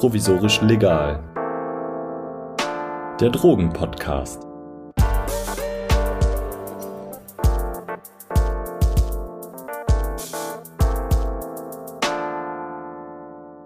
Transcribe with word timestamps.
provisorisch 0.00 0.62
legal. 0.62 1.22
Der 3.20 3.28
Drogenpodcast. 3.28 4.40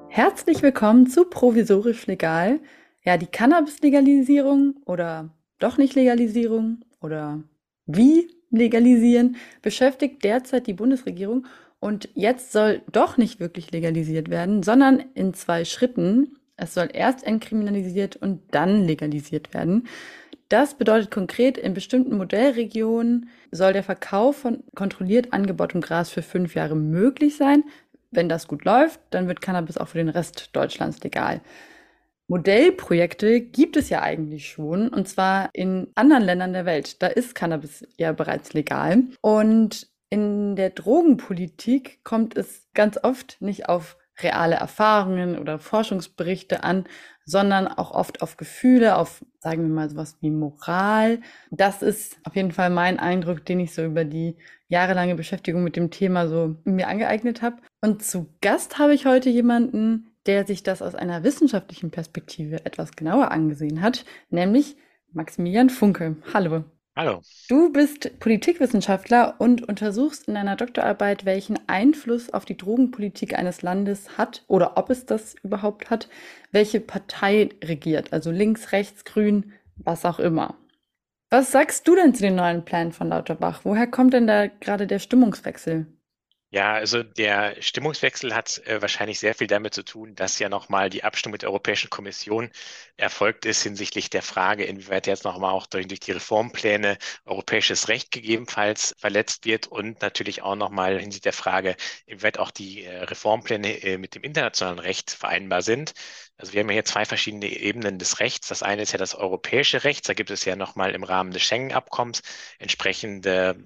Herzlich 0.09 0.61
willkommen 0.61 1.07
zu 1.07 1.27
Provisorisch 1.27 2.09
Legal. 2.09 2.59
Ja, 3.05 3.17
die 3.17 3.27
Cannabis-Legalisierung 3.27 4.75
oder 4.87 5.31
doch 5.61 5.79
nicht 5.79 5.95
Legalisierung 5.95 6.85
oder 7.01 7.45
wie 7.87 8.29
legalisieren 8.51 9.37
beschäftigt 9.63 10.25
derzeit 10.25 10.67
die 10.67 10.75
Bundesregierung 10.75 11.47
und 11.85 12.09
jetzt 12.15 12.51
soll 12.51 12.81
doch 12.91 13.19
nicht 13.19 13.41
wirklich 13.41 13.71
legalisiert 13.71 14.31
werden, 14.31 14.63
sondern 14.63 15.05
in 15.13 15.35
zwei 15.35 15.67
Schritten. 15.67 16.39
Es 16.57 16.73
soll 16.73 16.89
erst 16.91 17.27
entkriminalisiert 17.27 18.17
und 18.17 18.41
dann 18.53 18.87
legalisiert 18.87 19.53
werden. 19.53 19.87
Das 20.49 20.79
bedeutet 20.79 21.11
konkret, 21.11 21.59
in 21.59 21.75
bestimmten 21.75 22.17
Modellregionen 22.17 23.29
soll 23.51 23.75
der 23.75 23.83
Verkauf 23.83 24.39
von 24.39 24.65
kontrolliert 24.75 25.35
angebautem 25.35 25.83
Gras 25.83 26.09
für 26.09 26.23
fünf 26.23 26.55
Jahre 26.55 26.75
möglich 26.75 27.37
sein. 27.37 27.65
Wenn 28.11 28.31
das 28.31 28.49
gut 28.49 28.65
läuft, 28.65 29.01
dann 29.11 29.29
wird 29.29 29.43
Cannabis 29.43 29.77
auch 29.77 29.89
für 29.89 29.99
den 29.99 30.09
Rest 30.09 30.49
Deutschlands 30.55 31.05
legal. 31.05 31.43
Modellprojekte 32.29 33.43
gibt 33.43 33.77
es 33.77 33.91
ja 33.91 34.01
eigentlich 34.01 34.49
schon, 34.49 34.89
und 34.89 35.07
zwar 35.07 35.51
in 35.53 35.89
anderen 35.97 36.23
Ländern 36.23 36.55
der 36.55 36.65
Welt. 36.65 37.03
Da 37.03 37.09
ist 37.09 37.35
Cannabis 37.35 37.87
ja 37.99 38.13
bereits 38.13 38.55
legal. 38.55 39.03
Und 39.21 39.94
in 40.15 40.55
der 40.55 40.71
Drogenpolitik 40.71 42.05
kommt 42.05 42.37
es 42.37 42.69
ganz 42.73 43.01
oft 43.03 43.37
nicht 43.41 43.69
auf 43.69 43.97
reale 44.23 44.55
Erfahrungen 44.55 45.37
oder 45.37 45.59
Forschungsberichte 45.59 46.63
an, 46.63 46.85
sondern 47.25 47.67
auch 47.67 47.91
oft 47.91 48.23
auf 48.23 48.37
Gefühle, 48.37 48.97
auf, 48.97 49.25
sagen 49.41 49.63
wir 49.63 49.75
mal, 49.75 49.91
sowas 49.91 50.17
wie 50.21 50.31
Moral. 50.31 51.19
Das 51.51 51.83
ist 51.83 52.17
auf 52.23 52.37
jeden 52.37 52.53
Fall 52.53 52.71
mein 52.71 53.01
Eindruck, 53.01 53.45
den 53.45 53.59
ich 53.59 53.75
so 53.75 53.85
über 53.85 54.05
die 54.05 54.37
jahrelange 54.69 55.17
Beschäftigung 55.17 55.65
mit 55.65 55.75
dem 55.75 55.91
Thema 55.91 56.29
so 56.29 56.55
mir 56.63 56.87
angeeignet 56.87 57.43
habe. 57.43 57.57
Und 57.81 58.05
zu 58.05 58.29
Gast 58.41 58.79
habe 58.79 58.95
ich 58.95 59.07
heute 59.07 59.31
jemanden, 59.31 60.15
der 60.27 60.47
sich 60.47 60.63
das 60.63 60.81
aus 60.81 60.95
einer 60.95 61.25
wissenschaftlichen 61.25 61.91
Perspektive 61.91 62.65
etwas 62.65 62.93
genauer 62.93 63.33
angesehen 63.33 63.81
hat, 63.81 64.05
nämlich 64.31 64.77
Maximilian 65.11 65.71
Funke. 65.71 66.19
Hallo. 66.33 66.63
Hallo. 66.97 67.23
Du 67.49 67.73
bist 67.73 68.21
Politikwissenschaftler 68.21 69.35
und 69.39 69.69
untersuchst 69.69 70.29
in 70.29 70.35
deiner 70.35 70.55
Doktorarbeit, 70.55 71.25
welchen 71.25 71.59
Einfluss 71.67 72.31
auf 72.31 72.45
die 72.45 72.57
Drogenpolitik 72.57 73.37
eines 73.37 73.63
Landes 73.63 74.17
hat 74.17 74.45
oder 74.47 74.77
ob 74.77 74.91
es 74.91 75.05
das 75.05 75.35
überhaupt 75.43 75.91
hat, 75.91 76.09
welche 76.53 76.79
Partei 76.79 77.49
regiert, 77.65 78.13
also 78.13 78.31
links, 78.31 78.71
rechts, 78.71 79.05
grün, 79.05 79.53
was 79.75 80.05
auch 80.05 80.21
immer. 80.21 80.57
Was 81.31 81.51
sagst 81.51 81.89
du 81.89 81.97
denn 81.97 82.15
zu 82.15 82.23
den 82.23 82.37
neuen 82.37 82.65
Plänen 82.65 82.93
von 82.93 83.09
Lauterbach? 83.09 83.63
Woher 83.65 83.89
kommt 83.89 84.13
denn 84.13 84.29
da 84.29 84.47
gerade 84.47 84.87
der 84.87 85.01
Stimmungswechsel? 85.01 85.87
Ja, 86.55 86.75
also 86.75 87.03
der 87.03 87.61
Stimmungswechsel 87.61 88.33
hat 88.33 88.59
äh, 88.67 88.81
wahrscheinlich 88.81 89.19
sehr 89.19 89.35
viel 89.35 89.49
damit 89.49 89.75
zu 89.75 89.83
tun, 89.85 90.15
dass 90.15 90.39
ja 90.39 90.49
nochmal 90.49 90.89
die 90.89 91.03
Abstimmung 91.03 91.33
mit 91.33 91.43
der 91.43 91.49
Europäischen 91.51 91.91
Kommission 91.91 92.49
erfolgt 92.97 93.45
ist 93.45 93.65
hinsichtlich 93.65 94.09
der 94.09 94.23
Frage, 94.23 94.63
inwieweit 94.65 95.09
jetzt 95.09 95.25
nochmal 95.25 95.51
auch 95.51 95.67
durch, 95.67 95.89
durch 95.89 95.99
die 95.99 96.13
Reformpläne 96.13 96.97
europäisches 97.25 97.89
Recht 97.89 98.13
gegebenenfalls 98.13 98.95
verletzt 98.99 99.47
wird 99.47 99.67
und 99.67 100.01
natürlich 100.01 100.43
auch 100.43 100.55
nochmal 100.55 100.93
hinsichtlich 101.01 101.23
der 101.23 101.33
Frage, 101.33 101.75
inwieweit 102.07 102.39
auch 102.39 102.53
die 102.53 102.85
äh, 102.85 103.03
Reformpläne 103.03 103.83
äh, 103.83 103.99
mit 103.99 104.15
dem 104.15 104.23
internationalen 104.23 104.79
Recht 104.79 105.11
vereinbar 105.11 105.61
sind. 105.63 105.93
Also 106.37 106.53
wir 106.53 106.61
haben 106.61 106.69
ja 106.69 106.75
hier 106.75 106.85
zwei 106.85 107.05
verschiedene 107.05 107.49
Ebenen 107.49 107.99
des 107.99 108.21
Rechts. 108.21 108.47
Das 108.47 108.63
eine 108.63 108.83
ist 108.83 108.93
ja 108.93 108.99
das 108.99 109.17
europäische 109.17 109.83
Recht. 109.83 110.09
Da 110.09 110.15
gibt 110.15 110.31
es 110.31 110.45
ja 110.45 110.55
nochmal 110.55 110.95
im 110.95 111.03
Rahmen 111.03 111.33
des 111.33 111.43
Schengen-Abkommens 111.43 112.23
entsprechende 112.61 113.57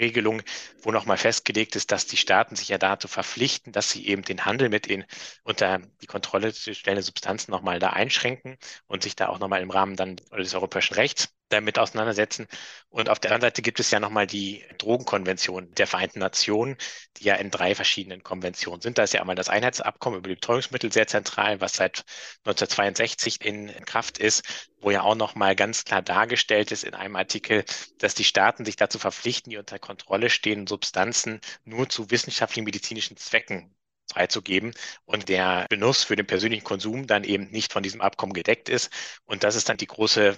Regelung, 0.00 0.42
wo 0.82 0.90
nochmal 0.90 1.16
festgelegt 1.18 1.76
ist, 1.76 1.92
dass 1.92 2.06
die 2.06 2.16
Staaten 2.16 2.56
sich 2.56 2.68
ja 2.68 2.78
dazu 2.78 3.08
verpflichten, 3.08 3.72
dass 3.72 3.90
sie 3.90 4.06
eben 4.06 4.22
den 4.22 4.44
Handel 4.44 4.68
mit 4.68 4.88
den 4.88 5.04
unter 5.44 5.80
die 6.02 6.06
Kontrolle 6.06 6.52
zu 6.52 6.74
stellenden 6.74 7.04
Substanzen 7.04 7.50
nochmal 7.50 7.78
da 7.78 7.90
einschränken 7.90 8.56
und 8.86 9.02
sich 9.02 9.16
da 9.16 9.28
auch 9.28 9.38
nochmal 9.38 9.62
im 9.62 9.70
Rahmen 9.70 9.96
dann 9.96 10.16
des 10.16 10.54
europäischen 10.54 10.94
Rechts 10.94 11.28
damit 11.50 11.78
auseinandersetzen. 11.78 12.46
Und 12.88 13.08
auf 13.08 13.18
der 13.18 13.30
anderen 13.30 13.50
Seite 13.50 13.62
gibt 13.62 13.80
es 13.80 13.90
ja 13.90 14.00
nochmal 14.00 14.26
die 14.26 14.64
Drogenkonvention 14.78 15.72
der 15.74 15.86
Vereinten 15.86 16.20
Nationen, 16.20 16.76
die 17.16 17.24
ja 17.24 17.34
in 17.34 17.50
drei 17.50 17.74
verschiedenen 17.74 18.22
Konventionen 18.22 18.80
sind. 18.80 18.98
Da 18.98 19.02
ist 19.02 19.12
ja 19.12 19.20
einmal 19.20 19.36
das 19.36 19.48
Einheitsabkommen 19.48 20.18
über 20.18 20.28
die 20.28 20.36
Betäubungsmittel 20.36 20.92
sehr 20.92 21.06
zentral, 21.06 21.60
was 21.60 21.74
seit 21.74 22.04
1962 22.44 23.44
in 23.44 23.68
Kraft 23.84 24.18
ist, 24.18 24.42
wo 24.80 24.90
ja 24.90 25.02
auch 25.02 25.14
nochmal 25.14 25.54
ganz 25.56 25.84
klar 25.84 26.02
dargestellt 26.02 26.72
ist 26.72 26.84
in 26.84 26.94
einem 26.94 27.16
Artikel, 27.16 27.64
dass 27.98 28.14
die 28.14 28.24
Staaten 28.24 28.64
sich 28.64 28.76
dazu 28.76 28.98
verpflichten, 28.98 29.50
die 29.50 29.58
unter 29.58 29.78
Kontrolle 29.78 30.30
stehenden 30.30 30.66
Substanzen 30.66 31.40
nur 31.64 31.88
zu 31.88 32.10
wissenschaftlichen 32.10 32.64
medizinischen 32.64 33.16
Zwecken 33.16 33.74
freizugeben 34.10 34.72
und 35.04 35.28
der 35.28 35.66
Genuss 35.70 36.04
für 36.04 36.16
den 36.16 36.26
persönlichen 36.26 36.64
Konsum 36.64 37.06
dann 37.06 37.24
eben 37.24 37.50
nicht 37.50 37.72
von 37.72 37.82
diesem 37.82 38.00
Abkommen 38.00 38.32
gedeckt 38.32 38.68
ist. 38.68 38.90
Und 39.24 39.44
das 39.44 39.54
ist 39.54 39.68
dann 39.68 39.76
die 39.76 39.86
große 39.86 40.36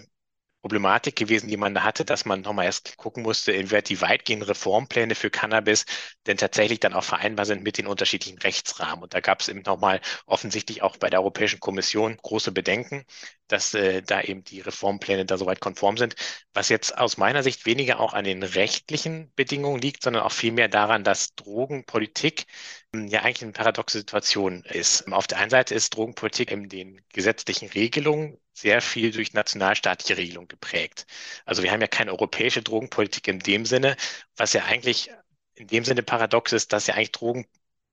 Problematik 0.62 1.16
gewesen, 1.16 1.48
die 1.48 1.56
man 1.56 1.74
da 1.74 1.82
hatte, 1.82 2.04
dass 2.04 2.24
man 2.24 2.40
nochmal 2.42 2.66
erst 2.66 2.96
gucken 2.96 3.24
musste, 3.24 3.50
inwieweit 3.52 3.88
die 3.88 4.00
weitgehenden 4.00 4.48
Reformpläne 4.48 5.16
für 5.16 5.28
Cannabis 5.28 5.84
denn 6.26 6.36
tatsächlich 6.36 6.78
dann 6.80 6.94
auch 6.94 7.02
vereinbar 7.02 7.46
sind 7.46 7.64
mit 7.64 7.78
den 7.78 7.88
unterschiedlichen 7.88 8.38
Rechtsrahmen. 8.38 9.02
Und 9.02 9.12
da 9.12 9.20
gab 9.20 9.40
es 9.40 9.48
eben 9.48 9.62
nochmal 9.62 10.00
offensichtlich 10.24 10.82
auch 10.82 10.96
bei 10.96 11.10
der 11.10 11.20
Europäischen 11.20 11.58
Kommission 11.58 12.16
große 12.22 12.52
Bedenken, 12.52 13.04
dass 13.48 13.74
äh, 13.74 14.02
da 14.02 14.20
eben 14.22 14.44
die 14.44 14.60
Reformpläne 14.60 15.26
da 15.26 15.36
soweit 15.36 15.60
konform 15.60 15.96
sind, 15.96 16.14
was 16.54 16.68
jetzt 16.68 16.96
aus 16.96 17.16
meiner 17.16 17.42
Sicht 17.42 17.66
weniger 17.66 17.98
auch 18.00 18.12
an 18.14 18.24
den 18.24 18.42
rechtlichen 18.44 19.32
Bedingungen 19.34 19.80
liegt, 19.82 20.02
sondern 20.04 20.22
auch 20.22 20.32
vielmehr 20.32 20.68
daran, 20.68 21.02
dass 21.04 21.34
Drogenpolitik 21.34 22.46
ähm, 22.94 23.08
ja 23.08 23.22
eigentlich 23.22 23.42
eine 23.42 23.52
paradoxe 23.52 23.98
Situation 23.98 24.62
ist. 24.64 25.10
Auf 25.12 25.26
der 25.26 25.38
einen 25.38 25.50
Seite 25.50 25.74
ist 25.74 25.96
Drogenpolitik 25.96 26.50
in 26.52 26.68
den 26.68 27.00
gesetzlichen 27.12 27.68
Regelungen 27.68 28.38
sehr 28.52 28.80
viel 28.82 29.12
durch 29.12 29.32
nationalstaatliche 29.32 30.16
Regelung 30.16 30.48
geprägt. 30.48 31.06
Also 31.44 31.62
wir 31.62 31.72
haben 31.72 31.80
ja 31.80 31.86
keine 31.88 32.12
europäische 32.12 32.62
Drogenpolitik 32.62 33.28
in 33.28 33.38
dem 33.40 33.64
Sinne, 33.66 33.96
was 34.36 34.52
ja 34.52 34.64
eigentlich 34.64 35.10
in 35.54 35.66
dem 35.68 35.84
Sinne 35.84 36.02
paradox 36.02 36.52
ist, 36.52 36.72
dass 36.72 36.86
ja 36.86 36.94
eigentlich 36.94 37.12
Drogen 37.12 37.46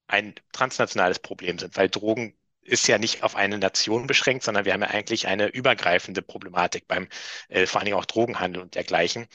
ein 0.08 0.36
transnationales 0.52 1.20
Problem 1.20 1.60
sind, 1.60 1.78
weil 1.78 1.90
Drogen 1.90 2.36
ist 2.62 2.88
ja 2.88 2.98
nicht 2.98 3.24
auf 3.24 3.36
eine 3.36 3.58
Nation 3.58 4.08
beschränkt, 4.08 4.44
sondern 4.44 4.66
wir 4.66 4.74
haben 4.74 4.82
ja 4.82 4.90
eigentlich 4.90 5.28
eine 5.28 5.48
übergreifende 5.48 6.22
Problematik 6.22 6.88
beim 6.88 7.08
äh, 7.50 7.66
vor 7.66 7.80
allen 7.80 7.86
Dingen 7.86 7.98
auch 7.98 8.06
Drogenhandel 8.06 8.62
und 8.62 8.76
dergleichen. 8.76 9.28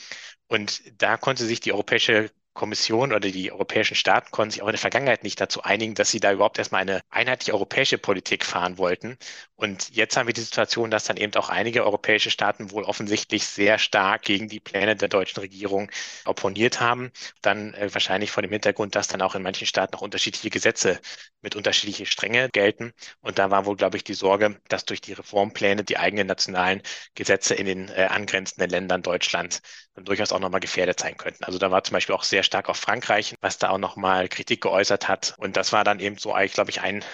Und 0.47 0.83
da 1.03 1.17
konnte 1.17 1.45
sich 1.47 1.61
die 1.61 1.73
Europäische 1.73 2.31
Kommission 2.55 3.13
oder 3.13 3.21
die 3.31 3.53
europäischen 3.53 3.97
Staaten 3.97 4.31
konnten 4.31 4.53
sich 4.53 4.63
auch 4.63 4.69
in 4.69 4.73
der 4.73 4.81
Vergangenheit 4.81 5.25
nicht 5.25 5.41
dazu 5.41 5.63
einigen, 5.63 5.95
dass 5.95 6.11
sie 6.11 6.21
da 6.21 6.33
überhaupt 6.33 6.59
erstmal 6.59 6.83
eine 6.83 7.01
einheitliche 7.11 7.53
europäische 7.53 7.99
Politik 7.99 8.45
fahren 8.45 8.79
wollten. 8.79 9.19
Und 9.57 9.91
jetzt 9.95 10.17
haben 10.17 10.27
wir 10.27 10.35
die 10.35 10.41
Situation, 10.41 10.91
dass 10.91 11.05
dann 11.05 11.17
eben 11.17 11.35
auch 11.35 11.49
einige 11.49 11.85
europäische 11.85 12.31
Staaten 12.31 12.71
wohl 12.71 12.85
offensichtlich 12.85 13.45
sehr 13.47 13.79
stark 13.79 14.23
gegen 14.23 14.49
die 14.49 14.61
Pläne 14.61 14.97
der 14.97 15.09
deutschen 15.09 15.41
Regierung 15.41 15.91
opponiert 16.25 16.81
haben. 16.81 17.11
Dann 17.43 17.75
äh, 17.75 17.93
wahrscheinlich 17.93 18.31
vor 18.31 18.43
dem 18.43 18.53
Hintergrund, 18.53 18.95
dass 18.95 19.09
dann 19.09 19.23
auch 19.23 19.35
in 19.35 19.43
manchen 19.43 19.67
Staaten 19.67 19.95
noch 19.95 20.03
unterschiedliche 20.03 20.51
Gesetze 20.51 21.01
mit 21.43 21.57
unterschiedlichen 21.57 22.07
Stränge 22.07 22.49
gelten. 22.51 22.93
Und 23.21 23.39
da 23.39 23.51
war 23.51 23.67
wohl, 23.67 23.77
glaube 23.77 23.97
ich, 23.97 24.05
die 24.05 24.15
Sorge, 24.15 24.61
dass 24.69 24.85
durch 24.85 25.01
die 25.01 25.13
Reformpläne 25.13 25.85
die 25.85 25.99
eigenen 25.99 26.27
nationalen 26.27 26.83
Gesetze 27.15 27.55
in 27.55 27.67
den 27.67 27.89
äh, 27.89 28.09
angrenzenden 28.11 28.71
Ländern 28.71 29.03
Deutschland 29.03 29.35
dann 29.35 29.61
durchaus 29.97 30.33
auch 30.33 30.41
nochmal 30.41 30.61
gefährdet 30.61 31.01
sein 31.01 31.17
könnten. 31.17 31.45
Also 31.45 31.59
da 31.59 31.71
war 31.71 31.85
zum 31.85 31.95
Beispiel 31.95 32.15
auch 32.15 32.25
sehr 32.25 32.43
stark 32.43 32.69
auf 32.69 32.77
Frankreich, 32.77 33.37
was 33.41 33.59
da 33.59 33.71
auch 33.71 33.79
nochmal 33.79 34.29
Kritik 34.29 34.61
geäußert 34.63 35.09
hat. 35.09 35.35
Und 35.39 35.57
das 35.57 35.73
war 35.73 35.85
dann 35.85 36.01
eben 36.01 36.19
so 36.19 36.33
eigentlich, 36.33 36.55
glaube 36.55 36.71
ich, 36.71 36.81
ein 36.81 37.05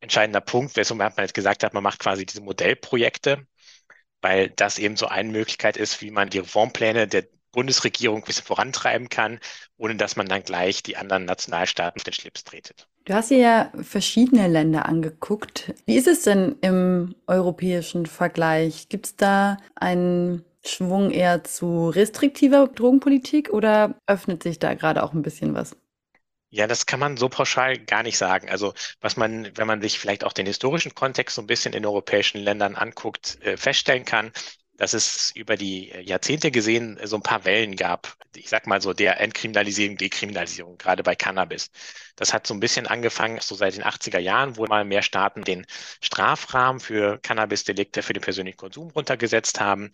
entscheidender 0.00 0.40
Punkt, 0.40 0.76
weshalb 0.76 0.98
man 0.98 1.12
jetzt 1.18 1.34
gesagt 1.34 1.64
hat, 1.64 1.74
man 1.74 1.82
macht 1.82 1.98
quasi 1.98 2.24
diese 2.24 2.40
Modellprojekte, 2.40 3.46
weil 4.20 4.50
das 4.50 4.78
eben 4.78 4.96
so 4.96 5.06
eine 5.06 5.30
Möglichkeit 5.30 5.76
ist, 5.76 6.00
wie 6.00 6.10
man 6.10 6.30
die 6.30 6.38
Reformpläne 6.38 7.08
der 7.08 7.24
Bundesregierung 7.52 8.18
ein 8.18 8.24
bisschen 8.24 8.44
vorantreiben 8.44 9.08
kann, 9.08 9.40
ohne 9.78 9.96
dass 9.96 10.16
man 10.16 10.26
dann 10.28 10.42
gleich 10.42 10.82
die 10.82 10.96
anderen 10.96 11.24
Nationalstaaten 11.24 11.98
auf 11.98 12.04
den 12.04 12.12
Schlips 12.12 12.44
tretet. 12.44 12.86
Du 13.04 13.14
hast 13.14 13.30
dir 13.30 13.38
ja 13.38 13.72
verschiedene 13.80 14.48
Länder 14.48 14.86
angeguckt. 14.86 15.72
Wie 15.86 15.96
ist 15.96 16.06
es 16.06 16.22
denn 16.22 16.56
im 16.60 17.14
europäischen 17.26 18.04
Vergleich? 18.04 18.88
Gibt 18.90 19.06
es 19.06 19.16
da 19.16 19.56
einen 19.74 20.44
Schwung 20.68 21.10
eher 21.10 21.44
zu 21.44 21.88
restriktiver 21.90 22.68
Drogenpolitik 22.68 23.50
oder 23.50 23.96
öffnet 24.06 24.42
sich 24.42 24.58
da 24.58 24.74
gerade 24.74 25.02
auch 25.02 25.12
ein 25.12 25.22
bisschen 25.22 25.54
was? 25.54 25.76
Ja, 26.50 26.66
das 26.66 26.86
kann 26.86 26.98
man 27.00 27.16
so 27.18 27.28
pauschal 27.28 27.76
gar 27.78 28.02
nicht 28.02 28.16
sagen. 28.16 28.48
Also 28.48 28.72
was 29.00 29.16
man, 29.16 29.50
wenn 29.56 29.66
man 29.66 29.82
sich 29.82 29.98
vielleicht 29.98 30.24
auch 30.24 30.32
den 30.32 30.46
historischen 30.46 30.94
Kontext 30.94 31.34
so 31.36 31.42
ein 31.42 31.46
bisschen 31.46 31.74
in 31.74 31.84
europäischen 31.84 32.38
Ländern 32.38 32.74
anguckt, 32.74 33.38
äh, 33.42 33.56
feststellen 33.58 34.04
kann, 34.06 34.32
dass 34.78 34.94
es 34.94 35.32
über 35.34 35.56
die 35.56 35.88
Jahrzehnte 35.88 36.50
gesehen 36.50 36.98
so 37.04 37.16
ein 37.16 37.22
paar 37.22 37.44
Wellen 37.44 37.76
gab. 37.76 38.14
Ich 38.34 38.48
sag 38.48 38.66
mal 38.66 38.80
so 38.80 38.92
der 38.94 39.20
Entkriminalisierung, 39.20 39.96
Dekriminalisierung, 39.98 40.78
gerade 40.78 41.02
bei 41.02 41.16
Cannabis. 41.16 41.70
Das 42.18 42.32
hat 42.34 42.46
so 42.46 42.54
ein 42.54 42.60
bisschen 42.60 42.86
angefangen, 42.86 43.38
so 43.40 43.54
seit 43.54 43.76
den 43.76 43.84
80er 43.84 44.18
Jahren, 44.18 44.56
wo 44.56 44.66
mal 44.66 44.84
mehr 44.84 45.02
Staaten 45.02 45.42
den 45.42 45.66
Strafrahmen 46.02 46.80
für 46.80 47.18
Cannabis-Delikte 47.18 48.02
für 48.02 48.12
den 48.12 48.22
persönlichen 48.22 48.58
Konsum 48.58 48.90
runtergesetzt 48.90 49.60
haben 49.60 49.90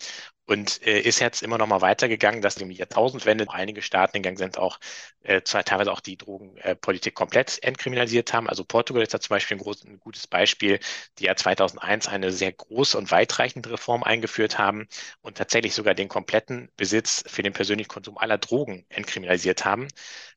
und 0.47 0.83
äh, 0.87 1.01
ist 1.01 1.21
jetzt 1.21 1.43
immer 1.43 1.59
noch 1.59 1.67
mal 1.67 1.81
weitergegangen, 1.81 2.43
dass 2.43 2.57
im 2.59 2.71
Jahrtausendwende 2.71 3.47
einige 3.51 3.83
Staaten 3.83 4.19
gegangen 4.19 4.37
sind, 4.37 4.59
auch 4.59 4.79
äh, 5.23 5.41
teilweise 5.41 5.91
auch 5.93 6.01
die 6.01 6.17
Drogenpolitik 6.19 7.13
äh, 7.13 7.15
komplett 7.15 7.63
entkriminalisiert 7.63 8.33
haben. 8.33 8.49
Also 8.49 8.65
Portugal 8.65 9.03
ist 9.03 9.15
da 9.15 9.21
zum 9.21 9.31
Beispiel 9.31 9.57
ein, 9.57 9.61
groß, 9.61 9.85
ein 9.85 10.01
gutes 10.01 10.27
Beispiel, 10.27 10.81
die 11.19 11.25
ja 11.25 11.37
2001 11.37 12.09
eine 12.09 12.31
sehr 12.31 12.53
große 12.53 12.99
und 12.99 13.11
weitreichende 13.11 13.71
Reform 13.71 14.03
eingeführt 14.03 14.59
haben 14.59 14.87
und 15.23 15.39
tatsächlich 15.39 15.75
sogar 15.75 15.95
den 15.95 16.09
kompletten 16.09 16.71
Besitz 16.77 17.25
für 17.27 17.43
den 17.43 17.53
persönlichen 17.55 17.89
Konsum 17.89 18.19
aller 18.19 18.39
Drogen 18.39 18.85
entkriminalisiert 18.91 19.65
haben. 19.65 19.89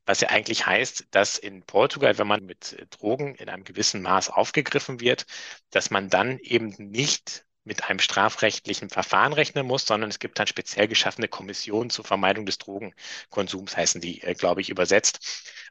Was 0.06 0.20
ja 0.22 0.30
eigentlich 0.30 0.64
heißt, 0.64 1.08
dass 1.10 1.36
in 1.36 1.62
Portugal, 1.64 1.77
wenn 2.18 2.26
man 2.26 2.44
mit 2.44 2.76
Drogen 2.90 3.34
in 3.36 3.48
einem 3.48 3.64
gewissen 3.64 4.02
Maß 4.02 4.30
aufgegriffen 4.30 5.00
wird, 5.00 5.26
dass 5.70 5.90
man 5.90 6.08
dann 6.10 6.38
eben 6.40 6.74
nicht 6.78 7.44
mit 7.64 7.84
einem 7.84 7.98
strafrechtlichen 8.00 8.88
Verfahren 8.90 9.32
rechnen 9.32 9.66
muss, 9.66 9.84
sondern 9.86 10.10
es 10.10 10.18
gibt 10.18 10.38
dann 10.38 10.46
speziell 10.46 10.88
geschaffene 10.88 11.28
Kommissionen 11.28 11.90
zur 11.90 12.04
Vermeidung 12.04 12.46
des 12.46 12.58
Drogenkonsums, 12.58 13.76
heißen 13.76 14.00
die, 14.00 14.22
äh, 14.22 14.34
glaube 14.34 14.60
ich, 14.62 14.70
übersetzt. 14.70 15.20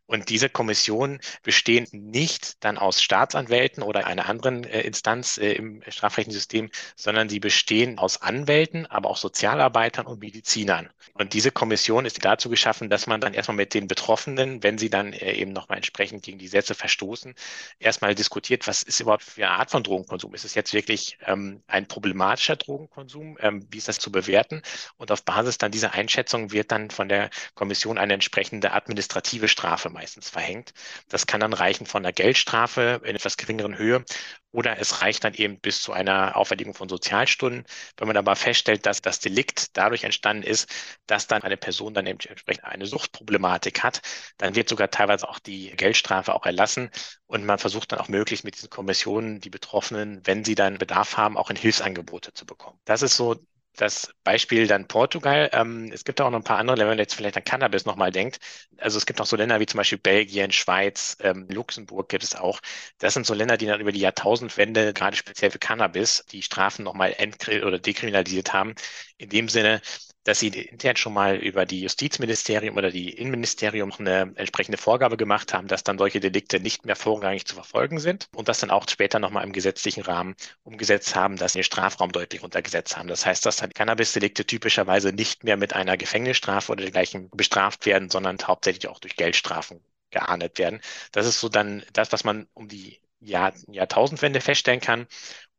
Und 0.07 0.29
diese 0.29 0.49
Kommissionen 0.49 1.19
bestehen 1.43 1.85
nicht 1.91 2.63
dann 2.63 2.77
aus 2.77 3.01
Staatsanwälten 3.01 3.83
oder 3.83 4.07
einer 4.07 4.27
anderen 4.27 4.63
äh, 4.63 4.81
Instanz 4.81 5.37
äh, 5.37 5.51
im 5.51 5.83
strafrechtlichen 5.87 6.31
System, 6.31 6.69
sondern 6.95 7.27
sie 7.27 7.41
bestehen 7.41 7.99
aus 7.99 8.21
Anwälten, 8.21 8.85
aber 8.85 9.09
auch 9.09 9.17
Sozialarbeitern 9.17 10.07
und 10.07 10.21
Medizinern. 10.21 10.89
Und 11.13 11.33
diese 11.33 11.51
Kommission 11.51 12.05
ist 12.05 12.23
dazu 12.23 12.49
geschaffen, 12.49 12.89
dass 12.89 13.05
man 13.05 13.19
dann 13.19 13.33
erstmal 13.33 13.57
mit 13.57 13.73
den 13.73 13.87
Betroffenen, 13.87 14.63
wenn 14.63 14.77
sie 14.77 14.89
dann 14.89 15.11
äh, 15.11 15.33
eben 15.33 15.51
nochmal 15.51 15.77
entsprechend 15.77 16.23
gegen 16.23 16.37
die 16.37 16.47
Sätze 16.47 16.73
verstoßen, 16.73 17.35
erstmal 17.79 18.15
diskutiert, 18.15 18.65
was 18.65 18.83
ist 18.83 19.01
überhaupt 19.01 19.23
für 19.23 19.45
eine 19.45 19.57
Art 19.57 19.71
von 19.71 19.83
Drogenkonsum? 19.83 20.33
Ist 20.33 20.45
es 20.45 20.55
jetzt 20.55 20.73
wirklich 20.73 21.17
ähm, 21.25 21.61
ein 21.67 21.85
problematischer 21.87 22.55
Drogenkonsum? 22.55 23.37
Ähm, 23.41 23.67
wie 23.69 23.77
ist 23.77 23.89
das 23.89 23.99
zu 23.99 24.09
bewerten? 24.09 24.61
Und 24.95 25.11
auf 25.11 25.25
Basis 25.25 25.57
dann 25.57 25.71
dieser 25.71 25.93
Einschätzung 25.93 26.51
wird 26.53 26.71
dann 26.71 26.91
von 26.91 27.09
der 27.09 27.29
Kommission 27.55 27.97
eine 27.97 28.13
entsprechende 28.13 28.71
administrative 28.71 29.49
Strafe 29.49 29.89
meistens 29.97 30.29
verhängt. 30.29 30.73
Das 31.09 31.25
kann 31.25 31.39
dann 31.39 31.53
reichen 31.53 31.87
von 31.87 32.05
einer 32.05 32.13
Geldstrafe 32.13 33.01
in 33.03 33.15
etwas 33.15 33.35
geringeren 33.35 33.77
Höhe 33.77 34.05
oder 34.51 34.79
es 34.79 35.01
reicht 35.01 35.23
dann 35.23 35.33
eben 35.33 35.59
bis 35.59 35.81
zu 35.81 35.91
einer 35.91 36.37
Auferlegung 36.37 36.75
von 36.75 36.87
Sozialstunden. 36.87 37.65
Wenn 37.97 38.07
man 38.07 38.17
aber 38.17 38.35
feststellt, 38.35 38.85
dass 38.85 39.01
das 39.01 39.19
Delikt 39.19 39.75
dadurch 39.75 40.03
entstanden 40.03 40.43
ist, 40.43 40.69
dass 41.07 41.25
dann 41.27 41.41
eine 41.41 41.57
Person 41.57 41.93
dann 41.95 42.05
entsprechend 42.05 42.63
eine 42.63 42.85
Suchtproblematik 42.85 43.83
hat, 43.83 44.01
dann 44.37 44.55
wird 44.55 44.69
sogar 44.69 44.91
teilweise 44.91 45.27
auch 45.27 45.39
die 45.39 45.71
Geldstrafe 45.71 46.33
auch 46.35 46.45
erlassen 46.45 46.91
und 47.25 47.45
man 47.45 47.57
versucht 47.57 47.91
dann 47.91 47.99
auch 47.99 48.07
möglichst 48.07 48.45
mit 48.45 48.55
diesen 48.55 48.69
Kommissionen 48.69 49.39
die 49.41 49.49
Betroffenen, 49.49 50.21
wenn 50.25 50.45
sie 50.45 50.55
dann 50.55 50.77
Bedarf 50.77 51.17
haben, 51.17 51.37
auch 51.37 51.49
in 51.49 51.55
Hilfsangebote 51.55 52.33
zu 52.33 52.45
bekommen. 52.45 52.79
Das 52.85 53.01
ist 53.01 53.17
so 53.17 53.35
das 53.77 54.13
Beispiel 54.23 54.67
dann 54.67 54.87
Portugal. 54.87 55.49
Ähm, 55.53 55.89
es 55.93 56.03
gibt 56.03 56.19
auch 56.21 56.29
noch 56.29 56.37
ein 56.39 56.43
paar 56.43 56.57
andere 56.59 56.75
Länder, 56.77 56.89
wenn 56.91 56.97
man 56.97 56.99
jetzt 57.03 57.15
vielleicht 57.15 57.37
an 57.37 57.43
Cannabis 57.43 57.85
nochmal 57.85 58.11
denkt. 58.11 58.39
Also 58.77 58.97
es 58.97 59.05
gibt 59.05 59.21
auch 59.21 59.25
so 59.25 59.35
Länder 59.37 59.59
wie 59.59 59.65
zum 59.65 59.77
Beispiel 59.77 59.97
Belgien, 59.99 60.51
Schweiz, 60.51 61.17
ähm, 61.21 61.47
Luxemburg 61.49 62.09
gibt 62.09 62.23
es 62.23 62.35
auch. 62.35 62.59
Das 62.97 63.13
sind 63.13 63.25
so 63.25 63.33
Länder, 63.33 63.57
die 63.57 63.65
dann 63.67 63.79
über 63.79 63.91
die 63.91 63.99
Jahrtausendwende 63.99 64.93
gerade 64.93 65.15
speziell 65.15 65.51
für 65.51 65.59
Cannabis 65.59 66.25
die 66.31 66.41
Strafen 66.41 66.83
nochmal 66.83 67.15
oder 67.63 67.79
dekriminalisiert 67.79 68.53
haben. 68.53 68.75
In 69.17 69.29
dem 69.29 69.49
Sinne, 69.49 69.81
dass 70.27 70.39
sie 70.39 70.49
intern 70.49 70.97
schon 70.97 71.13
mal 71.13 71.37
über 71.37 71.65
die 71.65 71.81
Justizministerium 71.81 72.75
oder 72.75 72.91
die 72.91 73.11
Innenministerium 73.11 73.93
eine 73.97 74.33
entsprechende 74.35 74.77
Vorgabe 74.77 75.15
gemacht 75.15 75.53
haben, 75.53 75.69
dass 75.69 75.85
dann 75.85 75.97
solche 75.97 76.19
Delikte 76.19 76.59
nicht 76.59 76.85
mehr 76.85 76.97
vorrangig 76.97 77.45
zu 77.45 77.55
verfolgen 77.55 77.97
sind 77.97 78.27
und 78.35 78.49
das 78.49 78.59
dann 78.59 78.69
auch 78.69 78.89
später 78.89 79.19
nochmal 79.19 79.45
im 79.45 79.53
gesetzlichen 79.53 80.03
Rahmen 80.03 80.35
umgesetzt 80.63 81.15
haben, 81.15 81.37
dass 81.37 81.53
sie 81.53 81.59
den 81.59 81.63
Strafraum 81.63 82.11
deutlich 82.11 82.43
runtergesetzt 82.43 82.97
haben. 82.97 83.07
Das 83.07 83.25
heißt, 83.25 83.45
dass 83.45 83.55
dann 83.55 83.73
Cannabis-Delikte 83.73 84.45
typischerweise 84.45 85.13
nicht 85.13 85.45
mehr 85.45 85.55
mit 85.55 85.71
einer 85.71 85.95
Gefängnisstrafe 85.95 86.73
oder 86.73 86.81
dergleichen 86.81 87.29
bestraft 87.29 87.85
werden, 87.85 88.09
sondern 88.09 88.37
hauptsächlich 88.45 88.89
auch 88.89 88.99
durch 88.99 89.15
Geldstrafen 89.15 89.79
geahndet 90.11 90.59
werden. 90.59 90.81
Das 91.13 91.25
ist 91.25 91.39
so 91.39 91.47
dann 91.47 91.83
das, 91.93 92.11
was 92.11 92.25
man 92.25 92.47
um 92.53 92.67
die 92.67 92.99
Jahr, 93.19 93.53
Jahrtausendwende 93.71 94.41
feststellen 94.41 94.81
kann. 94.81 95.07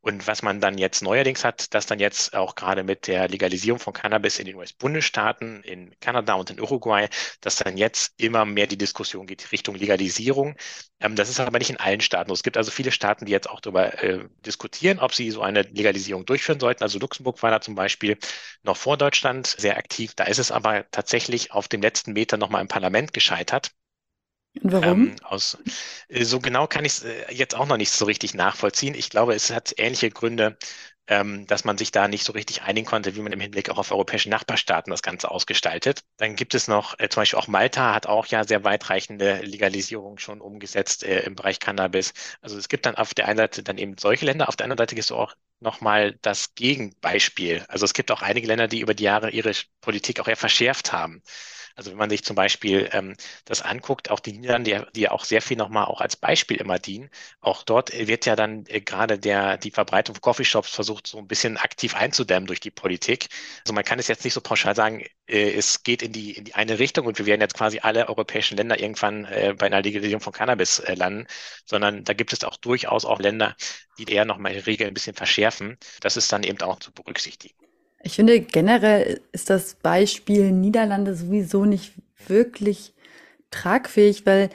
Und 0.01 0.27
was 0.27 0.41
man 0.41 0.61
dann 0.61 0.77
jetzt 0.77 1.01
neuerdings 1.01 1.43
hat, 1.43 1.73
dass 1.73 1.85
dann 1.85 1.99
jetzt 1.99 2.33
auch 2.33 2.55
gerade 2.55 2.83
mit 2.83 3.07
der 3.07 3.27
Legalisierung 3.27 3.79
von 3.79 3.91
Cannabis 3.93 4.39
in 4.39 4.45
den 4.45 4.55
US-Bundesstaaten, 4.55 5.61
in 5.63 5.93
Kanada 5.99 6.35
und 6.35 6.49
in 6.49 6.59
Uruguay, 6.61 7.09
dass 7.41 7.57
dann 7.57 7.77
jetzt 7.77 8.13
immer 8.17 8.45
mehr 8.45 8.65
die 8.67 8.77
Diskussion 8.77 9.27
geht 9.27 9.51
Richtung 9.51 9.75
Legalisierung. 9.75 10.55
Ähm, 11.01 11.15
das 11.15 11.29
ist 11.29 11.39
aber 11.41 11.59
nicht 11.59 11.69
in 11.69 11.77
allen 11.77 11.99
Staaten. 12.01 12.31
Es 12.31 12.43
gibt 12.43 12.55
also 12.57 12.71
viele 12.71 12.91
Staaten, 12.91 13.25
die 13.25 13.31
jetzt 13.33 13.49
auch 13.49 13.59
darüber 13.59 14.01
äh, 14.01 14.27
diskutieren, 14.45 14.99
ob 14.99 15.13
sie 15.13 15.31
so 15.31 15.41
eine 15.41 15.63
Legalisierung 15.63 16.25
durchführen 16.25 16.59
sollten. 16.61 16.83
Also 16.83 16.97
Luxemburg 16.99 17.41
war 17.43 17.51
da 17.51 17.59
zum 17.61 17.75
Beispiel 17.75 18.17
noch 18.63 18.77
vor 18.77 18.97
Deutschland 18.97 19.47
sehr 19.47 19.77
aktiv. 19.77 20.13
Da 20.15 20.25
ist 20.25 20.39
es 20.39 20.51
aber 20.51 20.89
tatsächlich 20.91 21.51
auf 21.51 21.67
dem 21.67 21.81
letzten 21.81 22.13
Meter 22.13 22.37
nochmal 22.37 22.61
im 22.61 22.67
Parlament 22.69 23.13
gescheitert. 23.13 23.71
Und 24.61 24.71
warum? 24.71 25.11
Ähm, 25.11 25.15
aus, 25.23 25.57
äh, 26.07 26.23
so 26.23 26.39
genau 26.39 26.67
kann 26.67 26.85
ich 26.85 26.93
es 26.93 27.03
äh, 27.03 27.31
jetzt 27.33 27.55
auch 27.55 27.67
noch 27.67 27.77
nicht 27.77 27.91
so 27.91 28.05
richtig 28.05 28.33
nachvollziehen. 28.33 28.95
Ich 28.95 29.09
glaube, 29.09 29.33
es 29.35 29.51
hat 29.51 29.73
ähnliche 29.77 30.09
Gründe, 30.09 30.57
ähm, 31.07 31.45
dass 31.47 31.65
man 31.65 31.77
sich 31.77 31.91
da 31.91 32.07
nicht 32.07 32.23
so 32.23 32.33
richtig 32.33 32.61
einigen 32.63 32.85
konnte, 32.85 33.15
wie 33.15 33.21
man 33.21 33.31
im 33.31 33.39
Hinblick 33.39 33.69
auch 33.69 33.77
auf 33.77 33.91
europäische 33.91 34.29
Nachbarstaaten 34.29 34.91
das 34.91 35.01
Ganze 35.01 35.31
ausgestaltet. 35.31 36.01
Dann 36.17 36.35
gibt 36.35 36.53
es 36.55 36.67
noch, 36.67 36.97
äh, 36.99 37.09
zum 37.09 37.21
Beispiel 37.21 37.39
auch 37.39 37.47
Malta 37.47 37.93
hat 37.93 38.07
auch 38.07 38.27
ja 38.27 38.43
sehr 38.43 38.63
weitreichende 38.63 39.39
Legalisierung 39.41 40.17
schon 40.19 40.41
umgesetzt 40.41 41.03
äh, 41.03 41.21
im 41.21 41.35
Bereich 41.35 41.59
Cannabis. 41.59 42.13
Also 42.41 42.57
es 42.57 42.69
gibt 42.69 42.85
dann 42.85 42.95
auf 42.95 43.13
der 43.13 43.27
einen 43.27 43.37
Seite 43.37 43.63
dann 43.63 43.77
eben 43.77 43.97
solche 43.97 44.25
Länder, 44.25 44.49
auf 44.49 44.55
der 44.55 44.65
anderen 44.65 44.77
Seite 44.79 44.95
gibt 44.95 45.05
es 45.05 45.11
auch 45.11 45.35
nochmal 45.59 46.17
das 46.21 46.55
Gegenbeispiel. 46.55 47.65
Also 47.67 47.85
es 47.85 47.93
gibt 47.93 48.11
auch 48.11 48.21
einige 48.21 48.47
Länder, 48.47 48.67
die 48.67 48.79
über 48.81 48.93
die 48.93 49.03
Jahre 49.03 49.29
ihre 49.31 49.51
Politik 49.81 50.19
auch 50.19 50.27
eher 50.27 50.37
verschärft 50.37 50.91
haben. 50.93 51.21
Also 51.79 51.91
wenn 51.91 51.97
man 51.97 52.09
sich 52.09 52.25
zum 52.25 52.35
Beispiel 52.35 52.89
ähm, 52.91 53.15
das 53.45 53.61
anguckt, 53.61 54.11
auch 54.11 54.19
die 54.19 54.33
Niederlande, 54.33 54.87
die, 54.93 54.99
ja 55.01 55.11
auch 55.11 55.23
sehr 55.23 55.41
viel 55.41 55.55
nochmal 55.55 55.85
auch 55.85 56.01
als 56.01 56.17
Beispiel 56.17 56.57
immer 56.57 56.77
dienen, 56.77 57.09
auch 57.39 57.63
dort 57.63 57.93
wird 57.93 58.25
ja 58.25 58.35
dann 58.35 58.65
äh, 58.67 58.81
gerade 58.81 59.17
der, 59.17 59.55
die 59.57 59.71
Verbreitung 59.71 60.13
von 60.15 60.21
Coffeeshops 60.21 60.69
versucht, 60.75 61.07
so 61.07 61.17
ein 61.19 61.27
bisschen 61.27 61.55
aktiv 61.55 61.95
einzudämmen 61.95 62.47
durch 62.47 62.59
die 62.59 62.69
Politik. 62.69 63.29
Also 63.63 63.73
man 63.73 63.85
kann 63.85 63.97
es 63.97 64.09
jetzt 64.09 64.25
nicht 64.25 64.33
so 64.33 64.41
pauschal 64.41 64.75
sagen, 64.75 65.05
äh, 65.25 65.53
es 65.53 65.83
geht 65.83 66.01
in 66.01 66.11
die, 66.11 66.33
in 66.33 66.43
die 66.43 66.53
eine 66.53 66.79
Richtung 66.79 67.05
und 67.07 67.17
wir 67.17 67.25
werden 67.25 67.39
jetzt 67.41 67.55
quasi 67.55 67.79
alle 67.79 68.09
europäischen 68.09 68.57
Länder 68.57 68.77
irgendwann 68.77 69.23
äh, 69.25 69.55
bei 69.57 69.67
einer 69.67 69.81
Legalisierung 69.81 70.21
von 70.21 70.33
Cannabis 70.33 70.79
äh, 70.79 70.95
landen, 70.95 71.27
sondern 71.65 72.03
da 72.03 72.11
gibt 72.13 72.33
es 72.33 72.43
auch 72.43 72.57
durchaus 72.57 73.05
auch 73.05 73.19
Länder, 73.21 73.55
die 73.97 74.03
eher 74.11 74.25
nochmal 74.25 74.51
die 74.53 74.59
Regeln 74.59 74.89
ein 74.89 74.93
bisschen 74.93 75.15
verschärfen. 75.15 75.77
Das 76.01 76.17
ist 76.17 76.31
dann 76.33 76.43
eben 76.43 76.59
auch 76.61 76.79
zu 76.79 76.91
berücksichtigen. 76.91 77.55
Ich 78.03 78.15
finde, 78.15 78.39
generell 78.39 79.21
ist 79.31 79.49
das 79.49 79.75
Beispiel 79.75 80.51
Niederlande 80.51 81.15
sowieso 81.15 81.65
nicht 81.65 81.93
wirklich 82.27 82.93
tragfähig, 83.51 84.25
weil 84.25 84.49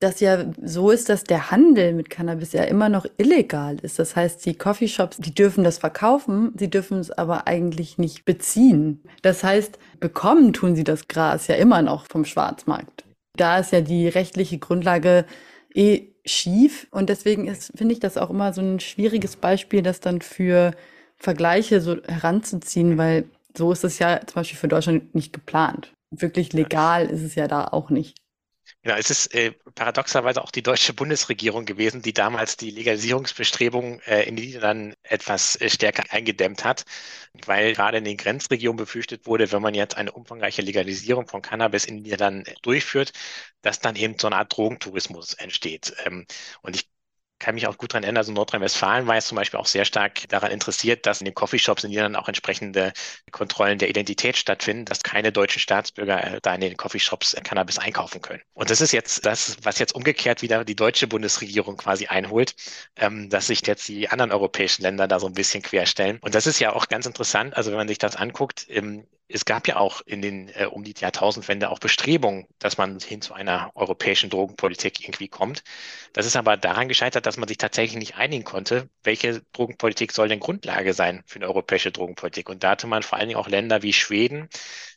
das 0.00 0.20
ja 0.20 0.44
so 0.62 0.90
ist, 0.90 1.08
dass 1.08 1.24
der 1.24 1.50
Handel 1.50 1.94
mit 1.94 2.10
Cannabis 2.10 2.52
ja 2.52 2.64
immer 2.64 2.88
noch 2.88 3.06
illegal 3.16 3.78
ist. 3.80 3.98
Das 3.98 4.16
heißt, 4.16 4.44
die 4.44 4.54
Coffeeshops, 4.54 5.16
die 5.16 5.34
dürfen 5.34 5.64
das 5.64 5.78
verkaufen, 5.78 6.52
sie 6.58 6.68
dürfen 6.68 6.98
es 6.98 7.10
aber 7.10 7.46
eigentlich 7.46 7.96
nicht 7.96 8.24
beziehen. 8.24 9.02
Das 9.22 9.42
heißt, 9.42 9.78
bekommen 10.00 10.52
tun 10.52 10.76
sie 10.76 10.84
das 10.84 11.08
Gras 11.08 11.46
ja 11.46 11.54
immer 11.54 11.80
noch 11.80 12.06
vom 12.06 12.24
Schwarzmarkt. 12.24 13.04
Da 13.36 13.58
ist 13.58 13.72
ja 13.72 13.80
die 13.80 14.08
rechtliche 14.08 14.58
Grundlage 14.58 15.24
eh 15.74 16.08
schief 16.26 16.86
und 16.90 17.08
deswegen 17.08 17.48
ist, 17.48 17.72
finde 17.76 17.94
ich 17.94 18.00
das 18.00 18.16
auch 18.16 18.30
immer 18.30 18.52
so 18.52 18.60
ein 18.60 18.80
schwieriges 18.80 19.36
Beispiel, 19.36 19.82
das 19.82 20.00
dann 20.00 20.20
für 20.20 20.72
Vergleiche 21.24 21.80
so 21.80 21.96
heranzuziehen, 22.04 22.98
weil 22.98 23.24
so 23.56 23.72
ist 23.72 23.84
es 23.84 23.98
ja 23.98 24.20
zum 24.26 24.34
Beispiel 24.34 24.58
für 24.58 24.68
Deutschland 24.68 25.14
nicht 25.14 25.32
geplant. 25.32 25.92
Wirklich 26.10 26.52
legal 26.52 27.06
ist 27.06 27.22
es 27.22 27.34
ja 27.34 27.48
da 27.48 27.64
auch 27.64 27.90
nicht. 27.90 28.16
Genau, 28.82 28.96
es 28.96 29.10
ist 29.10 29.34
äh, 29.34 29.52
paradoxerweise 29.74 30.42
auch 30.42 30.50
die 30.50 30.62
deutsche 30.62 30.92
Bundesregierung 30.92 31.64
gewesen, 31.64 32.02
die 32.02 32.12
damals 32.12 32.56
die 32.58 32.70
Legalisierungsbestrebungen 32.70 34.00
äh, 34.02 34.22
in 34.24 34.36
den 34.36 34.44
Niederlanden 34.44 34.94
etwas 35.02 35.58
äh, 35.60 35.70
stärker 35.70 36.04
eingedämmt 36.10 36.64
hat, 36.64 36.84
weil 37.46 37.74
gerade 37.74 37.98
in 37.98 38.04
den 38.04 38.16
Grenzregionen 38.18 38.76
befürchtet 38.76 39.26
wurde, 39.26 39.50
wenn 39.52 39.62
man 39.62 39.74
jetzt 39.74 39.96
eine 39.96 40.12
umfangreiche 40.12 40.62
Legalisierung 40.62 41.26
von 41.28 41.40
Cannabis 41.42 41.84
in 41.86 41.96
den 41.96 42.02
Niederlanden 42.04 42.44
durchführt, 42.62 43.12
dass 43.62 43.80
dann 43.80 43.96
eben 43.96 44.18
so 44.18 44.26
eine 44.26 44.36
Art 44.36 44.54
Drogentourismus 44.56 45.34
entsteht. 45.34 45.94
Ähm, 46.04 46.26
und 46.62 46.76
ich 46.76 46.88
kann 47.44 47.56
mich 47.56 47.66
auch 47.66 47.76
gut 47.76 47.92
daran 47.92 48.04
erinnern, 48.04 48.22
also 48.22 48.32
Nordrhein-Westfalen 48.32 49.06
war 49.06 49.16
jetzt 49.16 49.28
zum 49.28 49.36
Beispiel 49.36 49.60
auch 49.60 49.66
sehr 49.66 49.84
stark 49.84 50.26
daran 50.30 50.50
interessiert, 50.50 51.04
dass 51.04 51.20
in 51.20 51.26
den 51.26 51.34
Coffeeshops 51.34 51.84
in 51.84 51.90
Niederlanden 51.90 52.16
auch 52.16 52.26
entsprechende 52.26 52.94
Kontrollen 53.32 53.78
der 53.78 53.90
Identität 53.90 54.38
stattfinden, 54.38 54.86
dass 54.86 55.02
keine 55.02 55.30
deutschen 55.30 55.60
Staatsbürger 55.60 56.36
äh, 56.36 56.40
da 56.40 56.54
in 56.54 56.62
den 56.62 56.78
Coffeeshops 56.78 57.36
Cannabis 57.44 57.78
einkaufen 57.78 58.22
können. 58.22 58.40
Und 58.54 58.70
das 58.70 58.80
ist 58.80 58.92
jetzt 58.92 59.26
das, 59.26 59.58
was 59.62 59.78
jetzt 59.78 59.94
umgekehrt 59.94 60.40
wieder 60.40 60.64
die 60.64 60.74
deutsche 60.74 61.06
Bundesregierung 61.06 61.76
quasi 61.76 62.06
einholt, 62.06 62.54
ähm, 62.96 63.28
dass 63.28 63.48
sich 63.48 63.66
jetzt 63.66 63.86
die 63.88 64.08
anderen 64.08 64.32
europäischen 64.32 64.80
Länder 64.80 65.06
da 65.06 65.20
so 65.20 65.26
ein 65.26 65.34
bisschen 65.34 65.62
querstellen. 65.62 66.18
Und 66.22 66.34
das 66.34 66.46
ist 66.46 66.60
ja 66.60 66.72
auch 66.72 66.88
ganz 66.88 67.04
interessant. 67.04 67.54
Also 67.58 67.70
wenn 67.70 67.78
man 67.78 67.88
sich 67.88 67.98
das 67.98 68.16
anguckt, 68.16 68.64
ähm, 68.70 69.06
es 69.28 69.44
gab 69.44 69.66
ja 69.68 69.76
auch 69.76 70.02
in 70.02 70.22
den 70.22 70.48
äh, 70.50 70.66
um 70.66 70.84
die 70.84 70.94
Jahrtausendwende 70.96 71.70
auch 71.70 71.78
Bestrebungen, 71.78 72.46
dass 72.58 72.76
man 72.78 72.98
hin 73.00 73.22
zu 73.22 73.34
einer 73.34 73.70
europäischen 73.74 74.30
Drogenpolitik 74.30 75.00
irgendwie 75.02 75.28
kommt. 75.28 75.62
Das 76.12 76.26
ist 76.26 76.36
aber 76.36 76.56
daran 76.56 76.88
gescheitert, 76.88 77.26
dass 77.26 77.36
man 77.36 77.48
sich 77.48 77.58
tatsächlich 77.58 77.98
nicht 77.98 78.16
einigen 78.16 78.44
konnte, 78.44 78.88
welche 79.02 79.42
Drogenpolitik 79.52 80.12
soll 80.12 80.28
denn 80.28 80.40
Grundlage 80.40 80.92
sein 80.94 81.22
für 81.26 81.36
eine 81.36 81.46
europäische 81.48 81.90
Drogenpolitik. 81.92 82.48
Und 82.50 82.62
da 82.64 82.70
hatte 82.70 82.86
man 82.86 83.02
vor 83.02 83.18
allen 83.18 83.28
Dingen 83.28 83.40
auch 83.40 83.48
Länder 83.48 83.82
wie 83.82 83.92
Schweden, 83.92 84.48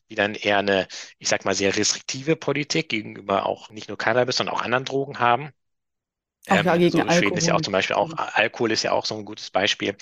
die 0.10 0.16
dann 0.16 0.36
eher 0.36 0.60
eine, 0.60 0.88
ich 1.20 1.30
sag 1.30 1.46
mal, 1.46 1.56
sehr 1.56 1.76
restriktive 1.76 2.36
Politik 2.36 2.90
gegenüber 2.90 3.46
auch 3.46 3.70
nicht 3.70 3.88
nur 3.90 3.98
Cannabis, 3.98 4.38
sondern 4.38 4.56
auch 4.56 4.62
anderen 4.62 4.86
Drogen 4.86 5.20
haben. 5.20 5.52
Auch 6.50 6.64
ja, 6.64 6.74
ähm, 6.74 6.80
gegen 6.80 6.92
so 6.92 7.00
Schweden 7.00 7.10
Alkohol. 7.10 7.38
ist 7.38 7.48
ja 7.48 7.56
auch 7.56 7.62
zum 7.62 7.74
Beispiel 7.74 7.96
auch, 7.96 8.14
Alkohol 8.16 8.72
ist 8.72 8.84
ja 8.84 8.92
auch 8.94 9.06
so 9.06 9.16
ein 9.18 9.26
gutes 9.26 9.52
Beispiel. 9.52 9.96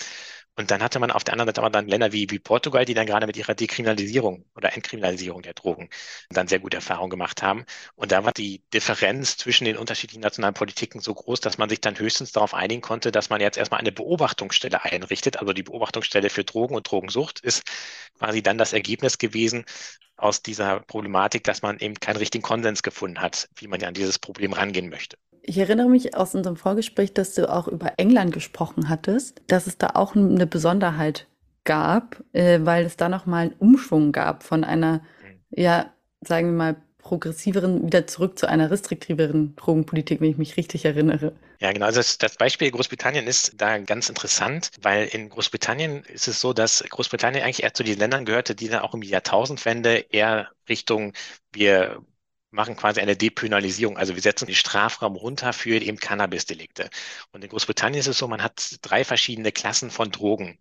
Und 0.58 0.72
dann 0.72 0.82
hatte 0.82 1.00
man 1.00 1.12
auf 1.12 1.24
der 1.24 1.34
anderen 1.34 1.50
Seite 1.50 1.62
aber 1.62 1.70
dann 1.70 1.88
Länder 1.88 2.14
wie, 2.14 2.30
wie 2.30 2.40
Portugal, 2.40 2.86
die 2.86 2.94
dann 2.94 3.06
gerade 3.06 3.28
mit 3.28 3.36
ihrer 3.38 3.54
Dekriminalisierung 3.56 4.46
oder 4.56 4.74
Entkriminalisierung 4.74 5.42
der 5.42 5.54
Drogen 5.54 5.90
dann 6.30 6.48
sehr 6.48 6.60
gute 6.60 6.78
Erfahrungen 6.78 7.10
gemacht 7.10 7.44
haben. 7.44 7.66
Und 7.96 8.12
da 8.12 8.24
war 8.24 8.32
die 8.32 8.64
Differenz 8.74 9.38
zwischen 9.38 9.66
den 9.66 9.78
unterschiedlichen 9.78 10.22
nationalen 10.22 10.54
Politiken 10.54 11.02
so 11.02 11.14
groß, 11.14 11.42
dass 11.42 11.58
man 11.58 11.70
sich 11.70 11.82
dann 11.82 12.00
höchstens 12.00 12.32
darauf 12.32 12.54
einigen 12.54 12.82
konnte, 12.82 13.12
dass 13.12 13.30
man 13.30 13.42
jetzt 13.42 13.58
erstmal 13.58 13.82
eine 13.82 13.92
Beobachtungsstelle 13.92 14.84
einrichtet. 14.84 15.38
Also 15.38 15.52
die 15.54 15.64
Beobachtungsstelle 15.64 16.30
für 16.30 16.46
Drogen 16.46 16.76
und 16.76 16.90
Drogensucht 16.90 17.42
ist 17.42 17.64
quasi 18.18 18.42
dann 18.42 18.58
das 18.58 18.72
Ergebnis 18.74 19.18
gewesen 19.18 19.66
aus 20.18 20.42
dieser 20.42 20.80
Problematik, 20.82 21.44
dass 21.44 21.62
man 21.62 21.80
eben 21.80 21.96
keinen 21.96 22.18
richtigen 22.18 22.44
Konsens 22.44 22.82
gefunden 22.84 23.22
hat, 23.22 23.50
wie 23.56 23.68
man 23.68 23.84
an 23.84 23.94
dieses 23.94 24.20
Problem 24.20 24.54
rangehen 24.54 24.90
möchte. 24.90 25.18
Ich 25.48 25.60
erinnere 25.60 25.90
mich 25.90 26.16
aus 26.16 26.34
unserem 26.34 26.58
Vorgespräch, 26.58 27.14
dass 27.14 27.36
du 27.36 27.48
auch 27.48 27.68
über 27.68 27.94
England 27.98 28.34
gesprochen 28.34 28.90
hattest, 28.90 29.42
dass 29.46 29.68
es 29.68 29.78
da 29.78 29.92
auch 29.94 30.16
eine 30.16 30.48
Besonderheit 30.48 31.28
gab, 31.66 32.24
äh, 32.34 32.60
weil 32.64 32.86
es 32.86 32.98
da 32.98 33.10
nochmal 33.10 33.44
einen 33.44 33.54
Umschwung 33.60 34.12
gab 34.12 34.44
von 34.44 34.64
einer, 34.64 35.02
ja, 35.52 35.94
sagen 36.22 36.48
wir 36.48 36.58
mal, 36.58 36.76
progressiveren 36.98 37.86
wieder 37.86 38.08
zurück 38.08 38.40
zu 38.40 38.50
einer 38.50 38.72
restriktiveren 38.72 39.56
Drogenpolitik, 39.56 40.22
wenn 40.22 40.32
ich 40.32 40.38
mich 40.40 40.58
richtig 40.58 40.86
erinnere. 40.86 41.36
Ja, 41.60 41.72
genau. 41.72 41.86
Also 41.86 42.00
das, 42.00 42.18
das 42.18 42.36
Beispiel 42.36 42.72
Großbritannien 42.72 43.28
ist 43.28 43.62
da 43.62 43.78
ganz 43.78 44.10
interessant, 44.10 44.72
weil 44.82 45.06
in 45.10 45.30
Großbritannien 45.30 46.04
ist 46.06 46.28
es 46.28 46.42
so, 46.42 46.54
dass 46.54 46.84
Großbritannien 46.90 47.44
eigentlich 47.44 47.62
eher 47.62 47.76
zu 47.76 47.84
den 47.84 48.00
Ländern 48.00 48.26
gehörte, 48.26 48.56
die 48.56 48.70
dann 48.70 48.82
auch 48.82 48.96
um 48.96 49.02
die 49.02 49.10
Jahrtausendwende 49.10 50.06
eher 50.10 50.50
Richtung 50.68 51.14
wir 51.54 52.02
machen 52.56 52.76
quasi 52.76 53.00
eine 53.02 53.16
Depenalisierung. 53.16 53.98
Also 53.98 54.16
wir 54.16 54.22
setzen 54.22 54.48
den 54.48 54.56
Strafraum 54.56 55.16
runter 55.16 55.54
für 55.54 55.82
eben 55.82 55.98
Cannabis-Delikte. 55.98 56.90
Und 57.32 57.44
in 57.44 57.50
Großbritannien 57.50 58.00
ist 58.00 58.08
es 58.08 58.18
so, 58.18 58.28
man 58.28 58.42
hat 58.42 58.78
drei 58.82 59.04
verschiedene 59.04 59.52
Klassen 59.52 59.92
von 59.92 60.12
Drogen, 60.12 60.58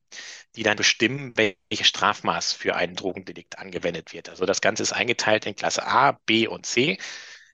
die 0.56 0.62
dann 0.62 0.76
bestimmen, 0.76 1.34
welches 1.36 1.88
Strafmaß 1.88 2.52
für 2.52 2.76
ein 2.76 2.94
Drogendelikt 2.94 3.58
angewendet 3.58 4.12
wird. 4.12 4.28
Also 4.28 4.44
das 4.46 4.60
Ganze 4.60 4.82
ist 4.82 4.92
eingeteilt 4.92 5.46
in 5.46 5.56
Klasse 5.56 5.86
A, 5.86 6.12
B 6.26 6.46
und 6.46 6.66
C. 6.66 6.98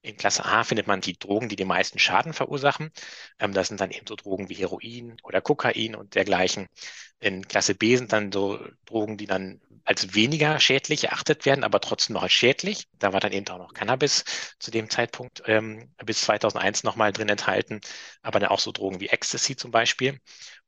In 0.03 0.17
Klasse 0.17 0.45
A 0.45 0.65
findet 0.65 0.87
man 0.87 1.01
die 1.03 1.19
Drogen, 1.19 1.49
die 1.49 1.57
den 1.57 1.69
meisten 1.69 1.99
Schaden 1.99 2.33
verursachen. 2.33 2.91
Ähm, 3.39 3.53
das 3.53 3.69
sind 3.69 3.81
dann 3.81 3.91
eben 3.91 4.07
so 4.07 4.17
Drogen 4.17 4.49
wie 4.49 4.55
Heroin 4.55 5.17
oder 5.23 5.41
Kokain 5.41 5.95
und 5.95 6.15
dergleichen. 6.15 6.69
In 7.19 7.47
Klasse 7.47 7.75
B 7.75 7.97
sind 7.97 8.13
dann 8.13 8.33
so 8.33 8.59
Drogen, 8.87 9.19
die 9.19 9.27
dann 9.27 9.61
als 9.85 10.15
weniger 10.15 10.59
schädlich 10.59 11.05
erachtet 11.05 11.45
werden, 11.45 11.65
aber 11.65 11.81
trotzdem 11.81 12.15
noch 12.15 12.23
als 12.23 12.33
schädlich. 12.33 12.87
Da 12.99 13.13
war 13.13 13.21
dann 13.21 13.33
eben 13.33 13.47
auch 13.49 13.59
noch 13.59 13.75
Cannabis 13.75 14.25
zu 14.59 14.71
dem 14.71 14.89
Zeitpunkt 14.89 15.43
ähm, 15.47 15.93
bis 16.05 16.23
2001 16.23 16.83
nochmal 16.83 17.13
drin 17.13 17.29
enthalten, 17.29 17.81
aber 18.23 18.41
dann 18.41 18.51
auch 18.51 18.61
so 18.61 18.73
Drogen 18.73 19.01
wie 19.01 19.09
Ecstasy 19.09 19.57
zum 19.57 19.71
Beispiel. 19.71 20.19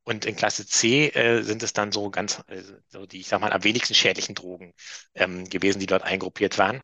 Und 0.04 0.24
in 0.24 0.34
Klasse 0.34 0.66
C 0.66 1.08
äh, 1.08 1.42
sind 1.42 1.62
es 1.62 1.72
dann 1.72 1.92
so 1.92 2.10
ganz, 2.10 2.42
äh, 2.48 2.60
so 2.88 3.06
die, 3.06 3.20
ich 3.20 3.28
sag 3.28 3.40
mal, 3.40 3.52
am 3.52 3.62
wenigsten 3.62 3.94
schädlichen 3.94 4.34
Drogen 4.34 4.72
ähm, 5.14 5.44
gewesen, 5.48 5.78
die 5.78 5.86
dort 5.86 6.02
eingruppiert 6.02 6.58
waren. 6.58 6.80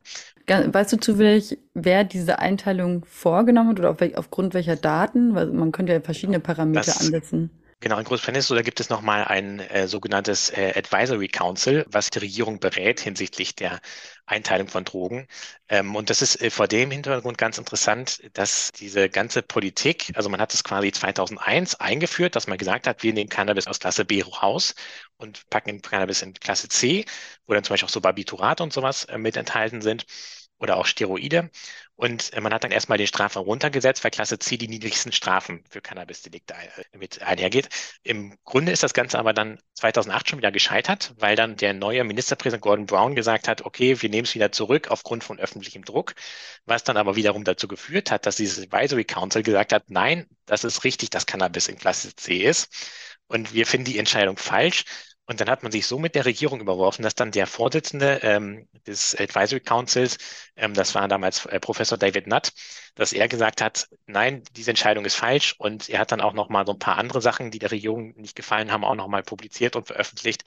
Weißt 0.47 0.93
du 0.93 0.99
zufällig, 0.99 1.59
wer 1.75 2.05
diese 2.05 2.39
Einteilung 2.39 3.05
vorgenommen 3.05 3.71
hat 3.71 3.81
oder 3.81 3.91
auf, 3.91 3.99
aufgrund 4.15 4.55
welcher 4.55 4.77
Daten? 4.77 5.35
Weil 5.35 5.47
man 5.49 5.73
könnte 5.73 5.93
ja 5.93 6.01
verschiedene 6.01 6.41
Parameter 6.41 6.87
das, 6.87 7.01
ansetzen. 7.01 7.51
Genau, 7.81 7.97
in 7.99 8.05
Großbritannien 8.05 8.41
ist 8.41 8.49
so, 8.49 8.57
da 8.57 8.63
gibt 8.63 8.81
es 8.81 8.89
nochmal 8.89 9.23
ein 9.25 9.61
äh, 9.61 9.87
sogenanntes 9.87 10.51
äh, 10.51 10.73
Advisory 10.77 11.29
Council, 11.29 11.85
was 11.89 12.11
die 12.11 12.19
Regierung 12.19 12.59
berät 12.59 12.99
hinsichtlich 12.99 13.55
der 13.55 13.81
Einteilung 14.27 14.67
von 14.67 14.85
Drogen. 14.85 15.29
Ähm, 15.69 15.95
und 15.95 16.11
das 16.11 16.21
ist 16.21 16.43
äh, 16.43 16.51
vor 16.51 16.67
dem 16.67 16.91
Hintergrund 16.91 17.39
ganz 17.39 17.57
interessant, 17.57 18.21
dass 18.33 18.73
diese 18.73 19.09
ganze 19.09 19.43
Politik, 19.43 20.11
also 20.17 20.29
man 20.29 20.41
hat 20.41 20.53
es 20.55 20.65
quasi 20.65 20.91
2001 20.91 21.77
eingeführt, 21.77 22.35
dass 22.35 22.49
man 22.49 22.59
gesagt 22.59 22.89
hat, 22.89 23.05
wir 23.05 23.13
nehmen 23.13 23.29
Cannabis 23.31 23.69
aus 23.69 23.79
Klasse 23.79 24.05
B 24.05 24.23
raus 24.25 24.75
und 25.17 25.49
packen 25.49 25.81
Cannabis 25.81 26.23
in 26.23 26.35
Klasse 26.35 26.69
C, 26.69 27.05
wo 27.47 27.55
dann 27.55 27.63
zum 27.63 27.75
Beispiel 27.75 27.87
auch 27.87 27.91
so 27.93 28.01
Barbiturat 28.01 28.61
und 28.61 28.73
sowas 28.73 29.05
äh, 29.05 29.19
mit 29.19 29.37
enthalten 29.37 29.83
sind 29.83 30.05
oder 30.59 30.77
auch 30.79 30.87
Steroide. 30.87 31.49
Und 31.99 32.33
äh, 32.33 32.41
man 32.41 32.55
hat 32.55 32.63
dann 32.63 32.71
erstmal 32.71 32.97
den 32.97 33.09
Strafraum 33.09 33.45
runtergesetzt, 33.45 34.05
weil 34.05 34.13
Klasse 34.13 34.39
C 34.39 34.57
die 34.57 34.69
niedrigsten 34.69 35.11
Strafen 35.11 35.65
für 35.69 35.81
Cannabis-Delikte 35.81 36.55
äh, 36.55 36.97
mit 36.97 37.21
einhergeht. 37.23 37.69
Im 38.05 38.39
Grunde 38.45 38.71
ist 38.71 38.85
das 38.85 38.95
Ganze 38.95 39.19
aber 39.19 39.33
dann 39.33 39.59
2008 39.75 40.29
schon 40.29 40.39
wieder 40.39 40.53
gescheitert, 40.53 41.13
weil 41.19 41.35
dann 41.35 41.57
der 41.57 41.75
neue 41.75 42.05
Ministerpräsident 42.05 42.63
Gordon 42.63 42.87
Brown 42.87 43.17
gesagt 43.17 43.49
hat, 43.49 43.63
okay, 43.63 44.01
wir 44.01 44.11
nehmen 44.11 44.27
es 44.27 44.35
wieder 44.37 44.53
zurück 44.53 44.93
aufgrund 44.93 45.25
von 45.25 45.41
öffentlichem 45.41 45.85
Druck, 45.85 46.15
was 46.67 46.85
dann 46.85 46.97
aber 46.97 47.17
wiederum 47.17 47.43
dazu 47.43 47.67
geführt 47.67 48.13
hat, 48.13 48.27
dass 48.27 48.37
dieses 48.37 48.63
Advisory 48.63 49.05
Council 49.05 49.43
gesagt 49.43 49.73
hat, 49.73 49.91
nein, 49.91 50.29
das 50.47 50.63
ist 50.63 50.85
richtig, 50.85 51.11
dass 51.11 51.27
Cannabis 51.27 51.67
in 51.67 51.79
Klasse 51.79 52.15
C 52.15 52.37
ist. 52.45 52.69
Und 53.27 53.55
wir 53.55 53.67
finden 53.67 53.87
die 53.87 53.99
Entscheidung 53.99 54.37
falsch. 54.37 54.85
Und 55.29 55.41
dann 55.41 55.51
hat 55.51 55.63
man 55.63 55.71
sich 55.71 55.87
so 55.87 55.99
mit 55.99 56.15
der 56.15 56.25
Regierung 56.25 56.61
überworfen, 56.61 57.03
dass 57.03 57.15
dann 57.15 57.31
der 57.31 57.47
Vorsitzende 57.47 58.21
ähm, 58.23 58.67
des 58.87 59.15
Advisory 59.15 59.61
Councils, 59.61 60.17
ähm, 60.57 60.73
das 60.73 60.95
war 60.95 61.07
damals 61.07 61.45
äh, 61.47 61.61
Professor 61.61 61.99
David 61.99 62.27
Nutt, 62.27 62.53
dass 62.99 63.13
er 63.13 63.29
gesagt 63.29 63.61
hat, 63.61 63.89
nein, 64.07 64.43
diese 64.57 64.73
Entscheidung 64.73 65.05
ist 65.05 65.15
falsch. 65.15 65.55
Und 65.59 65.89
er 65.89 66.01
hat 66.01 66.11
dann 66.11 66.21
auch 66.21 66.33
noch 66.33 66.49
mal 66.49 66.67
so 66.67 66.73
ein 66.73 66.81
paar 66.81 66.99
andere 66.99 67.23
Sachen, 67.23 67.53
die 67.53 67.61
der 67.61 67.71
Regierung 67.71 68.13
nicht 68.17 68.35
gefallen 68.35 68.73
haben, 68.73 68.85
auch 68.85 68.97
noch 68.97 69.07
mal 69.07 69.23
publiziert 69.23 69.77
und 69.77 69.87
veröffentlicht 69.87 70.43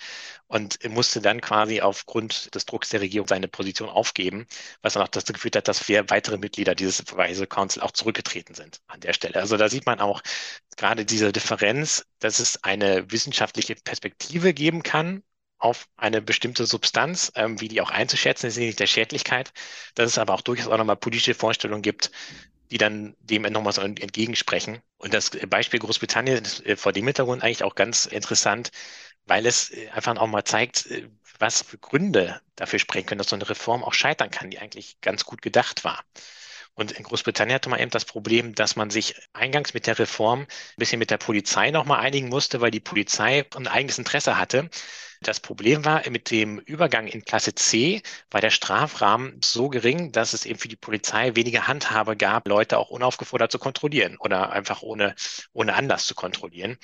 und 0.48 0.77
musste 0.89 1.22
dann 1.22 1.39
quasi 1.39 1.79
aufgrund 1.79 2.53
des 2.53 2.65
Drucks 2.65 2.89
der 2.89 3.00
Regierung 3.00 3.27
seine 3.29 3.48
Position 3.48 3.88
aufgeben, 3.88 4.48
was 4.81 4.93
dann 4.93 5.03
auch 5.03 5.08
dazu 5.08 5.31
geführt 5.31 5.55
hat, 5.55 5.70
dass 5.70 5.81
vier 5.81 6.10
weitere 6.10 6.38
Mitglieder 6.38 6.75
dieses 6.75 7.00
Advisory 7.00 7.48
Council 7.48 7.81
auch 7.84 7.91
zurückgetreten 7.91 8.53
sind 8.53 8.81
an 8.88 9.00
der 9.00 9.13
Stelle. 9.13 9.36
Also 9.39 9.55
da 9.55 9.70
sieht 9.70 9.86
man 9.86 10.01
auch 10.01 10.22
gerade 10.75 11.05
diese 11.05 11.31
Differenz, 11.31 12.05
dass 12.20 12.39
es 12.39 12.62
eine 12.65 13.10
wissenschaftliche 13.12 13.75
Perspektive 13.75 14.53
geben 14.53 14.84
kann 14.84 15.24
auf 15.62 15.88
eine 15.96 16.22
bestimmte 16.22 16.65
Substanz, 16.65 17.32
ähm, 17.36 17.62
wie 17.62 17.68
die 17.68 17.82
auch 17.82 17.91
einzuschätzen 17.91 18.48
ist, 18.48 18.58
nicht 18.58 18.80
der 18.80 18.88
Schädlichkeit, 18.88 19.53
dass 19.96 20.12
es 20.12 20.18
aber 20.18 20.34
auch 20.34 20.41
durchaus 20.41 20.68
auch 20.68 20.77
nochmal 20.77 20.98
politische 20.98 21.36
Vorstellungen 21.36 21.84
gibt, 21.84 22.12
die 22.72 22.77
dann 22.77 23.15
dem 23.20 23.44
nochmal 23.44 23.74
so 23.74 23.82
entgegensprechen. 23.82 24.82
Und 24.98 25.13
das 25.13 25.30
Beispiel 25.50 25.80
Großbritannien 25.80 26.44
ist 26.44 26.65
äh, 26.65 26.75
vor 26.75 26.94
dem 26.94 27.06
Hintergrund 27.06 27.44
eigentlich 27.44 27.63
auch 27.63 27.75
ganz 27.75 28.06
interessant, 28.06 28.72
weil 29.25 29.46
es 29.46 29.72
äh, 29.72 29.89
einfach 29.89 30.15
auch 30.18 30.27
mal 30.27 30.44
zeigt, 30.44 30.88
äh, 30.88 31.08
was 31.39 31.62
für 31.63 31.77
Gründe 31.77 32.41
dafür 32.56 32.80
sprechen 32.80 33.08
können, 33.08 33.20
dass 33.20 33.30
so 33.30 33.36
eine 33.36 33.50
Reform 33.50 33.84
auch 33.84 33.94
scheitern 33.94 34.32
kann, 34.32 34.51
die 34.51 34.60
eigentlich 34.60 35.01
ganz 35.01 35.25
gut 35.25 35.41
gedacht 35.41 35.84
war. 35.84 36.03
Und 36.74 36.91
in 36.94 37.03
Großbritannien 37.03 37.56
hatte 37.56 37.70
man 37.70 37.80
eben 37.80 37.91
das 37.91 38.06
Problem, 38.06 38.56
dass 38.56 38.75
man 38.75 38.89
sich 38.89 39.15
eingangs 39.34 39.74
mit 39.74 39.88
der 39.88 40.00
Reform 40.00 40.41
ein 40.41 40.48
bisschen 40.77 41.00
mit 41.00 41.12
der 41.12 41.18
Polizei 41.18 41.72
nochmal 41.72 42.00
einigen 42.00 42.30
musste, 42.30 42.62
weil 42.62 42.72
die 42.72 42.80
Polizei 42.80 43.46
ein 43.56 43.68
eigenes 43.68 43.98
Interesse 43.98 44.38
hatte, 44.38 44.70
das 45.22 45.40
Problem 45.40 45.86
war, 45.86 46.01
mit 46.10 46.32
dem 46.32 46.58
Übergang 46.60 47.06
in 47.08 47.24
Klasse 47.24 47.54
C 47.54 48.01
war 48.32 48.42
der 48.42 48.50
Strafrahmen 48.50 49.40
so 49.44 49.70
gering, 49.70 50.12
dass 50.12 50.34
es 50.34 50.46
eben 50.48 50.58
für 50.58 50.68
die 50.68 50.75
Polizei 50.75 51.36
weniger 51.36 51.68
Handhabe 51.68 52.18
gab, 52.18 52.48
Leute 52.48 52.80
auch 52.80 52.90
unaufgefordert 52.90 53.51
zu 53.51 53.60
kontrollieren 53.60 54.18
oder 54.18 54.51
einfach 54.51 54.82
ohne, 54.82 55.16
ohne 55.54 55.75
Anlass 55.75 56.08
zu 56.08 56.16
kontrollieren. 56.16 56.78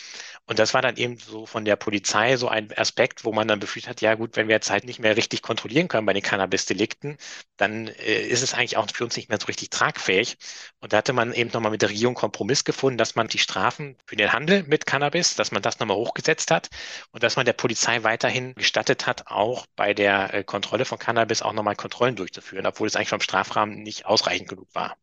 Und 0.45 0.59
das 0.59 0.75
war 0.75 0.83
dann 0.83 0.97
eben 0.97 1.17
so 1.17 1.47
von 1.47 1.65
der 1.65 1.77
Polizei 1.77 2.37
so 2.37 2.47
ein 2.47 2.71
Aspekt, 2.77 3.25
wo 3.25 3.33
man 3.33 3.47
dann 3.47 3.59
befürchtet 3.59 3.89
hat, 3.89 4.01
ja 4.01 4.13
gut, 4.13 4.35
wenn 4.35 4.47
wir 4.47 4.55
jetzt 4.55 4.69
halt 4.69 4.85
nicht 4.85 4.99
mehr 4.99 5.17
richtig 5.17 5.41
kontrollieren 5.41 5.87
können 5.87 6.05
bei 6.05 6.13
den 6.13 6.21
Cannabis-Delikten, 6.21 7.17
dann 7.57 7.87
äh, 7.87 8.21
ist 8.21 8.43
es 8.43 8.53
eigentlich 8.53 8.77
auch 8.77 8.87
für 8.93 9.03
uns 9.03 9.17
nicht 9.17 9.29
mehr 9.29 9.39
so 9.39 9.47
richtig 9.47 9.71
tragfähig. 9.71 10.37
Und 10.79 10.93
da 10.93 10.97
hatte 10.97 11.13
man 11.13 11.33
eben 11.33 11.49
nochmal 11.51 11.71
mit 11.71 11.81
der 11.81 11.89
Regierung 11.89 12.13
Kompromiss 12.13 12.63
gefunden, 12.63 12.97
dass 12.99 13.15
man 13.15 13.27
die 13.27 13.39
Strafen 13.39 13.97
für 14.05 14.15
den 14.15 14.31
Handel 14.31 14.63
mit 14.63 14.85
Cannabis, 14.85 15.35
dass 15.35 15.51
man 15.51 15.61
das 15.63 15.79
nochmal 15.79 15.97
hochgesetzt 15.97 16.51
hat 16.51 16.69
und 17.11 17.23
dass 17.23 17.35
man 17.35 17.45
der 17.45 17.53
Polizei 17.53 18.03
weiter 18.03 18.26
weiterhin 18.27 18.55
gestattet 18.55 19.07
hat, 19.07 19.27
auch 19.27 19.65
bei 19.75 19.93
der 19.93 20.33
äh, 20.33 20.43
Kontrolle 20.43 20.85
von 20.85 20.99
Cannabis 20.99 21.41
auch 21.41 21.53
nochmal 21.53 21.75
Kontrollen 21.75 22.15
durchzuführen, 22.15 22.65
obwohl 22.65 22.87
es 22.87 22.95
eigentlich 22.95 23.09
vom 23.09 23.21
Strafrahmen 23.21 23.81
nicht 23.83 24.05
ausreichend 24.05 24.49
genug 24.49 24.67
war. 24.73 24.97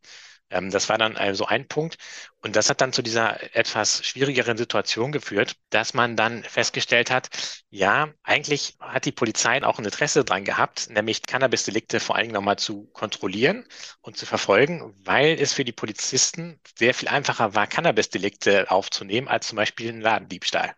Ähm, 0.50 0.70
das 0.70 0.88
war 0.90 0.98
dann 0.98 1.16
also 1.16 1.46
ein 1.46 1.66
Punkt. 1.68 1.96
Und 2.42 2.54
das 2.56 2.68
hat 2.68 2.80
dann 2.82 2.92
zu 2.92 3.02
dieser 3.02 3.56
etwas 3.56 4.04
schwierigeren 4.04 4.58
Situation 4.58 5.10
geführt, 5.12 5.56
dass 5.70 5.94
man 5.94 6.16
dann 6.16 6.44
festgestellt 6.44 7.10
hat, 7.10 7.28
ja, 7.70 8.12
eigentlich 8.22 8.76
hat 8.78 9.06
die 9.06 9.12
Polizei 9.12 9.62
auch 9.64 9.78
ein 9.78 9.84
Interesse 9.86 10.24
dran 10.24 10.44
gehabt, 10.44 10.90
nämlich 10.90 11.22
Cannabis-Delikte 11.22 12.00
vor 12.00 12.16
allen 12.16 12.24
Dingen 12.24 12.34
nochmal 12.34 12.58
zu 12.58 12.86
kontrollieren 12.92 13.66
und 14.02 14.18
zu 14.18 14.26
verfolgen, 14.26 14.94
weil 15.04 15.40
es 15.40 15.54
für 15.54 15.64
die 15.64 15.72
Polizisten 15.72 16.60
sehr 16.78 16.92
viel 16.94 17.08
einfacher 17.08 17.54
war, 17.54 17.66
Cannabis-Delikte 17.66 18.70
aufzunehmen, 18.70 19.28
als 19.28 19.48
zum 19.48 19.56
Beispiel 19.56 19.88
einen 19.88 20.02
Ladendiebstahl. 20.02 20.74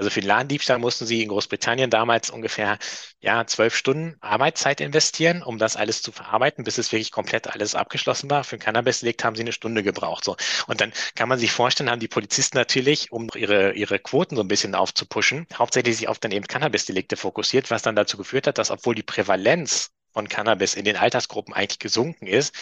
Also 0.00 0.08
für 0.08 0.22
den 0.22 0.28
Ladendiebstahl 0.28 0.78
mussten 0.78 1.04
sie 1.04 1.22
in 1.22 1.28
Großbritannien 1.28 1.90
damals 1.90 2.30
ungefähr 2.30 2.78
ja, 3.20 3.46
zwölf 3.46 3.76
Stunden 3.76 4.16
Arbeitszeit 4.22 4.80
investieren, 4.80 5.42
um 5.42 5.58
das 5.58 5.76
alles 5.76 6.00
zu 6.00 6.10
verarbeiten, 6.10 6.64
bis 6.64 6.78
es 6.78 6.90
wirklich 6.90 7.10
komplett 7.10 7.48
alles 7.48 7.74
abgeschlossen 7.74 8.30
war. 8.30 8.42
Für 8.42 8.56
ein 8.56 8.60
Cannabis-Delikt 8.60 9.22
haben 9.24 9.36
sie 9.36 9.42
eine 9.42 9.52
Stunde 9.52 9.82
gebraucht. 9.82 10.24
So. 10.24 10.38
Und 10.66 10.80
dann 10.80 10.94
kann 11.16 11.28
man 11.28 11.38
sich 11.38 11.52
vorstellen, 11.52 11.90
haben 11.90 12.00
die 12.00 12.08
Polizisten 12.08 12.56
natürlich, 12.56 13.12
um 13.12 13.28
ihre, 13.34 13.72
ihre 13.72 13.98
Quoten 13.98 14.36
so 14.36 14.42
ein 14.42 14.48
bisschen 14.48 14.74
aufzupuschen, 14.74 15.46
hauptsächlich 15.54 15.98
sich 15.98 16.08
auf 16.08 16.18
dann 16.18 16.32
eben 16.32 16.46
Cannabis-Delikte 16.46 17.18
fokussiert, 17.18 17.70
was 17.70 17.82
dann 17.82 17.94
dazu 17.94 18.16
geführt 18.16 18.46
hat, 18.46 18.56
dass 18.56 18.70
obwohl 18.70 18.94
die 18.94 19.02
Prävalenz 19.02 19.90
von 20.14 20.30
Cannabis 20.30 20.76
in 20.76 20.86
den 20.86 20.96
Altersgruppen 20.96 21.52
eigentlich 21.52 21.78
gesunken 21.78 22.26
ist, 22.26 22.54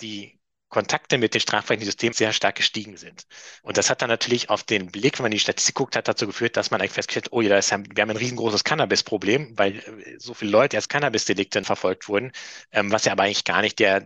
die 0.00 0.37
Kontakte 0.68 1.18
mit 1.18 1.34
den 1.34 1.40
strafrechtlichen 1.40 1.86
Systemen 1.86 2.12
sehr 2.12 2.32
stark 2.32 2.56
gestiegen 2.56 2.96
sind. 2.96 3.24
Und 3.62 3.76
das 3.78 3.90
hat 3.90 4.02
dann 4.02 4.10
natürlich 4.10 4.50
auf 4.50 4.64
den 4.64 4.90
Blick, 4.90 5.18
wenn 5.18 5.24
man 5.24 5.30
die 5.30 5.38
Statistik 5.38 5.74
guckt, 5.74 5.96
hat 5.96 6.08
dazu 6.08 6.26
geführt, 6.26 6.56
dass 6.56 6.70
man 6.70 6.80
eigentlich 6.80 6.92
festgestellt 6.92 7.26
hat, 7.26 7.32
oh 7.32 7.40
ja, 7.40 7.56
ist, 7.56 7.70
wir 7.70 7.76
haben 7.76 8.10
ein 8.10 8.16
riesengroßes 8.16 8.64
Cannabis-Problem, 8.64 9.56
weil 9.56 9.78
äh, 9.78 10.18
so 10.18 10.34
viele 10.34 10.50
Leute 10.50 10.76
als 10.76 10.88
Cannabis-Delikte 10.88 11.64
verfolgt 11.64 12.08
wurden, 12.08 12.32
ähm, 12.72 12.92
was 12.92 13.04
ja 13.04 13.12
aber 13.12 13.24
eigentlich 13.24 13.44
gar 13.44 13.62
nicht 13.62 13.78
der, 13.78 14.00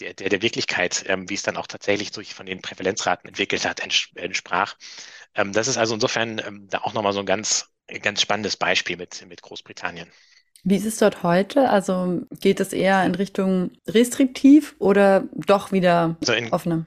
der, 0.00 0.14
der, 0.14 0.28
der 0.28 0.42
Wirklichkeit, 0.42 1.04
ähm, 1.06 1.28
wie 1.28 1.34
es 1.34 1.42
dann 1.42 1.56
auch 1.56 1.66
tatsächlich 1.66 2.12
sich 2.12 2.34
von 2.34 2.46
den 2.46 2.62
Prävalenzraten 2.62 3.28
entwickelt 3.28 3.64
hat, 3.64 3.80
entsprach. 4.14 4.76
Ähm, 5.34 5.52
das 5.52 5.68
ist 5.68 5.76
also 5.76 5.94
insofern 5.94 6.40
ähm, 6.44 6.68
da 6.68 6.78
auch 6.78 6.94
nochmal 6.94 7.12
so 7.12 7.20
ein 7.20 7.26
ganz, 7.26 7.66
ganz 8.02 8.20
spannendes 8.20 8.56
Beispiel 8.56 8.96
mit, 8.96 9.24
mit 9.26 9.42
Großbritannien. 9.42 10.10
Wie 10.64 10.76
ist 10.76 10.86
es 10.86 10.98
dort 10.98 11.22
heute? 11.22 11.70
Also 11.70 12.22
geht 12.40 12.60
es 12.60 12.72
eher 12.72 13.04
in 13.04 13.14
Richtung 13.14 13.70
restriktiv 13.86 14.74
oder 14.78 15.24
doch 15.34 15.72
wieder 15.72 16.16
also 16.20 16.32
in, 16.32 16.52
offener? 16.52 16.86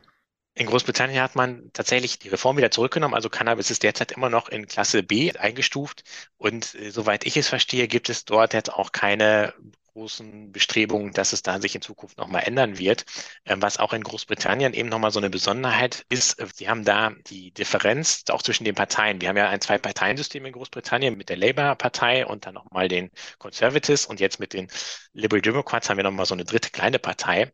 In 0.54 0.68
Großbritannien 0.68 1.22
hat 1.22 1.36
man 1.36 1.72
tatsächlich 1.74 2.20
die 2.20 2.30
Reform 2.30 2.58
wieder 2.58 2.72
zurückgenommen. 2.72 3.14
Also 3.14 3.30
Cannabis 3.30 3.72
ist 3.72 3.84
derzeit 3.84 4.12
immer 4.12 4.30
noch 4.30 4.50
in 4.50 4.68
Klasse 4.68 5.02
B 5.02 5.32
eingestuft. 5.32 6.04
Und 6.38 6.76
äh, 6.76 6.92
soweit 6.92 7.26
ich 7.26 7.38
es 7.38 7.48
verstehe, 7.48 7.88
gibt 7.88 8.10
es 8.10 8.26
dort 8.26 8.54
jetzt 8.54 8.74
auch 8.74 8.92
keine 8.92 9.54
großen 9.94 10.52
Bestrebungen, 10.52 11.14
dass 11.14 11.34
es 11.34 11.42
da 11.42 11.60
sich 11.60 11.76
in 11.76 11.82
Zukunft 11.82 12.18
nochmal 12.18 12.44
ändern 12.46 12.78
wird. 12.78 13.06
Ähm, 13.46 13.62
was 13.62 13.78
auch 13.78 13.94
in 13.94 14.04
Großbritannien 14.04 14.74
eben 14.74 14.90
nochmal 14.90 15.12
so 15.12 15.20
eine 15.20 15.30
Besonderheit 15.30 16.06
ist, 16.10 16.40
äh, 16.40 16.48
sie 16.54 16.70
haben 16.70 16.86
da 16.86 17.12
die 17.28 17.52
Differenz 17.52 18.24
auch 18.30 18.42
zwischen 18.42 18.64
den 18.64 18.76
Parteien. 18.76 19.22
Wir 19.22 19.30
haben 19.30 19.38
ja 19.38 19.50
ein 19.50 19.62
Zwei-Parteien-System 19.62 20.46
in 20.46 20.54
Großbritannien 20.54 21.18
mit 21.18 21.30
der 21.30 21.38
Labour-Partei 21.38 22.26
und 22.26 22.46
dann 22.46 22.54
nochmal 22.54 22.88
den 22.88 23.12
Conservatives 23.38 24.06
und 24.06 24.20
jetzt 24.20 24.40
mit 24.40 24.54
den 24.54 24.68
Liberal 25.14 25.42
Democrats 25.42 25.90
haben 25.90 25.98
wir 25.98 26.04
nochmal 26.04 26.26
so 26.26 26.36
eine 26.36 26.46
dritte 26.46 26.70
kleine 26.70 27.00
Partei. 27.00 27.52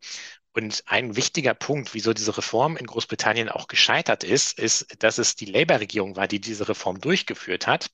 Und 0.52 0.82
ein 0.86 1.14
wichtiger 1.16 1.54
Punkt, 1.54 1.94
wieso 1.94 2.12
diese 2.12 2.36
Reform 2.36 2.76
in 2.76 2.86
Großbritannien 2.86 3.48
auch 3.48 3.68
gescheitert 3.68 4.24
ist, 4.24 4.58
ist, 4.58 4.86
dass 5.02 5.18
es 5.18 5.36
die 5.36 5.44
Labour-Regierung 5.44 6.16
war, 6.16 6.26
die 6.26 6.40
diese 6.40 6.68
Reform 6.68 7.00
durchgeführt 7.00 7.66
hat 7.66 7.90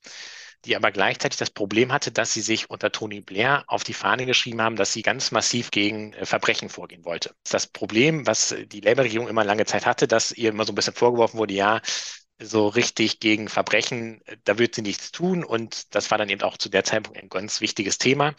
die 0.63 0.75
aber 0.75 0.91
gleichzeitig 0.91 1.37
das 1.37 1.49
Problem 1.49 1.91
hatte, 1.91 2.11
dass 2.11 2.33
sie 2.33 2.41
sich 2.41 2.69
unter 2.69 2.91
Tony 2.91 3.21
Blair 3.21 3.63
auf 3.67 3.83
die 3.83 3.93
Fahne 3.93 4.25
geschrieben 4.25 4.61
haben, 4.61 4.75
dass 4.75 4.93
sie 4.93 5.01
ganz 5.01 5.31
massiv 5.31 5.71
gegen 5.71 6.13
äh, 6.13 6.25
Verbrechen 6.25 6.69
vorgehen 6.69 7.05
wollte. 7.05 7.35
Das 7.49 7.67
Problem, 7.67 8.25
was 8.25 8.55
die 8.71 8.81
Labour-Regierung 8.81 9.27
immer 9.27 9.43
lange 9.43 9.65
Zeit 9.65 9.85
hatte, 9.85 10.07
dass 10.07 10.31
ihr 10.31 10.49
immer 10.49 10.65
so 10.65 10.71
ein 10.71 10.75
bisschen 10.75 10.93
vorgeworfen 10.93 11.37
wurde, 11.37 11.53
ja, 11.53 11.81
so 12.39 12.67
richtig 12.67 13.21
gegen 13.21 13.47
Verbrechen, 13.47 14.21
da 14.43 14.57
wird 14.57 14.75
sie 14.75 14.81
nichts 14.81 15.11
tun. 15.11 15.43
Und 15.45 15.95
das 15.95 16.11
war 16.11 16.17
dann 16.17 16.29
eben 16.29 16.41
auch 16.41 16.57
zu 16.57 16.69
der 16.69 16.83
Zeitpunkt 16.83 17.21
ein 17.21 17.29
ganz 17.29 17.61
wichtiges 17.61 17.97
Thema. 17.97 18.35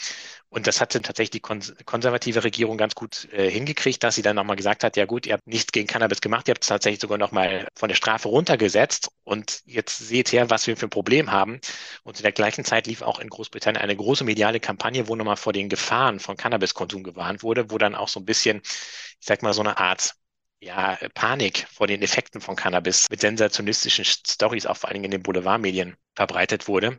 Und 0.50 0.66
das 0.66 0.80
hatte 0.80 1.00
tatsächlich 1.00 1.42
die 1.42 1.84
konservative 1.84 2.44
Regierung 2.44 2.76
ganz 2.76 2.94
gut 2.94 3.26
äh, 3.32 3.50
hingekriegt, 3.50 4.02
dass 4.02 4.14
sie 4.14 4.22
dann 4.22 4.36
nochmal 4.36 4.56
gesagt 4.56 4.84
hat, 4.84 4.96
ja 4.96 5.06
gut, 5.06 5.26
ihr 5.26 5.34
habt 5.34 5.46
nichts 5.46 5.72
gegen 5.72 5.86
Cannabis 5.86 6.20
gemacht, 6.20 6.46
ihr 6.48 6.52
habt 6.52 6.64
es 6.64 6.68
tatsächlich 6.68 7.00
sogar 7.00 7.18
nochmal 7.18 7.68
von 7.74 7.88
der 7.88 7.96
Strafe 7.96 8.28
runtergesetzt. 8.28 9.10
Und 9.24 9.62
jetzt 9.64 9.98
seht 9.98 10.30
her, 10.32 10.50
was 10.50 10.66
wir 10.66 10.76
für 10.76 10.86
ein 10.86 10.90
Problem 10.90 11.32
haben. 11.32 11.60
Und 12.02 12.16
zu 12.16 12.22
der 12.22 12.32
gleichen 12.32 12.64
Zeit 12.64 12.86
lief 12.86 13.02
auch 13.02 13.18
in 13.18 13.30
Großbritannien 13.30 13.82
eine 13.82 13.96
große 13.96 14.24
mediale 14.24 14.60
Kampagne, 14.60 15.08
wo 15.08 15.16
nochmal 15.16 15.36
vor 15.36 15.52
den 15.54 15.68
Gefahren 15.70 16.20
von 16.20 16.36
Cannabiskonsum 16.36 17.02
gewarnt 17.02 17.42
wurde, 17.42 17.70
wo 17.70 17.78
dann 17.78 17.94
auch 17.94 18.08
so 18.08 18.20
ein 18.20 18.26
bisschen, 18.26 18.60
ich 18.62 19.26
sag 19.26 19.42
mal, 19.42 19.54
so 19.54 19.62
eine 19.62 19.78
Art 19.78 20.14
ja, 20.60 20.98
Panik 21.14 21.66
vor 21.70 21.86
den 21.86 22.02
Effekten 22.02 22.40
von 22.40 22.56
Cannabis 22.56 23.06
mit 23.10 23.20
sensationistischen 23.20 24.04
Stories, 24.04 24.66
auch 24.66 24.76
vor 24.76 24.88
allen 24.88 24.94
Dingen 24.94 25.06
in 25.06 25.10
den 25.12 25.22
Boulevardmedien 25.22 25.96
verbreitet 26.16 26.66
wurde. 26.66 26.98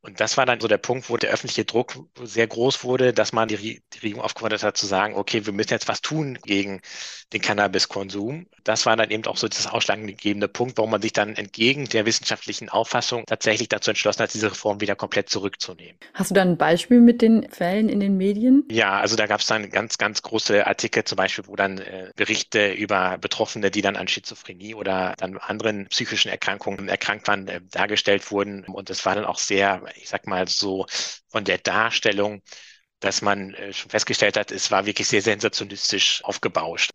Und 0.00 0.20
das 0.20 0.36
war 0.36 0.46
dann 0.46 0.60
so 0.60 0.68
der 0.68 0.78
Punkt, 0.78 1.10
wo 1.10 1.16
der 1.16 1.30
öffentliche 1.30 1.64
Druck 1.64 1.94
sehr 2.22 2.46
groß 2.46 2.84
wurde, 2.84 3.12
dass 3.12 3.32
man 3.32 3.48
die, 3.48 3.82
die 3.92 3.98
Regierung 3.98 4.22
aufgefordert 4.22 4.62
hat 4.62 4.76
zu 4.76 4.86
sagen, 4.86 5.16
okay, 5.16 5.44
wir 5.44 5.52
müssen 5.52 5.70
jetzt 5.70 5.88
was 5.88 6.00
tun 6.00 6.38
gegen 6.44 6.80
den 7.32 7.40
Cannabiskonsum. 7.40 8.46
Das 8.62 8.86
war 8.86 8.96
dann 8.96 9.10
eben 9.10 9.26
auch 9.26 9.36
so 9.36 9.48
das 9.48 9.66
ausschlaggebende 9.66 10.46
Punkt, 10.46 10.78
warum 10.78 10.92
man 10.92 11.02
sich 11.02 11.12
dann 11.12 11.34
entgegen 11.34 11.86
der 11.88 12.06
wissenschaftlichen 12.06 12.68
Auffassung 12.68 13.24
tatsächlich 13.26 13.68
dazu 13.68 13.90
entschlossen 13.90 14.22
hat, 14.22 14.32
diese 14.32 14.50
Reform 14.50 14.80
wieder 14.80 14.94
komplett 14.94 15.30
zurückzunehmen. 15.30 15.98
Hast 16.14 16.30
du 16.30 16.34
dann 16.34 16.50
ein 16.50 16.58
Beispiel 16.58 17.00
mit 17.00 17.20
den 17.20 17.50
Fällen 17.50 17.88
in 17.88 17.98
den 17.98 18.16
Medien? 18.16 18.64
Ja, 18.70 19.00
also 19.00 19.16
da 19.16 19.26
gab 19.26 19.40
es 19.40 19.46
dann 19.46 19.68
ganz, 19.70 19.98
ganz 19.98 20.22
große 20.22 20.66
Artikel, 20.66 21.04
zum 21.04 21.16
Beispiel, 21.16 21.46
wo 21.48 21.56
dann 21.56 21.78
äh, 21.78 22.12
Berichte 22.14 22.72
über 22.72 23.18
Betroffene, 23.18 23.70
die 23.70 23.82
dann 23.82 23.96
an 23.96 24.06
Schizophrenie 24.06 24.74
oder 24.74 25.14
dann 25.18 25.38
anderen 25.38 25.88
psychischen 25.88 26.30
Erkrankungen 26.30 26.88
erkrankt 26.88 27.26
waren, 27.26 27.48
äh, 27.48 27.60
dargestellt 27.70 28.30
wurden 28.30 28.57
und 28.64 28.90
es 28.90 29.04
war 29.06 29.14
dann 29.14 29.24
auch 29.24 29.38
sehr, 29.38 29.84
ich 29.96 30.08
sag 30.08 30.26
mal 30.26 30.48
so, 30.48 30.86
von 31.28 31.44
der 31.44 31.58
Darstellung, 31.58 32.42
dass 33.00 33.22
man 33.22 33.54
äh, 33.54 33.72
schon 33.72 33.90
festgestellt 33.90 34.36
hat, 34.36 34.50
es 34.52 34.70
war 34.70 34.86
wirklich 34.86 35.08
sehr 35.08 35.22
sensationistisch 35.22 36.24
aufgebauscht. 36.24 36.92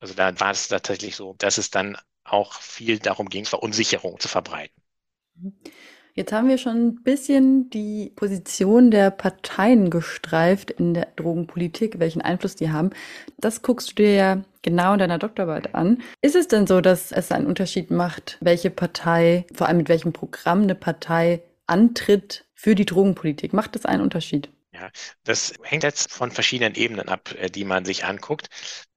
Also 0.00 0.14
da 0.14 0.38
war 0.40 0.50
es 0.52 0.68
tatsächlich 0.68 1.16
so, 1.16 1.34
dass 1.38 1.58
es 1.58 1.70
dann 1.70 1.96
auch 2.24 2.54
viel 2.54 2.98
darum 2.98 3.28
ging, 3.28 3.44
Verunsicherung 3.46 4.18
zu 4.20 4.28
verbreiten. 4.28 4.82
Jetzt 6.16 6.32
haben 6.32 6.48
wir 6.48 6.56
schon 6.56 6.86
ein 6.86 7.02
bisschen 7.02 7.68
die 7.68 8.10
Position 8.16 8.90
der 8.90 9.10
Parteien 9.10 9.90
gestreift 9.90 10.70
in 10.70 10.94
der 10.94 11.08
Drogenpolitik, 11.14 11.98
welchen 11.98 12.22
Einfluss 12.22 12.56
die 12.56 12.70
haben. 12.70 12.88
Das 13.36 13.60
guckst 13.60 13.90
du 13.90 13.94
dir 13.96 14.14
ja 14.14 14.44
genau 14.62 14.94
in 14.94 14.98
deiner 14.98 15.18
Doktorarbeit 15.18 15.74
an. 15.74 16.02
Ist 16.22 16.34
es 16.34 16.48
denn 16.48 16.66
so, 16.66 16.80
dass 16.80 17.12
es 17.12 17.30
einen 17.32 17.46
Unterschied 17.46 17.90
macht, 17.90 18.38
welche 18.40 18.70
Partei, 18.70 19.44
vor 19.54 19.68
allem 19.68 19.76
mit 19.76 19.90
welchem 19.90 20.14
Programm 20.14 20.62
eine 20.62 20.74
Partei 20.74 21.42
antritt 21.66 22.46
für 22.54 22.74
die 22.74 22.86
Drogenpolitik? 22.86 23.52
Macht 23.52 23.74
das 23.74 23.84
einen 23.84 24.00
Unterschied? 24.00 24.48
Ja, 24.72 24.88
das 25.24 25.52
hängt 25.64 25.82
jetzt 25.82 26.10
von 26.10 26.30
verschiedenen 26.30 26.76
Ebenen 26.76 27.08
ab, 27.10 27.34
äh, 27.38 27.50
die 27.50 27.64
man 27.64 27.84
sich 27.84 28.06
anguckt. 28.06 28.48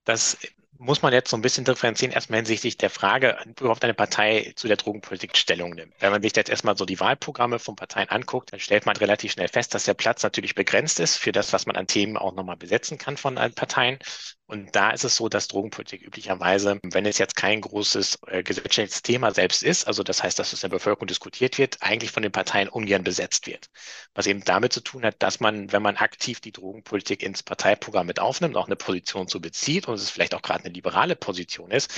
Das 0.06 0.38
muss 0.80 1.02
man 1.02 1.12
jetzt 1.14 1.30
so 1.30 1.38
ein 1.38 1.42
bisschen 1.42 1.66
differenzieren, 1.66 2.14
erstmal 2.14 2.38
hinsichtlich 2.38 2.78
der 2.78 2.90
Frage, 2.90 3.38
überhaupt 3.60 3.84
eine 3.84 3.94
Partei 3.94 4.54
zu 4.56 4.68
der 4.68 4.78
Drogenpolitik 4.78 5.36
Stellung 5.36 5.72
nimmt. 5.72 5.94
Wenn 6.00 6.12
man 6.12 6.22
sich 6.22 6.34
jetzt 6.36 6.50
erstmal 6.50 6.78
so 6.78 6.86
die 6.86 7.00
Wahlprogramme 7.00 7.60
von 7.60 7.76
Parteien 7.76 8.10
anguckt, 8.10 8.54
dann 8.54 8.62
stellt 8.62 8.86
man 8.86 8.96
relativ 8.96 9.34
schnell 9.34 9.50
fest, 9.50 9.74
dass 9.76 9.84
der 9.84 9.94
Platz 9.94 10.24
natürlich 10.24 10.56
begrenzt 10.56 11.00
ist 11.02 11.18
für 11.18 11.34
das, 11.34 11.52
was 11.52 11.66
man 11.66 11.76
an 11.76 11.88
Themen 11.88 12.16
auch 12.16 12.34
nochmal 12.34 12.56
besetzen 12.56 12.98
kann 12.98 13.18
von 13.18 13.36
Parteien. 13.36 14.00
Und 14.50 14.76
da 14.76 14.90
ist 14.90 15.04
es 15.04 15.16
so, 15.16 15.30
dass 15.30 15.48
Drogenpolitik 15.48 16.02
üblicherweise, 16.02 16.80
wenn 16.82 17.06
es 17.06 17.20
jetzt 17.20 17.36
kein 17.36 17.62
großes 17.62 18.18
äh, 18.26 18.42
gesellschaftliches 18.42 19.04
Thema 19.04 19.32
selbst 19.32 19.62
ist, 19.62 19.86
also 19.86 20.02
das 20.02 20.24
heißt, 20.24 20.40
dass 20.40 20.54
es 20.54 20.64
in 20.64 20.72
der 20.72 20.78
Bevölkerung 20.78 21.06
diskutiert 21.06 21.60
wird, 21.60 21.78
eigentlich 21.82 22.10
von 22.10 22.24
den 22.24 22.32
Parteien 22.32 22.68
ungern 22.68 23.04
besetzt 23.04 23.46
wird. 23.46 23.70
Was 24.16 24.26
eben 24.26 24.44
damit 24.44 24.74
zu 24.74 24.82
tun 24.82 25.06
hat, 25.06 25.22
dass 25.22 25.40
man, 25.40 25.72
wenn 25.72 25.84
man 25.84 25.98
aktiv 25.98 26.40
die 26.40 26.52
Drogenpolitik 26.52 27.22
ins 27.22 27.44
Parteiprogramm 27.44 28.08
mit 28.08 28.20
aufnimmt, 28.20 28.58
auch 28.58 28.66
eine 28.66 28.76
Position 28.76 29.28
zu 29.28 29.40
bezieht 29.40 29.88
und 29.88 29.94
es 29.94 30.10
vielleicht 30.10 30.34
auch 30.34 30.42
gerade 30.42 30.66
eine 30.66 30.74
liberale 30.74 31.16
Position 31.16 31.70
ist, 31.70 31.92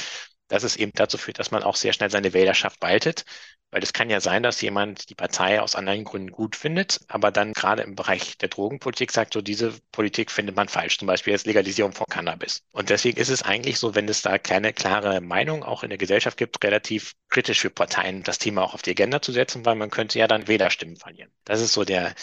dass 0.51 0.63
es 0.63 0.75
eben 0.75 0.91
dazu 0.93 1.17
führt, 1.17 1.39
dass 1.39 1.51
man 1.51 1.63
auch 1.63 1.77
sehr 1.77 1.93
schnell 1.93 2.11
seine 2.11 2.33
Wählerschaft 2.33 2.79
baltet, 2.81 3.25
weil 3.71 3.81
es 3.81 3.93
kann 3.93 4.09
ja 4.09 4.19
sein, 4.19 4.43
dass 4.43 4.59
jemand 4.61 5.09
die 5.09 5.15
Partei 5.15 5.61
aus 5.61 5.75
anderen 5.75 6.03
Gründen 6.03 6.31
gut 6.31 6.57
findet, 6.57 6.99
aber 7.07 7.31
dann 7.31 7.53
gerade 7.53 7.83
im 7.83 7.95
Bereich 7.95 8.37
der 8.37 8.49
Drogenpolitik 8.49 9.11
sagt, 9.11 9.33
so 9.33 9.41
diese 9.41 9.73
Politik 9.93 10.29
findet 10.29 10.57
man 10.57 10.67
falsch, 10.67 10.99
zum 10.99 11.07
Beispiel 11.07 11.31
jetzt 11.31 11.45
Legalisierung 11.45 11.93
von 11.93 12.05
Cannabis. 12.09 12.63
Und 12.71 12.89
deswegen 12.89 13.17
ist 13.17 13.29
es 13.29 13.43
eigentlich 13.43 13.79
so, 13.79 13.95
wenn 13.95 14.09
es 14.09 14.21
da 14.21 14.37
keine 14.37 14.73
klare 14.73 15.21
Meinung 15.21 15.63
auch 15.63 15.83
in 15.83 15.89
der 15.89 15.97
Gesellschaft 15.97 16.37
gibt, 16.37 16.61
relativ 16.65 17.13
kritisch 17.29 17.61
für 17.61 17.69
Parteien, 17.69 18.23
das 18.23 18.39
Thema 18.39 18.63
auch 18.63 18.73
auf 18.73 18.81
die 18.81 18.91
Agenda 18.91 19.21
zu 19.21 19.31
setzen, 19.31 19.65
weil 19.65 19.75
man 19.75 19.89
könnte 19.89 20.19
ja 20.19 20.27
dann 20.27 20.49
Wählerstimmen 20.49 20.97
verlieren. 20.97 21.31
Das 21.45 21.61
ist 21.61 21.71
so 21.71 21.85
der, 21.85 22.13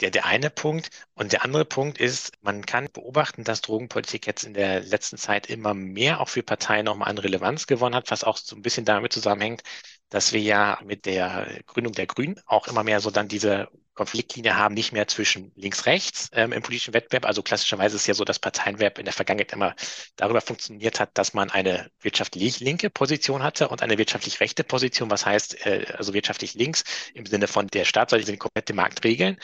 der, 0.00 0.10
der 0.10 0.26
eine 0.26 0.50
Punkt. 0.50 0.90
Und 1.14 1.32
der 1.32 1.44
andere 1.44 1.64
Punkt 1.64 1.98
ist, 1.98 2.32
man 2.42 2.64
kann 2.64 2.88
beobachten, 2.92 3.44
dass 3.44 3.60
Drogenpolitik 3.60 4.26
jetzt 4.26 4.44
in 4.44 4.54
der 4.54 4.80
letzten 4.80 5.18
Zeit 5.18 5.46
immer 5.46 5.74
mehr 5.74 6.20
auch 6.20 6.28
für 6.28 6.42
Parteien 6.42 6.84
nochmal 6.84 7.08
an 7.08 7.18
Relevanz 7.18 7.66
gewonnen 7.66 7.94
hat, 7.94 8.10
was 8.10 8.24
auch 8.24 8.36
so 8.36 8.56
ein 8.56 8.62
bisschen 8.62 8.84
damit 8.84 9.12
zusammenhängt, 9.12 9.62
dass 10.08 10.32
wir 10.32 10.40
ja 10.40 10.78
mit 10.84 11.06
der 11.06 11.60
Gründung 11.66 11.92
der 11.92 12.06
Grünen 12.06 12.40
auch 12.46 12.68
immer 12.68 12.84
mehr 12.84 13.00
so 13.00 13.10
dann 13.10 13.28
diese 13.28 13.68
Konfliktlinie 13.98 14.56
haben, 14.56 14.74
nicht 14.74 14.92
mehr 14.92 15.08
zwischen 15.08 15.50
links-rechts 15.56 16.30
ähm, 16.32 16.52
im 16.52 16.62
politischen 16.62 16.94
Wettbewerb. 16.94 17.26
Also 17.26 17.42
klassischerweise 17.42 17.96
ist 17.96 18.06
ja 18.06 18.14
so, 18.14 18.24
dass 18.24 18.38
Parteienwettbewerb 18.38 18.98
in 19.00 19.04
der 19.04 19.12
Vergangenheit 19.12 19.52
immer 19.52 19.74
darüber 20.14 20.40
funktioniert 20.40 21.00
hat, 21.00 21.10
dass 21.18 21.34
man 21.34 21.50
eine 21.50 21.90
wirtschaftlich 22.00 22.60
linke 22.60 22.90
Position 22.90 23.42
hatte 23.42 23.68
und 23.68 23.82
eine 23.82 23.98
wirtschaftlich 23.98 24.38
rechte 24.38 24.62
Position, 24.62 25.10
was 25.10 25.26
heißt, 25.26 25.66
äh, 25.66 25.86
also 25.96 26.14
wirtschaftlich 26.14 26.54
links 26.54 26.84
im 27.12 27.26
Sinne 27.26 27.48
von 27.48 27.66
der 27.66 27.84
Staat 27.84 28.10
soll 28.10 28.22
den 28.22 28.38
komplette 28.38 28.72
Markt 28.72 29.02
regeln 29.02 29.36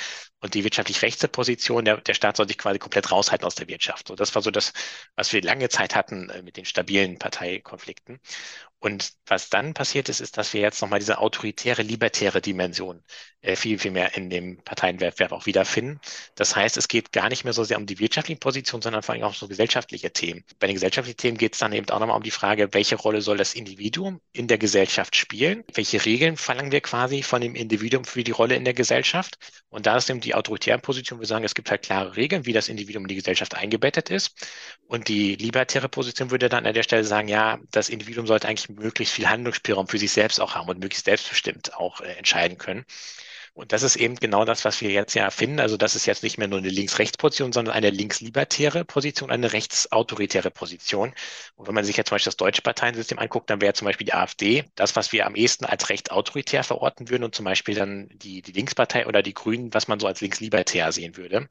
und 0.44 0.52
die 0.52 0.62
wirtschaftlich 0.62 1.00
rechte 1.00 1.26
Position, 1.26 1.86
der, 1.86 2.02
der 2.02 2.12
Staat 2.12 2.36
soll 2.36 2.46
sich 2.46 2.58
quasi 2.58 2.78
komplett 2.78 3.10
raushalten 3.10 3.46
aus 3.46 3.54
der 3.54 3.66
Wirtschaft. 3.66 4.08
So, 4.08 4.14
das 4.14 4.34
war 4.34 4.42
so 4.42 4.50
das, 4.50 4.74
was 5.16 5.32
wir 5.32 5.40
lange 5.40 5.70
Zeit 5.70 5.96
hatten 5.96 6.28
äh, 6.28 6.42
mit 6.42 6.58
den 6.58 6.66
stabilen 6.66 7.18
Parteikonflikten. 7.18 8.20
Und 8.84 9.14
was 9.24 9.48
dann 9.48 9.72
passiert 9.72 10.10
ist, 10.10 10.20
ist, 10.20 10.36
dass 10.36 10.52
wir 10.52 10.60
jetzt 10.60 10.82
nochmal 10.82 10.98
diese 10.98 11.16
autoritäre, 11.16 11.80
libertäre 11.80 12.42
Dimension 12.42 13.02
äh, 13.40 13.56
viel, 13.56 13.78
viel 13.78 13.92
mehr 13.92 14.14
in 14.14 14.28
dem 14.28 14.58
Parteienwettbewerb 14.58 15.32
auch 15.32 15.46
wiederfinden. 15.46 16.00
Das 16.34 16.54
heißt, 16.54 16.76
es 16.76 16.88
geht 16.88 17.10
gar 17.10 17.30
nicht 17.30 17.44
mehr 17.44 17.54
so 17.54 17.64
sehr 17.64 17.78
um 17.78 17.86
die 17.86 17.98
wirtschaftlichen 17.98 18.40
Positionen, 18.40 18.82
sondern 18.82 19.02
vor 19.02 19.14
allem 19.14 19.24
auch 19.24 19.32
so 19.32 19.48
gesellschaftliche 19.48 20.12
Themen. 20.12 20.44
Bei 20.58 20.66
den 20.66 20.74
gesellschaftlichen 20.74 21.16
Themen 21.16 21.38
geht 21.38 21.54
es 21.54 21.60
dann 21.60 21.72
eben 21.72 21.88
auch 21.88 21.98
nochmal 21.98 22.18
um 22.18 22.22
die 22.22 22.30
Frage, 22.30 22.74
welche 22.74 22.96
Rolle 22.96 23.22
soll 23.22 23.38
das 23.38 23.54
Individuum 23.54 24.20
in 24.32 24.48
der 24.48 24.58
Gesellschaft 24.58 25.16
spielen? 25.16 25.64
Welche 25.72 26.04
Regeln 26.04 26.36
verlangen 26.36 26.70
wir 26.70 26.82
quasi 26.82 27.22
von 27.22 27.40
dem 27.40 27.54
Individuum 27.54 28.04
für 28.04 28.22
die 28.22 28.32
Rolle 28.32 28.54
in 28.54 28.66
der 28.66 28.74
Gesellschaft? 28.74 29.38
Und 29.70 29.86
da 29.86 29.96
ist 29.96 30.10
eben 30.10 30.20
die 30.20 30.33
autoritäre 30.36 30.78
Position, 30.78 31.20
wir 31.20 31.26
sagen, 31.26 31.44
es 31.44 31.54
gibt 31.54 31.70
halt 31.70 31.82
klare 31.82 32.16
Regeln, 32.16 32.46
wie 32.46 32.52
das 32.52 32.68
Individuum 32.68 33.04
in 33.04 33.08
die 33.08 33.14
Gesellschaft 33.16 33.54
eingebettet 33.54 34.10
ist. 34.10 34.34
Und 34.86 35.08
die 35.08 35.36
libertäre 35.36 35.88
Position 35.88 36.30
würde 36.30 36.48
dann 36.48 36.66
an 36.66 36.74
der 36.74 36.82
Stelle 36.82 37.04
sagen, 37.04 37.28
ja, 37.28 37.58
das 37.70 37.88
Individuum 37.88 38.26
sollte 38.26 38.48
eigentlich 38.48 38.68
möglichst 38.68 39.14
viel 39.14 39.28
Handlungsspielraum 39.28 39.88
für 39.88 39.98
sich 39.98 40.12
selbst 40.12 40.40
auch 40.40 40.54
haben 40.54 40.68
und 40.68 40.78
möglichst 40.80 41.06
selbstbestimmt 41.06 41.74
auch 41.74 42.00
äh, 42.00 42.12
entscheiden 42.14 42.58
können. 42.58 42.84
Und 43.54 43.70
das 43.72 43.84
ist 43.84 43.94
eben 43.94 44.16
genau 44.16 44.44
das, 44.44 44.64
was 44.64 44.80
wir 44.80 44.90
jetzt 44.90 45.14
ja 45.14 45.30
finden. 45.30 45.60
Also 45.60 45.76
das 45.76 45.94
ist 45.94 46.06
jetzt 46.06 46.24
nicht 46.24 46.38
mehr 46.38 46.48
nur 46.48 46.58
eine 46.58 46.68
Links-Rechts-Position, 46.70 47.52
sondern 47.52 47.72
eine 47.74 47.90
links-libertäre 47.90 48.84
Position, 48.84 49.30
eine 49.30 49.52
rechtsautoritäre 49.52 50.50
Position. 50.50 51.14
Und 51.54 51.68
wenn 51.68 51.74
man 51.74 51.84
sich 51.84 51.96
jetzt 51.96 52.08
zum 52.08 52.16
Beispiel 52.16 52.30
das 52.30 52.36
deutsche 52.36 52.62
Parteiensystem 52.62 53.18
anguckt, 53.20 53.48
dann 53.50 53.60
wäre 53.60 53.72
zum 53.72 53.86
Beispiel 53.86 54.06
die 54.06 54.14
AfD 54.14 54.64
das, 54.74 54.96
was 54.96 55.12
wir 55.12 55.24
am 55.26 55.36
ehesten 55.36 55.66
als 55.66 55.88
rechtsautoritär 55.88 56.64
verorten 56.64 57.08
würden 57.10 57.22
und 57.22 57.34
zum 57.36 57.44
Beispiel 57.44 57.76
dann 57.76 58.08
die, 58.14 58.42
die 58.42 58.52
Linkspartei 58.52 59.06
oder 59.06 59.22
die 59.22 59.34
Grünen, 59.34 59.72
was 59.72 59.86
man 59.86 60.00
so 60.00 60.08
als 60.08 60.20
links-libertär 60.20 60.90
sehen 60.90 61.16
würde. 61.16 61.48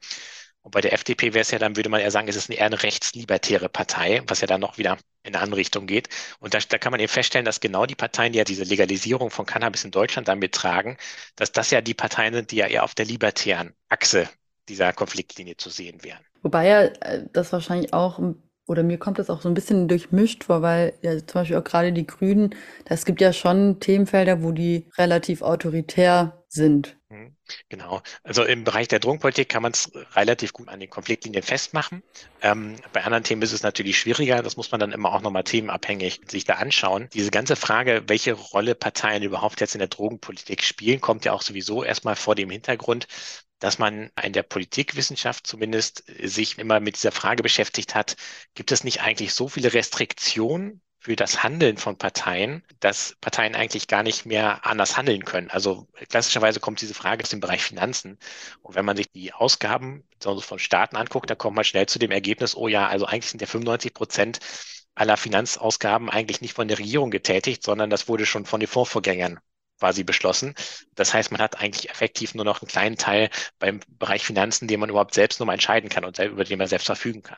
Und 0.64 0.70
bei 0.70 0.80
der 0.80 0.94
FDP 0.94 1.34
wäre 1.34 1.42
es 1.42 1.50
ja 1.50 1.58
dann, 1.58 1.76
würde 1.76 1.90
man 1.90 2.00
eher 2.00 2.10
sagen, 2.10 2.26
es 2.26 2.36
ist 2.36 2.48
eher 2.48 2.64
eine 2.64 2.82
rechtslibertäre 2.82 3.68
Partei, 3.68 4.22
was 4.26 4.40
ja 4.40 4.46
dann 4.46 4.62
noch 4.62 4.78
wieder 4.78 4.96
in 5.22 5.34
eine 5.34 5.42
andere 5.42 5.60
Richtung 5.60 5.86
geht. 5.86 6.08
Und 6.40 6.54
da, 6.54 6.58
da 6.66 6.78
kann 6.78 6.90
man 6.90 7.00
eben 7.00 7.08
feststellen, 7.08 7.44
dass 7.44 7.60
genau 7.60 7.84
die 7.84 7.94
Parteien, 7.94 8.32
die 8.32 8.38
ja 8.38 8.44
diese 8.44 8.64
Legalisierung 8.64 9.30
von 9.30 9.44
Cannabis 9.44 9.84
in 9.84 9.90
Deutschland 9.90 10.26
damit 10.26 10.52
tragen, 10.52 10.96
dass 11.36 11.52
das 11.52 11.70
ja 11.70 11.82
die 11.82 11.92
Parteien 11.92 12.32
sind, 12.32 12.50
die 12.50 12.56
ja 12.56 12.66
eher 12.66 12.84
auf 12.84 12.94
der 12.94 13.04
libertären 13.04 13.74
Achse 13.90 14.26
dieser 14.70 14.94
Konfliktlinie 14.94 15.58
zu 15.58 15.68
sehen 15.68 16.02
wären. 16.02 16.24
Wobei 16.42 16.66
ja 16.66 16.82
äh, 16.84 17.24
das 17.30 17.52
wahrscheinlich 17.52 17.92
auch 17.92 18.18
oder 18.66 18.82
mir 18.82 18.98
kommt 18.98 19.18
das 19.18 19.28
auch 19.28 19.42
so 19.42 19.48
ein 19.48 19.54
bisschen 19.54 19.88
durchmischt 19.88 20.44
vor, 20.44 20.62
weil 20.62 20.94
ja 21.02 21.18
zum 21.18 21.40
Beispiel 21.40 21.56
auch 21.58 21.64
gerade 21.64 21.92
die 21.92 22.06
Grünen, 22.06 22.54
das 22.86 23.04
gibt 23.04 23.20
ja 23.20 23.32
schon 23.32 23.78
Themenfelder, 23.80 24.42
wo 24.42 24.52
die 24.52 24.88
relativ 24.96 25.42
autoritär 25.42 26.42
sind. 26.48 26.96
Genau. 27.68 28.02
Also 28.22 28.44
im 28.44 28.64
Bereich 28.64 28.88
der 28.88 29.00
Drogenpolitik 29.00 29.48
kann 29.48 29.62
man 29.62 29.72
es 29.72 29.90
relativ 30.14 30.52
gut 30.52 30.68
an 30.68 30.80
den 30.80 30.90
Konfliktlinien 30.90 31.42
festmachen. 31.42 32.02
Ähm, 32.40 32.76
bei 32.92 33.04
anderen 33.04 33.24
Themen 33.24 33.42
ist 33.42 33.52
es 33.52 33.62
natürlich 33.62 33.98
schwieriger. 33.98 34.42
Das 34.42 34.56
muss 34.56 34.70
man 34.70 34.80
dann 34.80 34.92
immer 34.92 35.12
auch 35.12 35.20
nochmal 35.20 35.44
themenabhängig 35.44 36.22
sich 36.28 36.44
da 36.44 36.54
anschauen. 36.54 37.08
Diese 37.12 37.30
ganze 37.30 37.56
Frage, 37.56 38.04
welche 38.06 38.32
Rolle 38.32 38.74
Parteien 38.74 39.22
überhaupt 39.22 39.60
jetzt 39.60 39.74
in 39.74 39.80
der 39.80 39.88
Drogenpolitik 39.88 40.62
spielen, 40.62 41.00
kommt 41.00 41.24
ja 41.24 41.32
auch 41.32 41.42
sowieso 41.42 41.84
erstmal 41.84 42.16
vor 42.16 42.34
dem 42.34 42.50
Hintergrund, 42.50 43.06
dass 43.58 43.78
man 43.78 44.10
in 44.22 44.32
der 44.32 44.42
Politikwissenschaft 44.42 45.46
zumindest 45.46 46.04
sich 46.22 46.58
immer 46.58 46.80
mit 46.80 46.96
dieser 46.96 47.12
Frage 47.12 47.42
beschäftigt 47.42 47.94
hat, 47.94 48.16
gibt 48.54 48.72
es 48.72 48.84
nicht 48.84 49.00
eigentlich 49.00 49.32
so 49.32 49.48
viele 49.48 49.72
Restriktionen 49.72 50.82
für 51.04 51.16
das 51.16 51.42
Handeln 51.42 51.76
von 51.76 51.98
Parteien, 51.98 52.62
dass 52.80 53.14
Parteien 53.20 53.54
eigentlich 53.54 53.88
gar 53.88 54.02
nicht 54.02 54.24
mehr 54.24 54.64
anders 54.64 54.96
handeln 54.96 55.26
können. 55.26 55.50
Also 55.50 55.86
klassischerweise 56.08 56.60
kommt 56.60 56.80
diese 56.80 56.94
Frage 56.94 57.22
aus 57.22 57.28
dem 57.28 57.40
Bereich 57.40 57.62
Finanzen. 57.62 58.18
Und 58.62 58.74
wenn 58.74 58.86
man 58.86 58.96
sich 58.96 59.10
die 59.12 59.34
Ausgaben 59.34 60.02
von 60.22 60.58
Staaten 60.58 60.96
anguckt, 60.96 61.28
da 61.28 61.34
kommt 61.34 61.56
man 61.56 61.64
schnell 61.64 61.84
zu 61.86 61.98
dem 61.98 62.10
Ergebnis, 62.10 62.56
oh 62.56 62.68
ja, 62.68 62.88
also 62.88 63.04
eigentlich 63.04 63.28
sind 63.30 63.42
ja 63.42 63.46
95 63.46 63.92
Prozent 63.92 64.38
aller 64.94 65.18
Finanzausgaben 65.18 66.08
eigentlich 66.08 66.40
nicht 66.40 66.54
von 66.54 66.68
der 66.68 66.78
Regierung 66.78 67.10
getätigt, 67.10 67.62
sondern 67.64 67.90
das 67.90 68.08
wurde 68.08 68.24
schon 68.24 68.46
von 68.46 68.60
den 68.60 68.68
Fondsvorgängern 68.68 69.40
quasi 69.78 70.04
beschlossen. 70.04 70.54
Das 70.94 71.12
heißt, 71.12 71.32
man 71.32 71.42
hat 71.42 71.60
eigentlich 71.60 71.90
effektiv 71.90 72.34
nur 72.34 72.46
noch 72.46 72.62
einen 72.62 72.68
kleinen 72.68 72.96
Teil 72.96 73.28
beim 73.58 73.80
Bereich 73.88 74.24
Finanzen, 74.24 74.68
den 74.68 74.80
man 74.80 74.88
überhaupt 74.88 75.12
selbst 75.12 75.38
nur 75.38 75.46
mal 75.46 75.52
entscheiden 75.52 75.90
kann 75.90 76.06
und 76.06 76.18
über 76.18 76.44
den 76.44 76.58
man 76.58 76.68
selbst 76.68 76.86
verfügen 76.86 77.22
kann. 77.22 77.36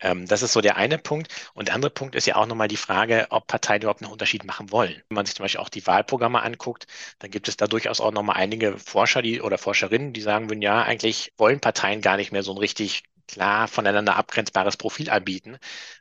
Ähm, 0.00 0.26
das 0.26 0.42
ist 0.42 0.52
so 0.52 0.60
der 0.60 0.76
eine 0.76 0.98
Punkt. 0.98 1.32
Und 1.54 1.68
der 1.68 1.74
andere 1.74 1.90
Punkt 1.90 2.14
ist 2.14 2.26
ja 2.26 2.36
auch 2.36 2.46
nochmal 2.46 2.68
die 2.68 2.76
Frage, 2.76 3.26
ob 3.30 3.46
Parteien 3.46 3.82
überhaupt 3.82 4.02
einen 4.02 4.12
Unterschied 4.12 4.44
machen 4.44 4.70
wollen. 4.70 4.94
Wenn 5.08 5.14
man 5.16 5.26
sich 5.26 5.34
zum 5.34 5.44
Beispiel 5.44 5.60
auch 5.60 5.68
die 5.68 5.86
Wahlprogramme 5.86 6.42
anguckt, 6.42 6.86
dann 7.18 7.30
gibt 7.30 7.48
es 7.48 7.56
da 7.56 7.66
durchaus 7.66 8.00
auch 8.00 8.12
nochmal 8.12 8.36
einige 8.36 8.78
Forscher 8.78 9.22
die, 9.22 9.40
oder 9.40 9.58
Forscherinnen, 9.58 10.12
die 10.12 10.20
sagen 10.20 10.48
würden, 10.50 10.62
ja, 10.62 10.82
eigentlich 10.82 11.32
wollen 11.36 11.60
Parteien 11.60 12.00
gar 12.00 12.16
nicht 12.16 12.32
mehr 12.32 12.42
so 12.42 12.52
ein 12.52 12.58
richtig 12.58 13.04
klar 13.28 13.68
voneinander 13.68 14.16
abgrenzbares 14.16 14.76
Profil 14.78 15.10
anbieten, 15.10 15.58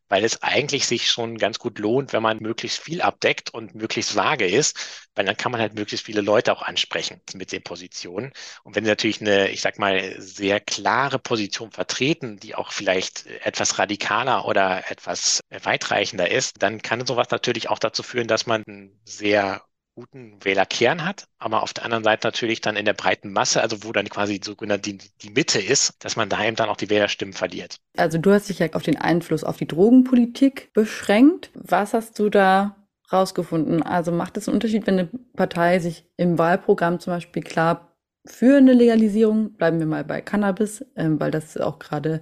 weil 0.09 0.23
es 0.23 0.41
eigentlich 0.41 0.87
sich 0.87 1.09
schon 1.09 1.37
ganz 1.37 1.59
gut 1.59 1.79
lohnt, 1.79 2.13
wenn 2.13 2.23
man 2.23 2.37
möglichst 2.39 2.79
viel 2.79 3.01
abdeckt 3.01 3.53
und 3.53 3.75
möglichst 3.75 4.15
vage 4.15 4.47
ist, 4.47 5.07
weil 5.15 5.25
dann 5.25 5.37
kann 5.37 5.51
man 5.51 5.61
halt 5.61 5.75
möglichst 5.75 6.05
viele 6.05 6.21
Leute 6.21 6.53
auch 6.53 6.61
ansprechen 6.61 7.21
mit 7.33 7.51
den 7.51 7.63
Positionen. 7.63 8.31
Und 8.63 8.75
wenn 8.75 8.83
sie 8.83 8.89
natürlich 8.89 9.21
eine, 9.21 9.49
ich 9.49 9.61
sag 9.61 9.79
mal, 9.79 10.15
sehr 10.19 10.59
klare 10.59 11.19
Position 11.19 11.71
vertreten, 11.71 12.37
die 12.39 12.55
auch 12.55 12.71
vielleicht 12.71 13.25
etwas 13.25 13.79
radikaler 13.79 14.45
oder 14.45 14.89
etwas 14.91 15.41
weitreichender 15.49 16.29
ist, 16.29 16.61
dann 16.61 16.81
kann 16.81 17.05
sowas 17.05 17.29
natürlich 17.31 17.69
auch 17.69 17.79
dazu 17.79 18.03
führen, 18.03 18.27
dass 18.27 18.45
man 18.45 18.63
sehr 19.05 19.61
guten 19.97 20.37
Wählerkern 20.43 21.03
hat, 21.03 21.27
aber 21.39 21.63
auf 21.63 21.73
der 21.73 21.83
anderen 21.83 22.03
Seite 22.03 22.27
natürlich 22.27 22.61
dann 22.61 22.75
in 22.75 22.85
der 22.85 22.93
breiten 22.93 23.33
Masse, 23.33 23.63
also 23.63 23.83
wo 23.83 23.91
dann 23.91 24.07
quasi 24.07 24.39
sogenannt 24.43 24.85
die, 24.85 24.99
die 24.99 25.31
Mitte 25.31 25.59
ist, 25.59 25.95
dass 26.05 26.15
man 26.15 26.29
daheim 26.29 26.53
dann 26.53 26.69
auch 26.69 26.77
die 26.77 26.91
Wählerstimmen 26.91 27.33
verliert. 27.33 27.77
Also 27.97 28.19
du 28.19 28.31
hast 28.31 28.47
dich 28.47 28.59
ja 28.59 28.67
auf 28.73 28.83
den 28.83 28.97
Einfluss 28.97 29.43
auf 29.43 29.57
die 29.57 29.67
Drogenpolitik 29.67 30.71
beschränkt. 30.73 31.49
Was 31.55 31.95
hast 31.95 32.19
du 32.19 32.29
da 32.29 32.75
rausgefunden? 33.11 33.81
Also 33.81 34.11
macht 34.11 34.37
es 34.37 34.47
einen 34.47 34.53
Unterschied, 34.53 34.85
wenn 34.85 34.99
eine 34.99 35.09
Partei 35.35 35.79
sich 35.79 36.05
im 36.15 36.37
Wahlprogramm 36.37 36.99
zum 36.99 37.13
Beispiel 37.13 37.41
klar 37.41 37.97
für 38.27 38.57
eine 38.57 38.73
Legalisierung, 38.73 39.53
bleiben 39.53 39.79
wir 39.79 39.87
mal 39.87 40.03
bei 40.03 40.21
Cannabis, 40.21 40.85
ähm, 40.95 41.19
weil 41.19 41.31
das 41.31 41.57
auch 41.57 41.79
gerade 41.79 42.21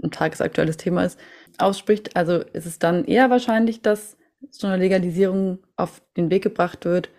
ein 0.00 0.12
tagesaktuelles 0.12 0.76
Thema 0.76 1.06
ist, 1.06 1.18
ausspricht? 1.58 2.14
Also 2.14 2.36
ist 2.36 2.66
es 2.66 2.78
dann 2.78 3.04
eher 3.04 3.30
wahrscheinlich, 3.30 3.82
dass 3.82 4.16
so 4.50 4.66
eine 4.66 4.78
Legalisierung 4.78 5.58
auf 5.76 6.02
den 6.16 6.30
Weg 6.30 6.42
gebracht 6.42 6.84
wird? 6.84 7.10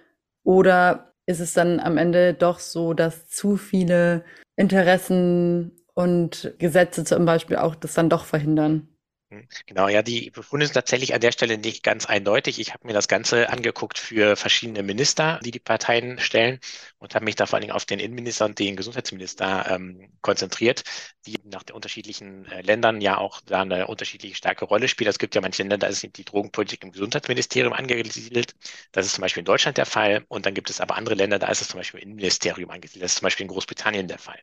Oder 0.44 1.14
ist 1.26 1.40
es 1.40 1.54
dann 1.54 1.80
am 1.80 1.98
Ende 1.98 2.34
doch 2.34 2.60
so, 2.60 2.94
dass 2.94 3.28
zu 3.30 3.58
viele 3.58 4.24
Interessen 4.56 5.74
und 5.94 6.54
Gesetze 6.60 7.04
zum 7.06 7.26
Beispiel 7.26 7.58
auch 7.58 7.76
das 7.76 7.94
dann 7.94 8.10
doch 8.10 8.26
verhindern? 8.26 8.90
Hm, 9.32 9.48
genau, 9.65 9.88
ja, 9.88 10.02
die 10.04 10.30
Befunde 10.30 10.65
sind 10.65 10.74
tatsächlich 10.74 11.13
an 11.13 11.22
der 11.22 11.32
Stelle 11.32 11.58
nicht 11.58 11.84
ganz 11.84 12.06
eindeutig. 12.06 12.60
Ich 12.60 12.74
habe 12.74 12.86
mir 12.86 12.91
das 12.94 13.08
Ganze 13.08 13.50
angeguckt 13.50 13.98
für 13.98 14.36
verschiedene 14.36 14.84
Minister, 14.84 15.39
die 15.46 15.52
die 15.52 15.60
Parteien 15.60 16.20
stellen 16.20 16.60
und 16.98 17.15
habe 17.15 17.24
mich 17.24 17.36
da 17.38 17.46
vor 17.46 17.56
allen 17.56 17.62
Dingen 17.62 17.74
auf 17.74 17.86
den 17.86 18.00
Innenminister 18.00 18.44
und 18.46 18.60
den 18.60 18.76
Gesundheitsminister 18.76 19.67
ähm, 19.72 20.12
konzentriert, 20.22 20.84
die 21.26 21.38
nach 21.46 21.63
den 21.63 21.76
unterschiedlichen 21.78 22.46
äh, 22.52 22.62
Ländern 22.62 23.00
ja 23.00 23.17
auch 23.17 23.39
da 23.46 23.62
eine 23.62 23.88
unterschiedliche 23.88 24.36
starke 24.36 24.65
Rolle 24.65 24.89
spielen. 24.89 25.10
Es 25.10 25.17
gibt 25.20 25.34
ja 25.34 25.39
manche 25.39 25.62
Länder, 25.63 25.78
da 25.78 25.88
ist 25.88 26.04
die 26.04 26.26
Drogenpolitik 26.26 26.84
im 26.84 26.91
Gesundheitsministerium 26.91 27.72
angesiedelt. 27.72 28.54
Das 28.91 29.06
ist 29.06 29.13
zum 29.15 29.22
Beispiel 29.22 29.41
in 29.41 29.46
Deutschland 29.46 29.78
der 29.78 29.86
Fall. 29.86 30.26
Und 30.28 30.46
dann 30.46 30.54
gibt 30.54 30.70
es 30.70 30.82
aber 30.82 30.96
andere 30.98 31.15
Länder, 31.15 31.39
da 31.39 31.48
ist 31.48 31.62
es 31.62 31.70
zum 31.70 31.80
Beispiel 31.80 32.02
im 32.02 32.08
Innenministerium 32.10 32.70
angesiedelt. 32.70 33.06
Das 33.06 33.12
ist 33.13 33.20
zum 33.20 33.26
Beispiel 33.28 33.46
in 33.46 33.50
Großbritannien 33.52 34.08
der 34.10 34.20
Fall. 34.20 34.39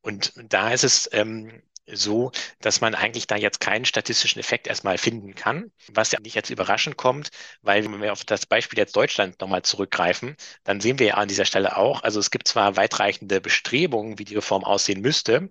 Und 0.00 0.32
da 0.36 0.72
ist 0.72 0.84
es 0.84 1.08
ähm, 1.12 1.62
so, 1.92 2.32
dass 2.60 2.80
man 2.80 2.94
eigentlich 2.94 3.26
da 3.26 3.36
jetzt 3.36 3.60
keinen 3.60 3.84
statistischen 3.84 4.40
Effekt 4.40 4.66
erstmal 4.66 4.98
finden 4.98 5.34
kann, 5.34 5.70
was 5.92 6.12
ja 6.12 6.20
nicht 6.20 6.34
jetzt 6.34 6.50
überraschend 6.50 6.96
kommt, 6.96 7.30
weil 7.62 7.84
wenn 7.84 8.00
wir 8.00 8.12
auf 8.12 8.24
das 8.24 8.46
Beispiel 8.46 8.78
jetzt 8.78 8.96
Deutschland 8.96 9.40
nochmal 9.40 9.62
zurückgreifen, 9.62 10.36
dann 10.64 10.80
sehen 10.80 10.98
wir 10.98 11.06
ja 11.06 11.14
an 11.14 11.28
dieser 11.28 11.44
Stelle 11.44 11.76
auch, 11.76 12.02
also 12.02 12.20
es 12.20 12.30
gibt 12.30 12.48
zwar 12.48 12.76
weitreichende 12.76 13.40
Bestrebungen, 13.40 14.18
wie 14.18 14.24
die 14.24 14.34
Reform 14.34 14.64
aussehen 14.64 15.00
müsste, 15.00 15.50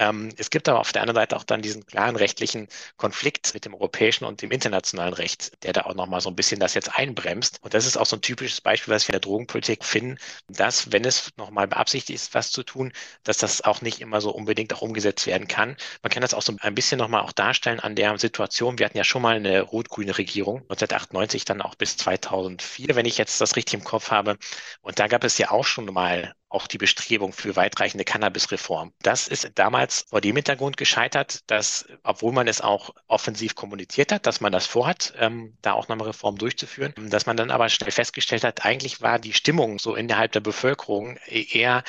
ähm, 0.00 0.30
es 0.38 0.48
gibt 0.50 0.68
aber 0.68 0.80
auf 0.80 0.92
der 0.92 1.02
anderen 1.02 1.16
Seite 1.16 1.36
auch 1.36 1.44
dann 1.44 1.62
diesen 1.62 1.84
klaren 1.84 2.16
rechtlichen 2.16 2.68
Konflikt 2.96 3.52
mit 3.52 3.66
dem 3.66 3.74
europäischen 3.74 4.24
und 4.24 4.40
dem 4.40 4.50
internationalen 4.50 5.12
Recht, 5.12 5.62
der 5.62 5.74
da 5.74 5.82
auch 5.82 5.94
nochmal 5.94 6.22
so 6.22 6.30
ein 6.30 6.36
bisschen 6.36 6.58
das 6.58 6.72
jetzt 6.74 6.96
einbremst. 6.96 7.58
Und 7.62 7.74
das 7.74 7.86
ist 7.86 7.98
auch 7.98 8.06
so 8.06 8.16
ein 8.16 8.22
typisches 8.22 8.62
Beispiel, 8.62 8.94
was 8.94 9.06
wir 9.06 9.10
in 9.14 9.20
der 9.20 9.28
Drogenpolitik 9.28 9.84
finden, 9.84 10.16
dass, 10.48 10.90
wenn 10.92 11.04
es 11.04 11.30
nochmal 11.36 11.68
beabsichtigt 11.68 12.18
ist, 12.18 12.34
was 12.34 12.50
zu 12.50 12.62
tun, 12.62 12.92
dass 13.24 13.38
das 13.38 13.62
auch 13.62 13.82
nicht 13.82 14.00
immer 14.00 14.20
so 14.22 14.30
unbedingt 14.30 14.72
auch 14.72 14.82
umgesetzt 14.82 15.26
werden 15.26 15.48
kann, 15.48 15.76
man 16.02 16.10
kann 16.10 16.22
das 16.22 16.34
auch 16.34 16.42
so 16.42 16.54
ein 16.60 16.74
bisschen 16.74 16.98
nochmal 16.98 17.22
auch 17.22 17.32
darstellen 17.32 17.80
an 17.80 17.94
der 17.94 18.18
Situation. 18.18 18.78
Wir 18.78 18.86
hatten 18.86 18.98
ja 18.98 19.04
schon 19.04 19.22
mal 19.22 19.36
eine 19.36 19.62
rot-grüne 19.62 20.16
Regierung, 20.16 20.58
1998 20.62 21.44
dann 21.44 21.62
auch 21.62 21.74
bis 21.74 21.96
2004, 21.96 22.94
wenn 22.94 23.06
ich 23.06 23.18
jetzt 23.18 23.40
das 23.40 23.56
richtig 23.56 23.74
im 23.74 23.84
Kopf 23.84 24.10
habe. 24.10 24.36
Und 24.80 24.98
da 24.98 25.06
gab 25.06 25.24
es 25.24 25.38
ja 25.38 25.50
auch 25.50 25.64
schon 25.64 25.86
mal 25.86 26.34
auch 26.50 26.66
die 26.66 26.78
Bestrebung 26.78 27.32
für 27.32 27.54
weitreichende 27.56 28.04
Cannabis-Reform. 28.04 28.92
Das 29.02 29.28
ist 29.28 29.52
damals 29.54 30.06
vor 30.10 30.20
dem 30.20 30.34
Hintergrund 30.34 30.76
gescheitert, 30.76 31.48
dass, 31.48 31.86
obwohl 32.02 32.32
man 32.32 32.48
es 32.48 32.60
auch 32.60 32.90
offensiv 33.06 33.54
kommuniziert 33.54 34.10
hat, 34.10 34.26
dass 34.26 34.40
man 34.40 34.50
das 34.50 34.66
vorhat, 34.66 35.14
ähm, 35.18 35.56
da 35.62 35.72
auch 35.72 35.88
nochmal 35.88 36.08
Reform 36.08 36.36
durchzuführen, 36.36 36.92
dass 37.08 37.26
man 37.26 37.36
dann 37.36 37.52
aber 37.52 37.68
schnell 37.68 37.92
festgestellt 37.92 38.42
hat, 38.42 38.64
eigentlich 38.64 39.00
war 39.00 39.20
die 39.20 39.32
Stimmung 39.32 39.78
so 39.78 39.94
innerhalb 39.94 40.32
der 40.32 40.40
Bevölkerung 40.40 41.16
eher 41.26 41.84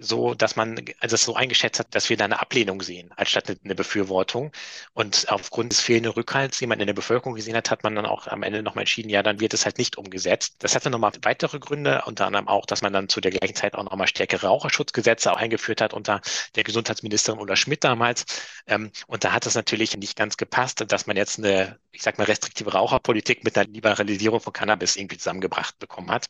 so, 0.00 0.34
dass 0.34 0.56
man 0.56 0.84
also 1.00 1.14
es 1.14 1.24
so 1.24 1.34
eingeschätzt 1.34 1.78
hat, 1.78 1.94
dass 1.94 2.08
wir 2.10 2.16
da 2.16 2.24
eine 2.24 2.40
Ablehnung 2.40 2.82
sehen, 2.82 3.12
anstatt 3.16 3.54
eine 3.64 3.74
Befürwortung. 3.74 4.52
Und 4.92 5.26
aufgrund 5.28 5.72
des 5.72 5.80
fehlenden 5.80 6.12
Rückhalts, 6.12 6.58
den 6.58 6.68
man 6.68 6.80
in 6.80 6.86
der 6.86 6.94
Bevölkerung 6.94 7.34
gesehen 7.34 7.56
hat, 7.56 7.70
hat 7.70 7.84
man 7.84 7.94
dann 7.94 8.06
auch 8.06 8.26
am 8.26 8.42
Ende 8.42 8.62
nochmal 8.62 8.82
entschieden, 8.82 9.10
ja, 9.10 9.22
dann 9.22 9.40
wird 9.40 9.54
es 9.54 9.64
halt 9.64 9.78
nicht 9.78 9.98
umgesetzt. 9.98 10.56
Das 10.60 10.74
hatte 10.74 10.90
nochmal 10.90 11.12
weitere 11.22 11.58
Gründe, 11.58 12.02
unter 12.06 12.26
anderem 12.26 12.48
auch, 12.48 12.66
dass 12.66 12.82
man 12.82 12.92
dann 12.92 13.08
zu 13.08 13.20
der 13.20 13.30
gleichen 13.30 13.54
Zeit 13.54 13.74
auch 13.74 13.84
nochmal 13.84 14.08
stärkere 14.08 14.46
Raucherschutzgesetze 14.46 15.36
eingeführt 15.36 15.80
hat 15.80 15.92
unter 15.94 16.20
der 16.56 16.64
Gesundheitsministerin 16.64 17.40
Ulla 17.40 17.56
Schmidt 17.56 17.84
damals. 17.84 18.24
Ähm, 18.66 18.90
und 19.06 19.24
da 19.24 19.32
hat 19.32 19.46
es 19.46 19.54
natürlich 19.54 19.96
nicht 19.96 20.16
ganz 20.16 20.36
gepasst, 20.36 20.84
dass 20.88 21.06
man 21.06 21.16
jetzt 21.16 21.38
eine, 21.38 21.78
ich 21.92 22.02
sag 22.02 22.18
mal, 22.18 22.24
restriktive 22.24 22.72
Raucherpolitik 22.72 23.44
mit 23.44 23.56
einer 23.58 23.68
Liberalisierung 23.68 24.40
von 24.40 24.52
Cannabis 24.52 24.96
irgendwie 24.96 25.18
zusammengebracht 25.18 25.78
bekommen 25.78 26.10
hat. 26.10 26.26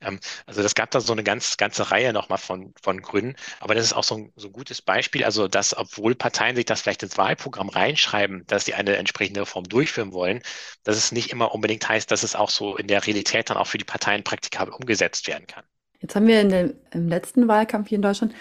Ähm, 0.00 0.20
also 0.46 0.62
das 0.62 0.74
gab 0.74 0.90
da 0.90 1.00
so 1.00 1.12
eine 1.12 1.24
ganz, 1.24 1.56
ganze 1.56 1.90
Reihe 1.90 2.12
nochmal 2.12 2.38
von, 2.38 2.74
von 2.82 3.01
Gründen. 3.02 3.36
Aber 3.60 3.74
das 3.74 3.84
ist 3.84 3.92
auch 3.92 4.04
so 4.04 4.16
ein, 4.16 4.32
so 4.36 4.48
ein 4.48 4.52
gutes 4.52 4.82
Beispiel. 4.82 5.24
Also, 5.24 5.48
dass 5.48 5.76
obwohl 5.76 6.14
Parteien 6.14 6.56
sich 6.56 6.64
das 6.64 6.80
vielleicht 6.80 7.02
ins 7.02 7.18
Wahlprogramm 7.18 7.68
reinschreiben, 7.68 8.44
dass 8.46 8.64
sie 8.64 8.74
eine 8.74 8.96
entsprechende 8.96 9.42
Reform 9.42 9.64
durchführen 9.64 10.12
wollen, 10.12 10.42
dass 10.84 10.96
es 10.96 11.12
nicht 11.12 11.30
immer 11.32 11.54
unbedingt 11.54 11.88
heißt, 11.88 12.10
dass 12.10 12.22
es 12.22 12.34
auch 12.34 12.50
so 12.50 12.76
in 12.76 12.86
der 12.86 13.06
Realität 13.06 13.50
dann 13.50 13.56
auch 13.56 13.66
für 13.66 13.78
die 13.78 13.84
Parteien 13.84 14.24
praktikabel 14.24 14.74
umgesetzt 14.74 15.28
werden 15.28 15.46
kann. 15.46 15.64
Jetzt 16.00 16.16
haben 16.16 16.26
wir 16.26 16.40
in 16.40 16.48
dem, 16.48 16.74
im 16.92 17.08
letzten 17.08 17.46
Wahlkampf 17.46 17.88
hier 17.88 17.96
in 17.96 18.02
Deutschland, 18.02 18.34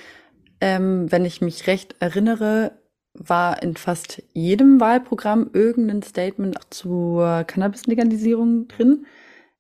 ähm, 0.59 1.11
wenn 1.11 1.25
ich 1.25 1.41
mich 1.41 1.67
recht 1.67 1.95
erinnere, 1.99 2.79
war 3.13 3.61
in 3.61 3.75
fast 3.75 4.23
jedem 4.33 4.79
Wahlprogramm 4.79 5.49
irgendein 5.53 6.01
Statement 6.01 6.57
zur 6.69 7.43
Cannabis-Legalisierung 7.45 8.67
drin. 8.67 9.05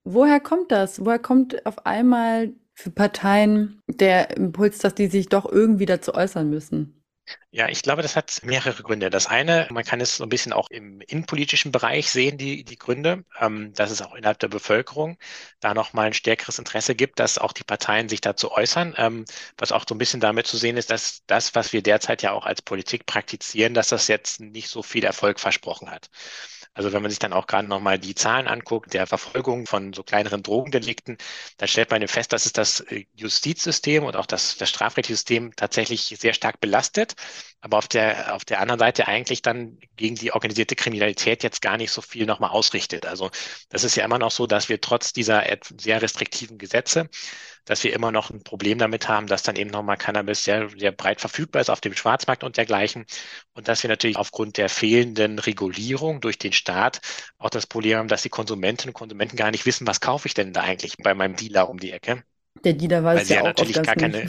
Woher 0.03 0.39
kommt 0.39 0.71
das? 0.71 1.05
Woher 1.05 1.19
kommt 1.19 1.65
auf 1.65 1.85
einmal 1.85 2.53
für 2.81 2.91
Parteien 2.91 3.81
der 3.87 4.35
Impuls, 4.37 4.79
dass 4.79 4.95
die 4.95 5.07
sich 5.07 5.29
doch 5.29 5.45
irgendwie 5.45 5.85
dazu 5.85 6.13
äußern 6.13 6.49
müssen? 6.49 7.01
Ja, 7.51 7.69
ich 7.69 7.81
glaube, 7.83 8.01
das 8.01 8.15
hat 8.15 8.41
mehrere 8.43 8.81
Gründe. 8.83 9.09
Das 9.09 9.27
eine, 9.27 9.67
man 9.71 9.83
kann 9.83 10.01
es 10.01 10.17
so 10.17 10.23
ein 10.23 10.29
bisschen 10.29 10.53
auch 10.53 10.69
im 10.69 11.01
innenpolitischen 11.01 11.71
Bereich 11.71 12.09
sehen, 12.09 12.37
die, 12.37 12.63
die 12.63 12.77
Gründe, 12.77 13.25
ähm, 13.39 13.73
dass 13.73 13.91
es 13.91 14.01
auch 14.01 14.15
innerhalb 14.15 14.39
der 14.39 14.47
Bevölkerung 14.47 15.17
da 15.59 15.73
nochmal 15.73 16.07
ein 16.07 16.13
stärkeres 16.13 16.59
Interesse 16.59 16.95
gibt, 16.95 17.19
dass 17.19 17.37
auch 17.37 17.53
die 17.53 17.63
Parteien 17.63 18.09
sich 18.09 18.21
dazu 18.21 18.51
äußern, 18.51 18.95
ähm, 18.97 19.25
was 19.57 19.71
auch 19.71 19.85
so 19.87 19.95
ein 19.95 19.97
bisschen 19.97 20.19
damit 20.19 20.47
zu 20.47 20.57
sehen 20.57 20.77
ist, 20.77 20.89
dass 20.91 21.23
das, 21.27 21.53
was 21.55 21.73
wir 21.73 21.81
derzeit 21.83 22.21
ja 22.21 22.31
auch 22.31 22.45
als 22.45 22.61
Politik 22.61 23.05
praktizieren, 23.05 23.73
dass 23.73 23.89
das 23.89 24.07
jetzt 24.07 24.39
nicht 24.39 24.69
so 24.69 24.81
viel 24.83 25.03
Erfolg 25.03 25.39
versprochen 25.39 25.91
hat. 25.91 26.09
Also 26.73 26.93
wenn 26.93 27.01
man 27.01 27.11
sich 27.11 27.19
dann 27.19 27.33
auch 27.33 27.47
gerade 27.47 27.67
nochmal 27.67 27.99
die 27.99 28.15
Zahlen 28.15 28.47
anguckt, 28.47 28.93
der 28.93 29.05
Verfolgung 29.05 29.67
von 29.67 29.91
so 29.91 30.03
kleineren 30.03 30.41
Drogendelikten, 30.41 31.17
dann 31.57 31.67
stellt 31.67 31.91
man 31.91 32.07
fest, 32.07 32.31
dass 32.31 32.45
es 32.45 32.53
das 32.53 32.79
äh, 32.81 33.05
Justizsystem 33.13 34.05
und 34.05 34.15
auch 34.15 34.25
das, 34.25 34.57
das 34.57 34.69
strafrechtliche 34.69 35.17
System 35.17 35.55
tatsächlich 35.55 36.15
sehr 36.17 36.33
stark 36.33 36.61
belastet, 36.61 37.15
aber 37.59 37.77
auf 37.77 37.87
der, 37.89 38.35
auf 38.35 38.45
der 38.45 38.61
anderen 38.61 38.79
Seite 38.79 39.07
eigentlich 39.07 39.41
dann 39.41 39.79
gegen 39.97 40.15
die 40.15 40.31
organisierte 40.31 40.75
Kriminalität 40.75 41.43
jetzt 41.43 41.61
gar 41.61 41.77
nicht 41.77 41.91
so 41.91 42.01
viel 42.01 42.25
nochmal 42.25 42.51
ausrichtet. 42.51 43.05
Also 43.05 43.29
das 43.69 43.83
ist 43.83 43.95
ja 43.95 44.05
immer 44.05 44.19
noch 44.19 44.31
so, 44.31 44.47
dass 44.47 44.69
wir 44.69 44.79
trotz 44.79 45.11
dieser 45.11 45.43
sehr 45.77 46.01
restriktiven 46.01 46.57
Gesetze 46.57 47.09
dass 47.65 47.83
wir 47.83 47.93
immer 47.93 48.11
noch 48.11 48.29
ein 48.29 48.43
Problem 48.43 48.77
damit 48.77 49.07
haben, 49.07 49.27
dass 49.27 49.43
dann 49.43 49.55
eben 49.55 49.69
nochmal 49.69 49.97
Cannabis 49.97 50.43
sehr, 50.43 50.69
sehr 50.69 50.91
breit 50.91 51.21
verfügbar 51.21 51.61
ist 51.61 51.69
auf 51.69 51.81
dem 51.81 51.93
Schwarzmarkt 51.93 52.43
und 52.43 52.57
dergleichen. 52.57 53.05
Und 53.53 53.67
dass 53.67 53.83
wir 53.83 53.89
natürlich 53.89 54.17
aufgrund 54.17 54.57
der 54.57 54.69
fehlenden 54.69 55.39
Regulierung 55.39 56.21
durch 56.21 56.37
den 56.37 56.53
Staat 56.53 57.01
auch 57.37 57.49
das 57.49 57.67
Problem 57.67 57.97
haben, 57.97 58.07
dass 58.07 58.23
die 58.23 58.29
Konsumentinnen 58.29 58.91
und 58.91 58.99
Konsumenten 58.99 59.35
gar 59.37 59.51
nicht 59.51 59.65
wissen, 59.65 59.87
was 59.87 60.01
kaufe 60.01 60.27
ich 60.27 60.33
denn 60.33 60.53
da 60.53 60.61
eigentlich 60.61 60.97
bei 60.97 61.13
meinem 61.13 61.35
Dealer 61.35 61.69
um 61.69 61.79
die 61.79 61.91
Ecke. 61.91 62.23
Der 62.63 62.73
Dealer 62.73 63.03
weiß 63.03 63.21
weil 63.21 63.27
ja, 63.27 63.35
ja 63.35 63.41
auch 63.41 63.45
natürlich 63.47 63.81
gar 63.81 63.95
keine, 63.95 64.27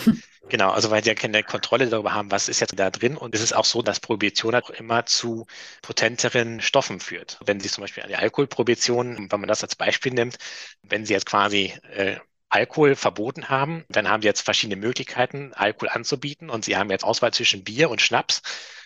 genau, 0.49 0.71
also 0.71 0.91
weil 0.91 1.03
sie 1.03 1.11
ja 1.11 1.15
keine 1.15 1.43
Kontrolle 1.43 1.89
darüber 1.89 2.15
haben, 2.15 2.31
was 2.31 2.49
ist 2.49 2.61
jetzt 2.61 2.79
da 2.79 2.91
drin. 2.91 3.17
Und 3.17 3.35
es 3.35 3.41
ist 3.43 3.53
auch 3.53 3.65
so, 3.65 3.83
dass 3.83 4.01
Prohibition 4.01 4.55
auch 4.55 4.71
immer 4.71 5.07
zu 5.07 5.47
potenteren 5.83 6.61
Stoffen 6.61 7.01
führt. 7.01 7.39
Wenn 7.45 7.61
Sie 7.61 7.69
zum 7.69 7.83
Beispiel 7.83 8.03
an 8.03 8.09
die 8.09 8.17
Alkoholprohibition, 8.17 9.29
wenn 9.31 9.41
man 9.41 9.49
das 9.49 9.63
als 9.63 9.77
Beispiel 9.77 10.13
nimmt, 10.13 10.37
wenn 10.83 11.05
Sie 11.05 11.13
jetzt 11.13 11.27
quasi 11.27 11.75
äh, 11.95 12.17
Alkohol 12.53 12.97
verboten 12.97 13.49
haben, 13.49 13.85
dann 13.89 14.09
haben 14.09 14.21
sie 14.21 14.29
jetzt 14.29 14.43
verschiedene 14.43 14.77
Möglichkeiten, 14.77 15.53
Alkohol 15.55 15.89
anzubieten. 15.89 16.51
Und 16.51 16.67
sie 16.67 16.77
haben 16.77 16.91
jetzt 16.91 17.05
Auswahl 17.05 17.33
zwischen 17.33 17.65
Bier 17.65 17.89
und 17.89 18.03
Schnaps 18.03 18.43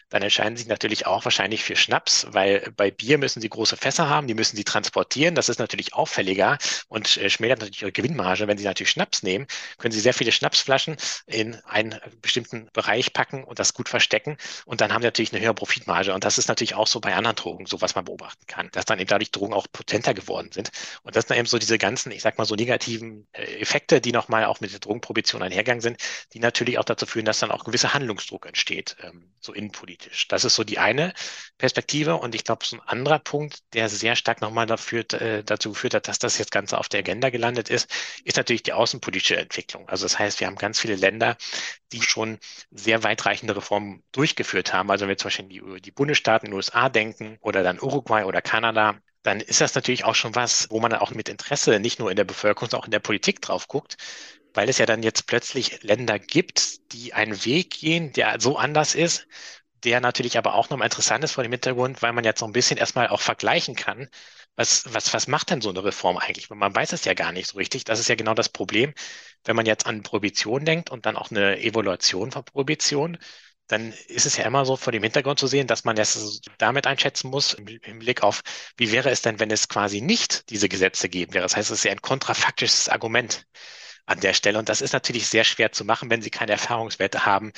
dann 0.09 0.23
entscheiden 0.23 0.57
sie 0.57 0.63
sich 0.63 0.69
natürlich 0.69 1.07
auch 1.07 1.25
wahrscheinlich 1.25 1.65
für 1.65 1.75
Schnaps, 1.75 2.27
weil 2.31 2.73
bei 2.77 2.91
Bier 2.91 3.19
müssen 3.19 3.41
sie 3.41 3.49
große 3.49 3.77
Fässer 3.77 4.09
haben, 4.09 4.29
die 4.29 4.35
müssen 4.35 4.57
sie 4.57 4.65
transportieren. 4.65 5.35
Das 5.35 5.49
ist 5.49 5.59
natürlich 5.59 5.95
auffälliger 5.95 6.59
und 6.89 7.17
äh, 7.17 7.29
schmälert 7.29 7.61
natürlich 7.61 7.83
ihre 7.83 7.93
Gewinnmarge. 7.93 8.47
Wenn 8.47 8.59
sie 8.59 8.65
natürlich 8.65 8.91
Schnaps 8.91 9.23
nehmen, 9.23 9.47
können 9.79 9.93
sie 9.93 10.01
sehr 10.01 10.15
viele 10.15 10.31
Schnapsflaschen 10.31 10.97
in 11.27 11.57
einen 11.65 11.99
bestimmten 12.23 12.69
Bereich 12.73 13.13
packen 13.13 13.43
und 13.43 13.59
das 13.59 13.75
gut 13.75 13.89
verstecken. 13.89 14.37
Und 14.65 14.81
dann 14.81 14.93
haben 14.93 15.03
sie 15.03 15.09
natürlich 15.09 15.33
eine 15.33 15.43
höhere 15.43 15.55
Profitmarge. 15.55 16.15
Und 16.15 16.23
das 16.23 16.39
ist 16.39 16.49
natürlich 16.49 16.75
auch 16.75 16.87
so 16.87 17.01
bei 17.01 17.15
anderen 17.15 17.37
Drogen, 17.37 17.67
so 17.67 17.81
was 17.81 17.97
man 17.97 18.05
beobachten 18.05 18.47
kann, 18.47 18.69
dass 18.73 18.85
dann 18.85 19.01
eben 19.01 19.09
dadurch 19.09 19.33
Drogen 19.33 19.55
auch 19.55 19.67
potenter 19.73 20.15
geworden 20.15 20.51
sind. 20.53 20.71
Und 21.03 21.17
das 21.17 21.27
sind 21.27 21.37
eben 21.37 21.47
so 21.47 21.59
diese 21.59 21.79
ganzen, 21.79 22.13
ich 22.13 22.23
sag 22.23 22.39
mal 22.39 22.45
so 22.45 22.55
negativen 22.55 23.27
äh, 23.33 23.43
Effekte, 23.61 24.01
die 24.01 24.13
nochmal 24.13 24.45
auch 24.45 24.61
mit 24.61 24.73
der 24.73 24.79
Drogenprohibition 24.79 25.43
einhergegangen 25.43 25.81
sind, 25.81 26.01
die 26.33 26.39
natürlich 26.39 26.79
auch 26.79 26.85
dazu 26.85 27.07
führen, 27.07 27.25
dass 27.25 27.41
dann 27.41 27.51
auch 27.51 27.65
gewisser 27.65 27.93
Handlungsdruck 27.93 28.47
entsteht, 28.47 28.97
ähm, 29.03 29.33
so 29.41 29.53
innenpolitisch 29.53 29.96
politisch. 29.97 30.29
Das 30.29 30.45
ist 30.45 30.55
so 30.55 30.65
die 30.65 30.79
eine 30.79 31.13
Perspektive. 31.59 32.17
Und 32.17 32.35
ich 32.35 32.45
glaube, 32.45 32.65
so 32.65 32.77
ein 32.77 32.83
anderer 32.83 33.19
Punkt, 33.19 33.61
der 33.75 33.89
sehr 33.89 34.17
stark 34.17 34.41
nochmal 34.41 34.67
dafür, 34.67 35.05
äh, 35.13 35.43
dazu 35.43 35.71
geführt 35.71 35.95
hat, 35.95 36.09
dass 36.09 36.19
das 36.19 36.39
jetzt 36.39 36.51
Ganze 36.51 36.79
auf 36.79 36.89
der 36.89 37.01
Agenda 37.01 37.31
gelandet 37.31 37.69
ist, 37.69 37.91
ist 38.25 38.37
natürlich 38.37 38.63
die 38.63 38.73
außenpolitische 38.73 39.37
Entwicklung. 39.37 39.89
Also 39.89 40.05
das 40.05 40.19
heißt, 40.19 40.41
wir 40.41 40.47
haben 40.47 40.57
ganz 40.57 40.81
viele 40.81 40.97
Länder, 40.97 41.37
die 41.93 42.03
schon 42.03 42.39
sehr 42.71 43.03
weitreichende 43.03 43.57
Reformen 43.57 44.03
durchgeführt 44.13 44.73
haben. 44.73 44.91
Also 44.91 45.03
wenn 45.03 45.11
wir 45.11 45.19
zum 45.19 45.29
Beispiel 45.29 45.49
die, 45.49 45.81
die 45.81 45.91
Bundesstaaten 45.93 46.47
in 46.47 46.53
den 46.53 46.57
USA 46.57 46.89
denken 46.89 47.39
oder 47.41 47.63
dann 47.63 47.81
Uruguay 47.81 48.25
oder 48.25 48.43
Kanada, 48.43 48.97
dann 49.23 49.41
ist 49.41 49.61
das 49.61 49.75
natürlich 49.75 50.05
auch 50.05 50.15
schon 50.15 50.35
was, 50.37 50.69
wo 50.71 50.79
man 50.79 50.93
auch 50.95 51.11
mit 51.11 51.29
Interesse 51.29 51.81
nicht 51.81 51.99
nur 51.99 52.11
in 52.11 52.17
der 52.17 52.25
Bevölkerung, 52.25 52.71
sondern 52.71 52.83
auch 52.83 52.87
in 52.87 52.93
der 52.93 53.01
Politik 53.01 53.41
drauf 53.43 53.67
guckt, 53.67 53.97
weil 54.55 54.69
es 54.69 54.79
ja 54.79 54.87
dann 54.87 55.03
jetzt 55.03 55.27
plötzlich 55.27 55.83
Länder 55.83 56.19
gibt, 56.19 56.93
die 56.93 57.13
einen 57.13 57.45
Weg 57.45 57.71
gehen, 57.71 58.13
der 58.13 58.41
so 58.41 58.57
anders 58.57 58.95
ist, 58.95 59.27
der 59.87 60.01
natürlich 60.01 60.37
aber 60.37 60.55
auch 60.55 60.69
nochmal 60.69 60.87
interessant 60.87 61.23
ist 61.25 61.33
vor 61.33 61.45
dem 61.45 61.53
Hintergrund, 61.53 62.03
weil 62.03 62.13
man 62.13 62.25
jetzt 62.25 62.41
so 62.41 62.47
ein 62.47 62.53
bisschen 62.53 62.77
erstmal 62.77 63.09
auch 63.09 63.21
vergleichen 63.21 63.77
kann, 63.77 64.09
was, 64.57 64.93
was, 64.93 65.15
was 65.15 65.29
macht 65.29 65.51
denn 65.51 65.61
so 65.61 65.71
eine 65.71 65.85
Reform 65.85 66.17
eigentlich? 66.19 66.51
Man 66.51 66.75
weiß 66.75 66.93
es 66.93 67.05
ja 67.05 67.15
gar 67.15 67.31
nicht 67.33 67.47
so 67.49 67.59
richtig. 67.59 67.85
Das 67.85 68.01
ist 68.01 68.09
ja 68.09 68.17
genau 68.17 68.35
das 68.35 68.49
Problem. 68.49 68.95
Wenn 69.45 69.55
man 69.55 69.67
jetzt 69.67 69.87
an 69.87 70.03
Prohibition 70.03 70.65
denkt 70.65 70.91
und 70.91 71.07
dann 71.07 71.17
auch 71.17 71.31
eine 71.31 71.61
Evaluation 71.61 72.33
von 72.33 72.45
Prohibition, 72.45 73.19
dann 73.69 73.93
ist 74.09 74.27
es 74.27 74.37
ja 74.37 74.45
immer 74.45 74.65
so 74.65 74.77
vor 74.77 74.93
dem 74.93 75.03
Hintergrund 75.05 75.39
zu 75.39 75.47
sehen, 75.47 75.67
dass 75.69 75.85
man 75.85 75.97
das 75.97 76.41
damit 76.59 76.87
einschätzen 76.87 77.31
muss, 77.31 77.55
im 77.55 77.99
Blick 77.99 78.23
auf, 78.23 78.43
wie 78.77 78.93
wäre 78.93 79.11
es 79.11 79.23
denn, 79.23 79.39
wenn 79.41 79.51
es 79.51 79.69
quasi 79.69 80.01
nicht 80.01 80.51
diese 80.51 80.69
Gesetze 80.69 81.09
geben 81.09 81.35
wäre. 81.35 81.43
Das 81.45 81.57
heißt, 81.57 81.71
es 81.71 81.79
ist 81.79 81.85
ja 81.85 81.93
ein 81.93 82.03
kontrafaktisches 82.03 82.89
Argument 82.89 83.47
an 84.07 84.21
der 84.21 84.35
Stelle. 84.35 84.59
Und 84.59 84.69
das 84.69 84.81
ist 84.81 84.93
natürlich 84.93 85.27
sehr 85.29 85.45
schwer 85.45 85.73
zu 85.73 85.85
machen, 85.85 86.11
wenn 86.11 86.23
Sie 86.23 86.31
keine 86.31 86.53
Erfahrungswerte 86.53 87.27
haben, 87.27 87.53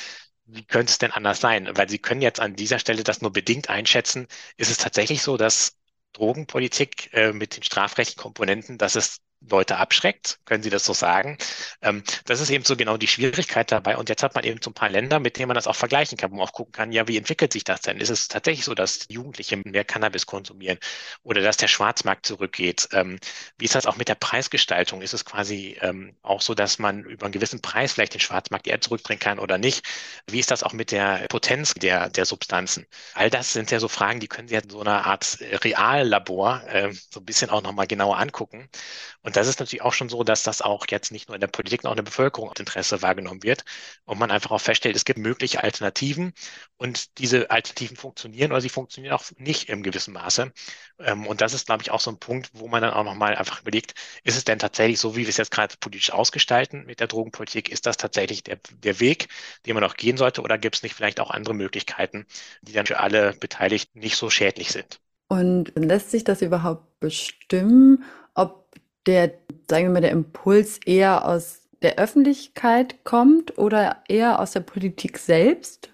wie 0.48 0.64
könnte 0.64 0.90
es 0.90 0.98
denn 0.98 1.12
anders 1.12 1.40
sein? 1.40 1.68
Weil 1.76 1.88
Sie 1.88 1.98
können 1.98 2.22
jetzt 2.22 2.40
an 2.40 2.56
dieser 2.56 2.78
Stelle 2.78 3.04
das 3.04 3.20
nur 3.22 3.32
bedingt 3.32 3.68
einschätzen. 3.70 4.26
Ist 4.56 4.70
es 4.70 4.78
tatsächlich 4.78 5.22
so, 5.22 5.36
dass 5.36 5.76
Drogenpolitik 6.14 7.12
äh, 7.12 7.32
mit 7.32 7.56
den 7.56 7.62
strafrechtlichen 7.62 8.20
Komponenten, 8.22 8.78
dass 8.78 8.96
es 8.96 9.20
Leute 9.40 9.76
abschreckt. 9.76 10.40
Können 10.44 10.62
Sie 10.62 10.70
das 10.70 10.84
so 10.84 10.92
sagen? 10.92 11.38
Ähm, 11.82 12.02
das 12.24 12.40
ist 12.40 12.50
eben 12.50 12.64
so 12.64 12.76
genau 12.76 12.96
die 12.96 13.06
Schwierigkeit 13.06 13.70
dabei. 13.70 13.96
Und 13.96 14.08
jetzt 14.08 14.22
hat 14.22 14.34
man 14.34 14.44
eben 14.44 14.60
so 14.62 14.70
ein 14.70 14.74
paar 14.74 14.88
Länder, 14.88 15.20
mit 15.20 15.38
denen 15.38 15.48
man 15.48 15.54
das 15.54 15.66
auch 15.66 15.76
vergleichen 15.76 16.18
kann, 16.18 16.30
wo 16.30 16.36
man 16.36 16.46
auch 16.46 16.52
gucken 16.52 16.72
kann, 16.72 16.92
ja, 16.92 17.06
wie 17.08 17.16
entwickelt 17.16 17.52
sich 17.52 17.64
das 17.64 17.80
denn? 17.82 17.98
Ist 17.98 18.10
es 18.10 18.28
tatsächlich 18.28 18.64
so, 18.64 18.74
dass 18.74 19.06
Jugendliche 19.08 19.56
mehr 19.56 19.84
Cannabis 19.84 20.26
konsumieren 20.26 20.78
oder 21.22 21.40
dass 21.42 21.56
der 21.56 21.68
Schwarzmarkt 21.68 22.26
zurückgeht? 22.26 22.88
Ähm, 22.92 23.18
wie 23.58 23.64
ist 23.64 23.74
das 23.74 23.86
auch 23.86 23.96
mit 23.96 24.08
der 24.08 24.14
Preisgestaltung? 24.16 25.02
Ist 25.02 25.14
es 25.14 25.24
quasi 25.24 25.78
ähm, 25.80 26.16
auch 26.22 26.42
so, 26.42 26.54
dass 26.54 26.78
man 26.78 27.04
über 27.04 27.26
einen 27.26 27.32
gewissen 27.32 27.60
Preis 27.60 27.92
vielleicht 27.92 28.14
den 28.14 28.20
Schwarzmarkt 28.20 28.66
eher 28.66 28.80
zurückbringen 28.80 29.20
kann 29.20 29.38
oder 29.38 29.58
nicht? 29.58 29.86
Wie 30.26 30.40
ist 30.40 30.50
das 30.50 30.62
auch 30.62 30.72
mit 30.72 30.90
der 30.90 31.26
Potenz 31.28 31.74
der, 31.74 32.10
der 32.10 32.24
Substanzen? 32.24 32.86
All 33.14 33.30
das 33.30 33.52
sind 33.52 33.70
ja 33.70 33.80
so 33.80 33.88
Fragen, 33.88 34.20
die 34.20 34.28
können 34.28 34.48
Sie 34.48 34.54
ja 34.54 34.60
in 34.60 34.70
so 34.70 34.80
einer 34.80 35.06
Art 35.06 35.38
Reallabor 35.40 36.62
äh, 36.68 36.92
so 36.92 37.20
ein 37.20 37.24
bisschen 37.24 37.50
auch 37.50 37.62
nochmal 37.62 37.86
genauer 37.86 38.18
angucken. 38.18 38.68
Und 39.22 39.27
das 39.36 39.48
ist 39.48 39.60
natürlich 39.60 39.82
auch 39.82 39.92
schon 39.92 40.08
so, 40.08 40.22
dass 40.24 40.42
das 40.44 40.62
auch 40.62 40.86
jetzt 40.90 41.10
nicht 41.12 41.28
nur 41.28 41.34
in 41.34 41.40
der 41.40 41.48
Politik, 41.48 41.82
sondern 41.82 41.98
auch 41.98 41.98
in 42.00 42.04
der 42.04 42.10
Bevölkerung 42.10 42.50
als 42.50 42.60
Interesse 42.60 43.02
wahrgenommen 43.02 43.42
wird 43.42 43.64
und 44.04 44.18
man 44.18 44.30
einfach 44.30 44.50
auch 44.52 44.60
feststellt, 44.60 44.96
es 44.96 45.04
gibt 45.04 45.18
mögliche 45.18 45.62
Alternativen 45.62 46.32
und 46.76 47.18
diese 47.18 47.50
Alternativen 47.50 47.96
funktionieren 47.96 48.52
oder 48.52 48.60
sie 48.60 48.68
funktionieren 48.68 49.14
auch 49.14 49.24
nicht 49.38 49.68
im 49.68 49.82
gewissen 49.82 50.14
Maße. 50.14 50.52
Ähm, 50.98 51.26
und 51.26 51.40
das 51.40 51.54
ist, 51.54 51.66
glaube 51.66 51.82
ich, 51.82 51.90
auch 51.90 52.00
so 52.00 52.10
ein 52.10 52.18
Punkt, 52.18 52.50
wo 52.54 52.68
man 52.68 52.82
dann 52.82 52.92
auch 52.92 53.04
nochmal 53.04 53.34
einfach 53.36 53.60
überlegt, 53.62 53.94
ist 54.24 54.36
es 54.36 54.44
denn 54.44 54.58
tatsächlich 54.58 55.00
so, 55.00 55.16
wie 55.16 55.22
wir 55.22 55.28
es 55.28 55.36
jetzt 55.36 55.50
gerade 55.50 55.74
politisch 55.80 56.12
ausgestalten 56.12 56.84
mit 56.86 57.00
der 57.00 57.06
Drogenpolitik? 57.08 57.68
Ist 57.70 57.86
das 57.86 57.96
tatsächlich 57.96 58.42
der, 58.44 58.58
der 58.72 59.00
Weg, 59.00 59.28
den 59.66 59.74
man 59.74 59.84
auch 59.84 59.96
gehen 59.96 60.16
sollte 60.16 60.42
oder 60.42 60.58
gibt 60.58 60.76
es 60.76 60.82
nicht 60.82 60.94
vielleicht 60.94 61.20
auch 61.20 61.30
andere 61.30 61.54
Möglichkeiten, 61.54 62.26
die 62.62 62.72
dann 62.72 62.86
für 62.86 63.00
alle 63.00 63.34
Beteiligten 63.34 63.98
nicht 64.00 64.16
so 64.16 64.30
schädlich 64.30 64.70
sind? 64.72 65.00
Und 65.28 65.72
lässt 65.74 66.10
sich 66.10 66.24
das 66.24 66.40
überhaupt 66.42 67.00
bestimmen, 67.00 68.02
der, 69.08 69.32
sagen 69.68 69.86
wir 69.86 69.90
mal, 69.90 70.00
der 70.02 70.12
Impuls 70.12 70.78
eher 70.84 71.26
aus 71.26 71.62
der 71.82 71.98
Öffentlichkeit 71.98 73.04
kommt 73.04 73.58
oder 73.58 74.02
eher 74.08 74.38
aus 74.38 74.52
der 74.52 74.60
Politik 74.60 75.18
selbst? 75.18 75.90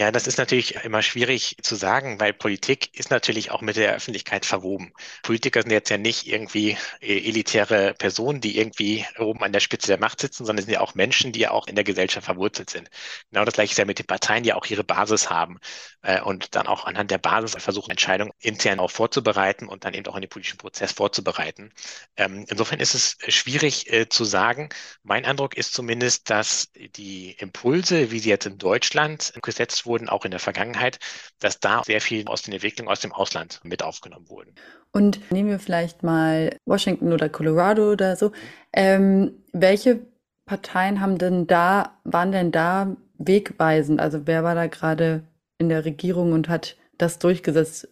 Ja, 0.00 0.12
das 0.12 0.28
ist 0.28 0.38
natürlich 0.38 0.76
immer 0.84 1.02
schwierig 1.02 1.56
zu 1.60 1.74
sagen, 1.74 2.20
weil 2.20 2.32
Politik 2.32 2.96
ist 2.96 3.10
natürlich 3.10 3.50
auch 3.50 3.62
mit 3.62 3.74
der 3.74 3.96
Öffentlichkeit 3.96 4.46
verwoben. 4.46 4.92
Politiker 5.24 5.60
sind 5.62 5.72
jetzt 5.72 5.88
ja 5.90 5.98
nicht 5.98 6.28
irgendwie 6.28 6.76
äh, 7.00 7.18
elitäre 7.26 7.94
Personen, 7.94 8.40
die 8.40 8.58
irgendwie 8.58 9.04
oben 9.18 9.42
an 9.42 9.50
der 9.52 9.58
Spitze 9.58 9.88
der 9.88 9.98
Macht 9.98 10.20
sitzen, 10.20 10.44
sondern 10.46 10.64
sind 10.64 10.72
ja 10.72 10.82
auch 10.82 10.94
Menschen, 10.94 11.32
die 11.32 11.40
ja 11.40 11.50
auch 11.50 11.66
in 11.66 11.74
der 11.74 11.82
Gesellschaft 11.82 12.26
verwurzelt 12.26 12.70
sind. 12.70 12.88
Genau 13.32 13.44
das 13.44 13.54
gleiche 13.54 13.72
ist 13.72 13.78
ja 13.78 13.86
mit 13.86 13.98
den 13.98 14.06
Parteien, 14.06 14.44
die 14.44 14.52
auch 14.52 14.66
ihre 14.66 14.84
Basis 14.84 15.30
haben 15.30 15.58
äh, 16.02 16.20
und 16.20 16.54
dann 16.54 16.68
auch 16.68 16.84
anhand 16.84 17.10
der 17.10 17.18
Basis 17.18 17.60
versuchen, 17.60 17.90
Entscheidungen 17.90 18.30
intern 18.38 18.78
auch 18.78 18.92
vorzubereiten 18.92 19.66
und 19.66 19.84
dann 19.84 19.94
eben 19.94 20.06
auch 20.06 20.14
in 20.14 20.22
den 20.22 20.30
politischen 20.30 20.58
Prozess 20.58 20.92
vorzubereiten. 20.92 21.72
Ähm, 22.16 22.44
insofern 22.48 22.78
ist 22.78 22.94
es 22.94 23.16
schwierig 23.34 23.92
äh, 23.92 24.08
zu 24.08 24.22
sagen. 24.24 24.68
Mein 25.02 25.24
Eindruck 25.24 25.56
ist 25.56 25.74
zumindest, 25.74 26.30
dass 26.30 26.70
die 26.96 27.32
Impulse, 27.32 28.12
wie 28.12 28.20
sie 28.20 28.28
jetzt 28.28 28.46
in 28.46 28.58
Deutschland 28.58 29.32
gesetzt 29.42 29.86
wurden, 29.86 29.87
auch 30.08 30.24
in 30.24 30.30
der 30.30 30.40
Vergangenheit, 30.40 30.98
dass 31.40 31.60
da 31.60 31.82
sehr 31.84 32.00
viel 32.00 32.26
aus 32.26 32.42
den 32.42 32.54
Entwicklungen 32.54 32.90
aus 32.90 33.00
dem 33.00 33.12
Ausland 33.12 33.60
mit 33.64 33.82
aufgenommen 33.82 34.28
wurden. 34.28 34.54
Und 34.92 35.30
nehmen 35.30 35.48
wir 35.50 35.58
vielleicht 35.58 36.02
mal 36.02 36.56
Washington 36.66 37.12
oder 37.12 37.28
Colorado 37.28 37.92
oder 37.92 38.16
so. 38.16 38.32
Ähm, 38.72 39.32
welche 39.52 40.00
Parteien 40.46 41.00
haben 41.00 41.18
denn 41.18 41.46
da, 41.46 41.98
waren 42.04 42.32
denn 42.32 42.52
da 42.52 42.96
wegweisend? 43.18 44.00
Also 44.00 44.26
wer 44.26 44.44
war 44.44 44.54
da 44.54 44.66
gerade 44.66 45.24
in 45.58 45.68
der 45.68 45.84
Regierung 45.84 46.32
und 46.32 46.48
hat 46.48 46.76
das 46.96 47.18
durchgesetzt? 47.18 47.88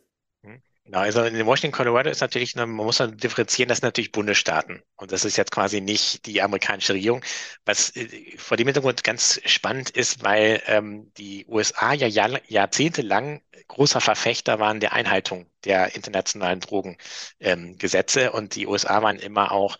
Genau, 0.86 1.00
also 1.00 1.24
in 1.24 1.44
Washington, 1.46 1.76
Colorado 1.76 2.10
ist 2.10 2.20
natürlich, 2.20 2.54
man 2.54 2.70
muss 2.70 2.98
dann 2.98 3.16
differenzieren, 3.16 3.68
das 3.68 3.78
sind 3.78 3.86
natürlich 3.88 4.12
Bundesstaaten. 4.12 4.82
Und 4.94 5.10
das 5.10 5.24
ist 5.24 5.36
jetzt 5.36 5.50
quasi 5.50 5.80
nicht 5.80 6.26
die 6.26 6.40
amerikanische 6.40 6.94
Regierung. 6.94 7.24
Was 7.64 7.94
äh, 7.96 8.36
vor 8.38 8.56
dem 8.56 8.68
Hintergrund 8.68 9.02
ganz 9.02 9.40
spannend 9.46 9.90
ist, 9.90 10.22
weil 10.22 10.62
ähm, 10.66 11.10
die 11.16 11.44
USA 11.48 11.92
ja 11.92 12.06
jahr, 12.06 12.40
jahrzehntelang 12.48 13.42
großer 13.66 14.00
Verfechter 14.00 14.60
waren 14.60 14.78
der 14.78 14.92
Einhaltung 14.92 15.50
der 15.64 15.96
internationalen 15.96 16.60
Drogengesetze. 16.60 18.20
Ähm, 18.20 18.30
und 18.34 18.54
die 18.54 18.68
USA 18.68 19.02
waren 19.02 19.18
immer 19.18 19.50
auch 19.50 19.76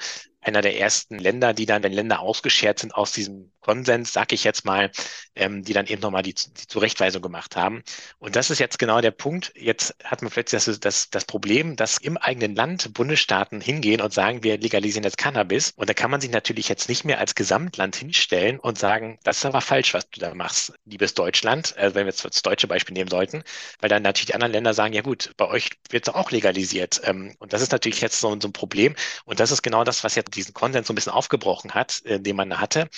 einer 0.47 0.63
der 0.63 0.79
ersten 0.79 1.19
Länder, 1.19 1.53
die 1.53 1.67
dann, 1.67 1.83
wenn 1.83 1.93
Länder 1.93 2.21
ausgeschert 2.21 2.79
sind 2.79 2.95
aus 2.95 3.13
diesem 3.13 3.51
Konsens, 3.61 4.13
sag 4.13 4.33
ich 4.33 4.45
jetzt 4.45 4.65
mal, 4.65 4.93
ähm, 5.35 5.65
die 5.65 5.73
dann 5.73 5.87
eben 5.87 6.01
nochmal 6.01 6.23
die, 6.23 6.35
die 6.35 6.67
Zurechtweisung 6.69 7.21
gemacht 7.21 7.57
haben. 7.57 7.83
Und 8.19 8.37
das 8.37 8.51
ist 8.51 8.61
jetzt 8.61 8.79
genau 8.79 9.01
der 9.01 9.11
Punkt. 9.11 9.53
Jetzt 9.57 9.97
hat 10.05 10.23
man 10.23 10.31
plötzlich 10.31 10.65
das, 10.65 10.79
das, 10.79 11.11
das 11.11 11.25
Problem, 11.25 11.75
dass 11.75 11.99
im 11.99 12.17
eigenen 12.17 12.55
Land 12.55 12.95
Bundesstaaten 12.95 13.61
hingehen 13.61 14.01
und 14.01 14.13
sagen, 14.13 14.45
wir 14.45 14.57
legalisieren 14.57 15.03
jetzt 15.03 15.19
Cannabis. 15.19 15.73
Und 15.75 15.91
da 15.91 15.95
kann 15.95 16.13
man 16.13 16.21
sich 16.21 16.31
natürlich 16.31 16.69
jetzt 16.69 16.89
nicht 16.89 17.05
mehr 17.05 17.19
als 17.19 17.35
Gesamtland 17.35 17.97
hinstellen 17.97 18.61
und 18.61 18.79
sagen, 18.79 19.19
das 19.25 19.39
ist 19.39 19.47
aber 19.47 19.61
falsch, 19.61 19.95
was 19.95 20.09
du 20.11 20.21
da 20.21 20.33
machst, 20.33 20.73
liebes 20.85 21.15
Deutschland, 21.15 21.77
also 21.77 21.97
wenn 21.97 22.07
wir 22.07 22.13
jetzt 22.13 22.25
das 22.25 22.43
deutsche 22.43 22.69
Beispiel 22.69 22.95
nehmen 22.95 23.11
sollten, 23.11 23.43
weil 23.81 23.89
dann 23.89 24.03
natürlich 24.05 24.27
die 24.27 24.35
anderen 24.35 24.53
Länder 24.53 24.75
sagen, 24.75 24.95
ja 24.95 25.03
gut, 25.03 25.33
bei 25.37 25.49
euch 25.49 25.71
wird 25.91 26.07
es 26.07 26.15
auch 26.15 26.31
legalisiert. 26.31 27.01
Ähm, 27.03 27.35
und 27.41 27.53
das 27.53 27.63
ist 27.63 27.73
natürlich 27.73 28.01
jetzt 28.01 28.21
so, 28.21 28.39
so 28.41 28.47
ein 28.47 28.53
Problem. 28.53 28.95
Und 29.25 29.41
das 29.41 29.51
ist 29.51 29.63
genau 29.63 29.83
das, 29.83 30.05
was 30.05 30.15
jetzt 30.15 30.36
diesen 30.37 30.55
Konsens 30.55 30.87
so 30.87 30.92
ein 30.92 30.96
bisschen 30.96 31.12
aufgebrochen 31.12 31.75
hat, 31.75 32.03
äh, 32.05 32.20
den 32.20 32.37
man 32.37 32.61
hatte, 32.61 32.88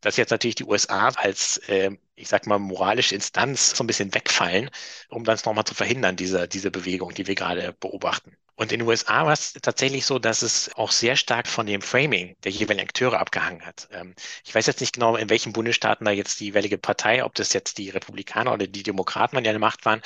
dass 0.00 0.16
jetzt 0.16 0.30
natürlich 0.30 0.54
die 0.56 0.64
USA 0.64 1.08
als, 1.08 1.58
äh, 1.68 1.90
ich 2.14 2.28
sag 2.28 2.46
mal, 2.46 2.58
moralische 2.58 3.14
Instanz 3.14 3.76
so 3.76 3.84
ein 3.84 3.86
bisschen 3.86 4.14
wegfallen, 4.14 4.70
um 5.08 5.24
das 5.24 5.44
nochmal 5.44 5.64
zu 5.64 5.74
verhindern, 5.74 6.16
diese, 6.16 6.48
diese 6.48 6.70
Bewegung, 6.70 7.14
die 7.14 7.26
wir 7.26 7.34
gerade 7.34 7.72
beobachten. 7.80 8.36
Und 8.56 8.70
in 8.70 8.80
den 8.80 8.88
USA 8.88 9.26
war 9.26 9.32
es 9.32 9.52
tatsächlich 9.54 10.06
so, 10.06 10.18
dass 10.20 10.42
es 10.42 10.72
auch 10.76 10.92
sehr 10.92 11.16
stark 11.16 11.48
von 11.48 11.66
dem 11.66 11.82
Framing 11.82 12.36
der 12.44 12.52
jeweiligen 12.52 12.86
Akteure 12.86 13.18
abgehangen 13.18 13.66
hat. 13.66 13.88
Ähm, 13.90 14.14
ich 14.44 14.54
weiß 14.54 14.66
jetzt 14.66 14.80
nicht 14.80 14.94
genau, 14.94 15.16
in 15.16 15.28
welchen 15.28 15.52
Bundesstaaten 15.52 16.04
da 16.04 16.12
jetzt 16.12 16.38
die 16.38 16.46
jeweilige 16.46 16.78
Partei, 16.78 17.24
ob 17.24 17.34
das 17.34 17.52
jetzt 17.52 17.78
die 17.78 17.90
Republikaner 17.90 18.52
oder 18.52 18.66
die 18.68 18.84
Demokraten 18.84 19.36
an 19.36 19.44
der 19.44 19.58
Macht 19.58 19.84
waren, 19.84 20.02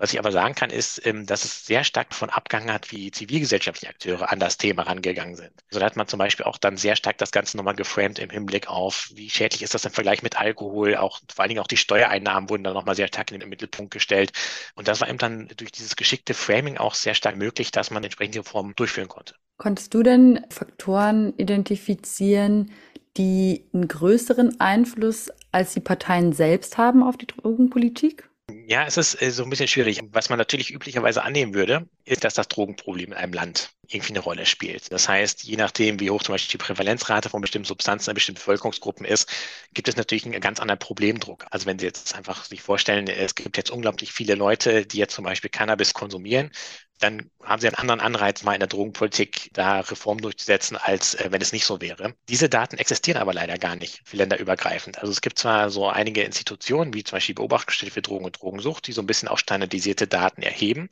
was 0.00 0.14
ich 0.14 0.18
aber 0.18 0.32
sagen 0.32 0.54
kann, 0.54 0.70
ist, 0.70 1.06
ähm, 1.06 1.26
dass 1.26 1.44
es 1.44 1.66
sehr 1.66 1.84
stark 1.84 2.08
davon 2.08 2.30
abgehangen 2.30 2.72
hat, 2.72 2.90
wie 2.90 3.10
zivilgesellschaftliche 3.10 3.92
Akteure 3.92 4.32
an 4.32 4.40
das 4.40 4.56
Thema 4.56 4.82
rangegangen 4.82 5.36
sind. 5.36 5.52
Also 5.68 5.78
da 5.78 5.84
hat 5.84 5.96
man 5.96 6.08
zum 6.08 6.18
Beispiel 6.18 6.46
auch 6.46 6.56
dann 6.56 6.78
sehr 6.78 6.96
stark 6.96 7.18
das 7.18 7.32
Ganze 7.32 7.58
nochmal 7.58 7.74
geframed 7.74 8.18
im 8.18 8.30
Hinblick 8.30 8.68
auf, 8.68 9.10
wie 9.14 9.28
schädlich 9.28 9.62
ist 9.62 9.74
das 9.74 9.84
im 9.84 9.92
Vergleich 9.92 10.22
mit 10.22 10.40
Alkohol, 10.40 10.96
auch 10.96 11.20
vor 11.30 11.42
allen 11.42 11.50
Dingen 11.50 11.60
auch 11.60 11.66
die 11.66 11.76
Steuereinnahmen 11.76 12.48
wurden 12.48 12.64
dann 12.64 12.72
nochmal 12.72 12.94
sehr 12.94 13.08
stark 13.08 13.30
in 13.30 13.40
den 13.40 13.50
Mittelpunkt 13.50 13.92
gestellt. 13.92 14.32
Und 14.74 14.88
das 14.88 15.02
war 15.02 15.08
eben 15.08 15.18
dann 15.18 15.48
durch 15.58 15.70
dieses 15.70 15.96
geschickte 15.96 16.32
Framing 16.32 16.78
auch 16.78 16.94
sehr 16.94 17.14
stark 17.14 17.36
möglich, 17.36 17.70
dass 17.70 17.90
man 17.90 18.02
entsprechende 18.02 18.38
Reformen 18.38 18.72
durchführen 18.76 19.08
konnte. 19.08 19.34
Konntest 19.58 19.92
du 19.92 20.02
denn 20.02 20.46
Faktoren 20.48 21.34
identifizieren, 21.36 22.72
die 23.18 23.66
einen 23.74 23.86
größeren 23.86 24.58
Einfluss 24.60 25.30
als 25.52 25.74
die 25.74 25.80
Parteien 25.80 26.32
selbst 26.32 26.78
haben 26.78 27.02
auf 27.02 27.18
die 27.18 27.26
Drogenpolitik? 27.26 28.29
Ja, 28.70 28.84
es 28.86 28.96
ist 28.96 29.20
äh, 29.20 29.32
so 29.32 29.42
ein 29.42 29.50
bisschen 29.50 29.66
schwierig. 29.66 30.00
Was 30.12 30.28
man 30.28 30.38
natürlich 30.38 30.70
üblicherweise 30.72 31.24
annehmen 31.24 31.54
würde, 31.54 31.88
ist, 32.04 32.22
dass 32.22 32.34
das 32.34 32.46
Drogenproblem 32.46 33.06
in 33.10 33.14
einem 33.14 33.32
Land 33.32 33.72
irgendwie 33.88 34.10
eine 34.10 34.20
Rolle 34.20 34.46
spielt. 34.46 34.92
Das 34.92 35.08
heißt, 35.08 35.42
je 35.42 35.56
nachdem, 35.56 35.98
wie 35.98 36.08
hoch 36.08 36.22
zum 36.22 36.34
Beispiel 36.34 36.52
die 36.52 36.64
Prävalenzrate 36.64 37.28
von 37.28 37.40
bestimmten 37.40 37.66
Substanzen 37.66 38.10
in 38.10 38.14
bestimmten 38.14 38.38
Bevölkerungsgruppen 38.38 39.04
ist, 39.04 39.28
gibt 39.74 39.88
es 39.88 39.96
natürlich 39.96 40.24
einen 40.24 40.40
ganz 40.40 40.60
anderen 40.60 40.78
Problemdruck. 40.78 41.46
Also 41.50 41.66
wenn 41.66 41.80
Sie 41.80 41.86
jetzt 41.86 42.14
einfach 42.14 42.44
sich 42.44 42.62
vorstellen, 42.62 43.08
es 43.08 43.34
gibt 43.34 43.56
jetzt 43.56 43.70
unglaublich 43.72 44.12
viele 44.12 44.36
Leute, 44.36 44.86
die 44.86 44.98
jetzt 44.98 45.14
zum 45.14 45.24
Beispiel 45.24 45.50
Cannabis 45.50 45.92
konsumieren, 45.92 46.52
dann 47.00 47.30
haben 47.42 47.60
sie 47.60 47.66
einen 47.68 47.76
anderen 47.76 48.00
Anreiz, 48.00 48.42
mal 48.42 48.54
in 48.54 48.60
der 48.60 48.68
Drogenpolitik 48.68 49.50
da 49.54 49.80
Reformen 49.80 50.20
durchzusetzen, 50.22 50.76
als 50.76 51.14
äh, 51.14 51.28
wenn 51.32 51.42
es 51.42 51.52
nicht 51.52 51.64
so 51.64 51.80
wäre. 51.80 52.14
Diese 52.28 52.48
Daten 52.48 52.78
existieren 52.78 53.20
aber 53.20 53.32
leider 53.34 53.58
gar 53.58 53.76
nicht 53.76 54.02
für 54.04 54.16
länderübergreifend. 54.16 54.98
Also 54.98 55.10
es 55.12 55.20
gibt 55.20 55.38
zwar 55.38 55.70
so 55.70 55.88
einige 55.88 56.22
Institutionen, 56.22 56.94
wie 56.94 57.04
zum 57.04 57.16
Beispiel 57.16 57.34
Beobachtungsstelle 57.34 57.90
für 57.92 58.02
Drogen 58.02 58.26
und 58.26 58.40
Drogensucht, 58.40 58.86
die 58.86 58.92
so 58.92 59.02
ein 59.02 59.06
bisschen 59.06 59.28
auch 59.28 59.38
standardisierte 59.38 60.06
Daten 60.06 60.42
erheben, 60.42 60.88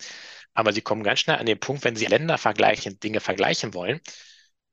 aber 0.55 0.73
sie 0.73 0.83
kommen 0.83 1.05
ganz 1.05 1.21
schnell 1.21 1.37
an 1.39 1.47
den 1.47 1.61
Punkt, 1.61 1.85
wenn 1.85 1.97
sie 1.97 2.07
Länder 2.07 2.39
vergleichen, 2.39 2.99
Dinge 3.01 3.21
vergleichen 3.21 3.75
wollen, 3.75 4.01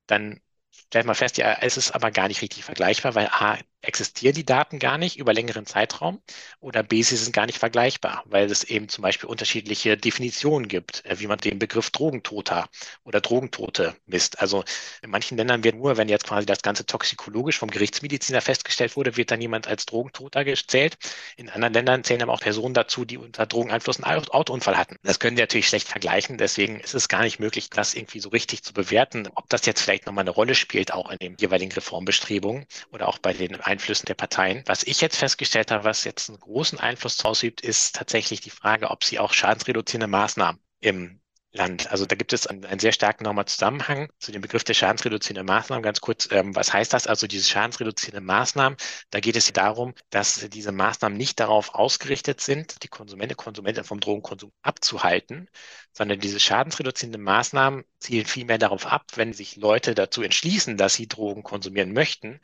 dann 0.06 0.40
stellt 0.72 1.06
man 1.06 1.14
fest, 1.14 1.38
ja, 1.38 1.58
es 1.60 1.76
ist 1.76 1.92
aber 1.92 2.10
gar 2.10 2.28
nicht 2.28 2.42
richtig 2.42 2.64
vergleichbar, 2.64 3.14
weil 3.14 3.28
A, 3.28 3.58
existieren 3.82 4.34
die 4.34 4.44
Daten 4.44 4.78
gar 4.78 4.98
nicht 4.98 5.18
über 5.18 5.32
längeren 5.32 5.66
Zeitraum 5.66 6.20
oder 6.60 6.82
B, 6.82 7.02
sie 7.02 7.16
sind 7.16 7.32
gar 7.32 7.46
nicht 7.46 7.58
vergleichbar, 7.58 8.22
weil 8.26 8.50
es 8.50 8.64
eben 8.64 8.88
zum 8.88 9.02
Beispiel 9.02 9.28
unterschiedliche 9.28 9.96
Definitionen 9.96 10.68
gibt, 10.68 11.04
äh, 11.04 11.18
wie 11.20 11.26
man 11.26 11.38
den 11.38 11.58
Begriff 11.58 11.90
Drogentoter 11.90 12.68
oder 13.04 13.20
Drogentote 13.20 13.96
misst. 14.06 14.40
Also 14.40 14.64
in 15.02 15.10
manchen 15.10 15.36
Ländern 15.36 15.64
wird 15.64 15.76
nur, 15.76 15.96
wenn 15.96 16.08
jetzt 16.08 16.26
quasi 16.26 16.46
das 16.46 16.62
Ganze 16.62 16.86
toxikologisch 16.86 17.58
vom 17.58 17.70
Gerichtsmediziner 17.70 18.40
festgestellt 18.40 18.96
wurde, 18.96 19.16
wird 19.16 19.30
dann 19.30 19.40
jemand 19.40 19.68
als 19.68 19.86
Drogentoter 19.86 20.44
gezählt. 20.44 20.96
In 21.36 21.50
anderen 21.50 21.74
Ländern 21.74 22.04
zählen 22.04 22.22
aber 22.22 22.32
auch 22.32 22.40
Personen 22.40 22.74
dazu, 22.74 23.04
die 23.04 23.18
unter 23.18 23.46
Drogeneinfluss 23.46 24.02
einen 24.02 24.26
Autounfall 24.28 24.76
hatten. 24.76 24.96
Das 25.02 25.18
können 25.20 25.36
Sie 25.36 25.42
natürlich 25.42 25.68
schlecht 25.68 25.88
vergleichen, 25.88 26.38
deswegen 26.38 26.80
ist 26.80 26.94
es 26.94 27.08
gar 27.08 27.22
nicht 27.22 27.38
möglich, 27.38 27.70
das 27.70 27.94
irgendwie 27.94 28.20
so 28.20 28.30
richtig 28.30 28.62
zu 28.62 28.72
bewerten, 28.72 29.28
ob 29.34 29.48
das 29.48 29.66
jetzt 29.66 29.80
vielleicht 29.80 30.06
nochmal 30.06 30.22
eine 30.22 30.30
Rolle 30.30 30.54
spielt, 30.54 30.92
auch 30.92 31.10
in 31.10 31.18
den 31.18 31.36
jeweiligen 31.38 31.72
Reformbestrebungen 31.72 32.66
oder 32.90 33.08
auch 33.08 33.18
bei 33.18 33.32
den 33.32 33.54
Einflüssen 33.66 34.06
der 34.06 34.14
Parteien. 34.14 34.62
Was 34.66 34.82
ich 34.84 35.00
jetzt 35.00 35.16
festgestellt 35.16 35.70
habe, 35.70 35.84
was 35.84 36.04
jetzt 36.04 36.28
einen 36.28 36.40
großen 36.40 36.78
Einfluss 36.80 37.24
ausübt, 37.24 37.60
ist 37.60 37.96
tatsächlich 37.96 38.40
die 38.40 38.50
Frage, 38.50 38.90
ob 38.90 39.04
sie 39.04 39.18
auch 39.18 39.32
schadensreduzierende 39.32 40.06
Maßnahmen 40.06 40.60
im 40.80 41.20
Land. 41.56 41.90
Also 41.90 42.06
da 42.06 42.14
gibt 42.14 42.32
es 42.32 42.46
einen, 42.46 42.64
einen 42.64 42.78
sehr 42.78 42.92
starken 42.92 43.24
nochmal 43.24 43.46
Zusammenhang 43.46 44.08
zu 44.18 44.30
dem 44.30 44.42
Begriff 44.42 44.62
der 44.62 44.74
schadensreduzierenden 44.74 45.46
Maßnahmen. 45.46 45.82
Ganz 45.82 46.00
kurz, 46.00 46.28
ähm, 46.30 46.54
was 46.54 46.72
heißt 46.72 46.92
das? 46.92 47.06
Also 47.06 47.26
diese 47.26 47.44
schadensreduzierenden 47.48 48.24
Maßnahmen, 48.24 48.76
da 49.10 49.20
geht 49.20 49.36
es 49.36 49.52
darum, 49.52 49.94
dass 50.10 50.48
diese 50.50 50.72
Maßnahmen 50.72 51.16
nicht 51.16 51.40
darauf 51.40 51.74
ausgerichtet 51.74 52.40
sind, 52.40 52.82
die 52.82 52.88
Konsumenten, 52.88 53.36
Konsumenten 53.36 53.84
vom 53.84 54.00
Drogenkonsum 54.00 54.52
abzuhalten, 54.62 55.48
sondern 55.92 56.20
diese 56.20 56.38
schadensreduzierenden 56.40 57.22
Maßnahmen 57.22 57.84
zielen 57.98 58.26
vielmehr 58.26 58.58
darauf 58.58 58.86
ab, 58.86 59.04
wenn 59.16 59.32
sich 59.32 59.56
Leute 59.56 59.94
dazu 59.94 60.22
entschließen, 60.22 60.76
dass 60.76 60.94
sie 60.94 61.08
Drogen 61.08 61.42
konsumieren 61.42 61.92
möchten, 61.92 62.40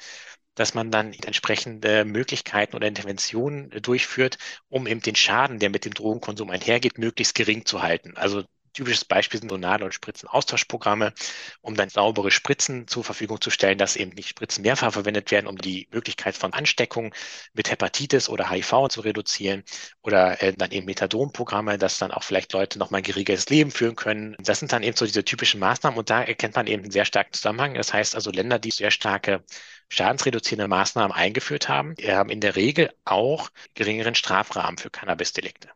dass 0.54 0.74
man 0.74 0.90
dann 0.90 1.12
entsprechende 1.12 2.04
Möglichkeiten 2.04 2.76
oder 2.76 2.88
Interventionen 2.88 3.70
durchführt, 3.82 4.38
um 4.68 4.86
eben 4.86 5.00
den 5.00 5.16
Schaden, 5.16 5.58
der 5.58 5.70
mit 5.70 5.84
dem 5.84 5.94
Drogenkonsum 5.94 6.50
einhergeht, 6.50 6.98
möglichst 6.98 7.34
gering 7.34 7.64
zu 7.64 7.82
halten. 7.82 8.16
Also 8.16 8.44
typisches 8.72 9.04
Beispiel 9.04 9.40
sind 9.40 9.50
so 9.50 9.56
Nadel- 9.56 9.84
und 9.84 9.94
Spritzenaustauschprogramme, 9.94 11.12
um 11.60 11.74
dann 11.74 11.88
saubere 11.88 12.30
Spritzen 12.30 12.88
zur 12.88 13.04
Verfügung 13.04 13.40
zu 13.40 13.50
stellen, 13.50 13.78
dass 13.78 13.96
eben 13.96 14.12
nicht 14.12 14.28
Spritzen 14.28 14.62
mehrfach 14.62 14.92
verwendet 14.92 15.30
werden, 15.30 15.46
um 15.46 15.56
die 15.58 15.88
Möglichkeit 15.92 16.36
von 16.36 16.52
Ansteckung 16.52 17.14
mit 17.54 17.70
Hepatitis 17.70 18.28
oder 18.28 18.50
HIV 18.50 18.88
zu 18.88 19.00
reduzieren 19.02 19.64
oder 20.02 20.42
äh, 20.42 20.52
dann 20.54 20.70
eben 20.70 20.86
Methadonprogramme, 20.86 21.78
dass 21.78 21.98
dann 21.98 22.10
auch 22.12 22.22
vielleicht 22.22 22.52
Leute 22.52 22.78
noch 22.78 22.90
mal 22.90 22.98
ein 22.98 23.04
geregeltes 23.04 23.48
Leben 23.48 23.70
führen 23.70 23.96
können. 23.96 24.36
Das 24.38 24.58
sind 24.58 24.72
dann 24.72 24.82
eben 24.82 24.96
so 24.96 25.06
diese 25.06 25.24
typischen 25.24 25.60
Maßnahmen 25.60 25.98
und 25.98 26.10
da 26.10 26.22
erkennt 26.22 26.56
man 26.56 26.66
eben 26.66 26.82
einen 26.82 26.92
sehr 26.92 27.04
starken 27.04 27.32
Zusammenhang. 27.32 27.74
Das 27.74 27.92
heißt 27.92 28.14
also 28.14 28.30
Länder, 28.30 28.58
die 28.58 28.70
sehr 28.70 28.90
starke 28.90 29.44
schadensreduzierende 29.88 30.68
Maßnahmen 30.68 31.12
eingeführt 31.14 31.68
haben, 31.68 31.94
haben 32.02 32.30
in 32.30 32.40
der 32.40 32.56
Regel 32.56 32.92
auch 33.04 33.50
geringeren 33.74 34.14
Strafrahmen 34.14 34.78
für 34.78 34.90
Cannabis-Delikte. 34.90 35.68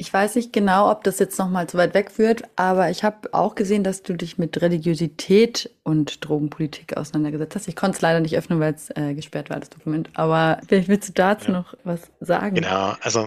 Ich 0.00 0.12
weiß 0.12 0.36
nicht 0.36 0.52
genau, 0.52 0.92
ob 0.92 1.02
das 1.02 1.18
jetzt 1.18 1.40
nochmal 1.40 1.68
zu 1.68 1.76
weit 1.76 1.92
weg 1.92 2.12
führt, 2.12 2.44
aber 2.54 2.88
ich 2.88 3.02
habe 3.02 3.34
auch 3.34 3.56
gesehen, 3.56 3.82
dass 3.82 4.04
du 4.04 4.14
dich 4.14 4.38
mit 4.38 4.62
Religiosität 4.62 5.74
und 5.82 6.24
Drogenpolitik 6.24 6.96
auseinandergesetzt 6.96 7.56
hast. 7.56 7.66
Ich 7.66 7.74
konnte 7.74 7.96
es 7.96 8.00
leider 8.00 8.20
nicht 8.20 8.36
öffnen, 8.36 8.60
weil 8.60 8.74
es 8.74 8.90
äh, 8.90 9.14
gesperrt 9.14 9.50
war, 9.50 9.58
das 9.58 9.70
Dokument. 9.70 10.08
Aber 10.14 10.60
vielleicht 10.68 10.86
willst 10.86 11.08
du 11.08 11.12
dazu 11.14 11.46
ja. 11.46 11.58
noch 11.58 11.74
was 11.82 12.12
sagen? 12.20 12.54
Genau, 12.54 12.94
also 13.00 13.26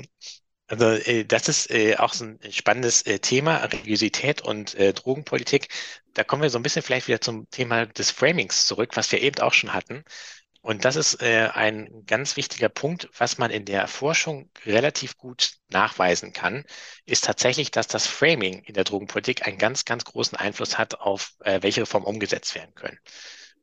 also 0.67 0.85
äh, 0.85 1.25
das 1.25 1.49
ist 1.49 1.69
äh, 1.69 1.97
auch 1.97 2.13
so 2.13 2.23
ein 2.23 2.39
spannendes 2.49 3.01
äh, 3.01 3.19
Thema, 3.19 3.57
Religiosität 3.57 4.41
und 4.41 4.73
äh, 4.75 4.93
Drogenpolitik. 4.93 5.67
Da 6.13 6.23
kommen 6.23 6.41
wir 6.41 6.49
so 6.49 6.57
ein 6.57 6.63
bisschen 6.63 6.83
vielleicht 6.83 7.09
wieder 7.09 7.19
zum 7.19 7.49
Thema 7.49 7.85
des 7.85 8.11
Framings 8.11 8.65
zurück, 8.65 8.91
was 8.95 9.11
wir 9.11 9.21
eben 9.21 9.41
auch 9.41 9.51
schon 9.51 9.73
hatten. 9.73 10.05
Und 10.61 10.85
das 10.85 10.95
ist 10.95 11.21
äh, 11.21 11.49
ein 11.53 12.05
ganz 12.05 12.37
wichtiger 12.37 12.69
Punkt, 12.69 13.09
was 13.17 13.39
man 13.39 13.49
in 13.49 13.65
der 13.65 13.87
Forschung 13.87 14.51
relativ 14.65 15.17
gut 15.17 15.53
nachweisen 15.69 16.33
kann, 16.33 16.65
ist 17.05 17.23
tatsächlich, 17.23 17.71
dass 17.71 17.87
das 17.87 18.05
Framing 18.05 18.63
in 18.63 18.75
der 18.75 18.83
Drogenpolitik 18.83 19.47
einen 19.47 19.57
ganz, 19.57 19.85
ganz 19.85 20.05
großen 20.05 20.37
Einfluss 20.37 20.77
hat 20.77 20.99
auf 21.01 21.33
äh, 21.39 21.63
welche 21.63 21.81
Reformen 21.81 22.05
umgesetzt 22.05 22.53
werden 22.53 22.75
können. 22.75 22.99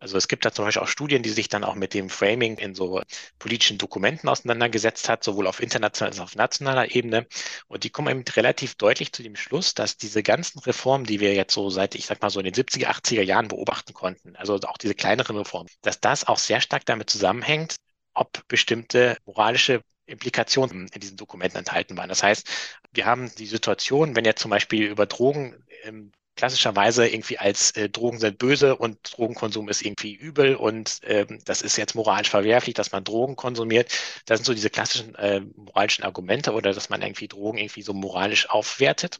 Also 0.01 0.17
es 0.17 0.29
gibt 0.29 0.45
da 0.45 0.53
zum 0.53 0.65
Beispiel 0.65 0.83
auch 0.83 0.89
Studien, 0.89 1.23
die 1.23 1.31
sich 1.31 1.49
dann 1.49 1.65
auch 1.65 1.75
mit 1.75 1.93
dem 1.95 2.09
Framing 2.09 2.57
in 2.59 2.75
so 2.75 3.03
politischen 3.39 3.79
Dokumenten 3.79 4.29
auseinandergesetzt 4.29 5.09
hat, 5.09 5.25
sowohl 5.25 5.47
auf 5.47 5.61
internationaler 5.61 6.13
als 6.13 6.21
auch 6.21 6.25
auf 6.25 6.37
nationaler 6.37 6.95
Ebene. 6.95 7.27
Und 7.67 7.85
die 7.85 7.91
kommen 7.91 8.09
eben 8.09 8.25
relativ 8.37 8.77
deutlich 8.77 9.13
zu 9.13 9.23
dem 9.23 9.37
Schluss, 9.37 9.75
dass 9.75 9.97
diese 9.97 10.23
ganzen 10.23 10.61
Reformen, 10.61 11.05
die 11.05 11.21
wir 11.21 11.35
jetzt 11.35 11.55
so 11.55 11.69
seit, 11.71 11.95
ich 11.95 12.07
sag 12.07 12.23
mal 12.23 12.31
so 12.31 12.41
in 12.41 12.45
den 12.45 12.55
70er, 12.55 12.87
80er 12.87 13.23
Jahren 13.23 13.49
beobachten 13.49 13.93
konnten, 13.93 14.37
also 14.37 14.55
auch 14.57 14.79
diese 14.79 14.95
kleineren 14.95 15.37
Reformen, 15.37 15.69
dass 15.83 16.01
das 16.01 16.25
auch 16.27 16.39
sehr 16.39 16.61
stark 16.61 16.85
damit 16.87 17.11
zusammenhängt, 17.11 17.77
ob 18.15 18.47
bestimmte 18.49 19.17
moralische 19.27 19.83
Implikationen 20.07 20.89
in 20.89 21.01
diesen 21.01 21.17
Dokumenten 21.17 21.59
enthalten 21.59 21.97
waren. 21.97 22.09
Das 22.09 22.23
heißt, 22.23 22.49
wir 22.93 23.05
haben 23.07 23.31
die 23.37 23.47
Situation, 23.47 24.17
wenn 24.17 24.25
jetzt 24.25 24.41
zum 24.41 24.51
Beispiel 24.51 24.87
über 24.87 25.07
Drogen 25.07 25.55
ähm, 25.85 26.13
klassischerweise 26.39 27.07
irgendwie 27.09 27.39
als 27.39 27.73
äh, 27.73 27.91
Drogen 27.91 28.21
sind 28.21 28.39
böse 28.39 28.77
und 28.77 28.99
Drogenkonsum 29.03 29.69
ist 29.69 29.83
irgendwie 29.83 30.15
übel 30.15 30.55
und 30.57 31.01
ähm, 31.05 31.41
das 31.45 31.63
ist 31.63 31.77
jetzt 31.77 31.95
moralisch 31.97 32.31
verwerflich, 32.31 32.75
dass 32.75 32.93
man 32.93 33.05
Drogen 33.05 33.37
konsumiert. 33.37 33.93
Das 34.27 34.39
sind 34.39 34.47
so 34.47 34.55
diese 34.55 34.71
klassischen 34.71 35.15
äh, 35.17 35.41
moralischen 35.57 36.05
Argumente 36.05 36.53
oder 36.53 36.73
dass 36.73 36.91
man 36.91 37.03
irgendwie 37.03 37.29
Drogen 37.29 37.59
irgendwie 37.59 37.83
so 37.83 37.93
moralisch 37.93 38.49
aufwertet. 38.49 39.19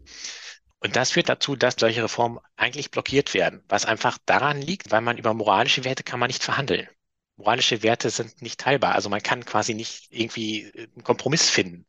Und 0.81 0.95
das 0.97 1.11
führt 1.11 1.29
dazu, 1.29 1.57
dass 1.57 1.75
solche 1.79 2.05
Reformen 2.05 2.39
eigentlich 2.57 2.91
blockiert 2.93 3.35
werden, 3.35 3.65
was 3.69 3.85
einfach 3.85 4.19
daran 4.27 4.63
liegt, 4.63 4.93
weil 4.93 5.01
man 5.01 5.19
über 5.19 5.35
moralische 5.35 5.85
Werte 5.85 6.05
kann 6.05 6.21
man 6.21 6.29
nicht 6.29 6.45
verhandeln. 6.45 6.89
Moralische 7.37 7.83
Werte 7.83 8.11
sind 8.11 8.43
nicht 8.43 8.61
teilbar. 8.61 8.95
Also 8.95 9.09
man 9.09 9.23
kann 9.23 9.45
quasi 9.45 9.75
nicht 9.75 10.07
irgendwie 10.11 10.63
äh, 10.65 10.89
einen 10.95 11.05
Kompromiss 11.05 11.51
finden. 11.51 11.85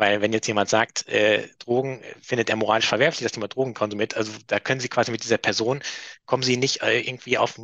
Weil 0.00 0.22
wenn 0.22 0.32
jetzt 0.32 0.46
jemand 0.46 0.70
sagt, 0.70 1.06
äh, 1.08 1.46
Drogen 1.58 2.02
findet 2.22 2.48
er 2.48 2.56
moralisch 2.56 2.88
verwerflich, 2.88 3.22
dass 3.22 3.36
jemand 3.36 3.54
Drogen 3.54 3.74
konsumiert, 3.74 4.16
also 4.16 4.32
da 4.46 4.58
können 4.58 4.80
Sie 4.80 4.88
quasi 4.88 5.10
mit 5.10 5.22
dieser 5.22 5.36
Person, 5.36 5.82
kommen 6.24 6.42
Sie 6.42 6.56
nicht 6.56 6.82
äh, 6.82 7.00
irgendwie 7.00 7.36
auf 7.36 7.60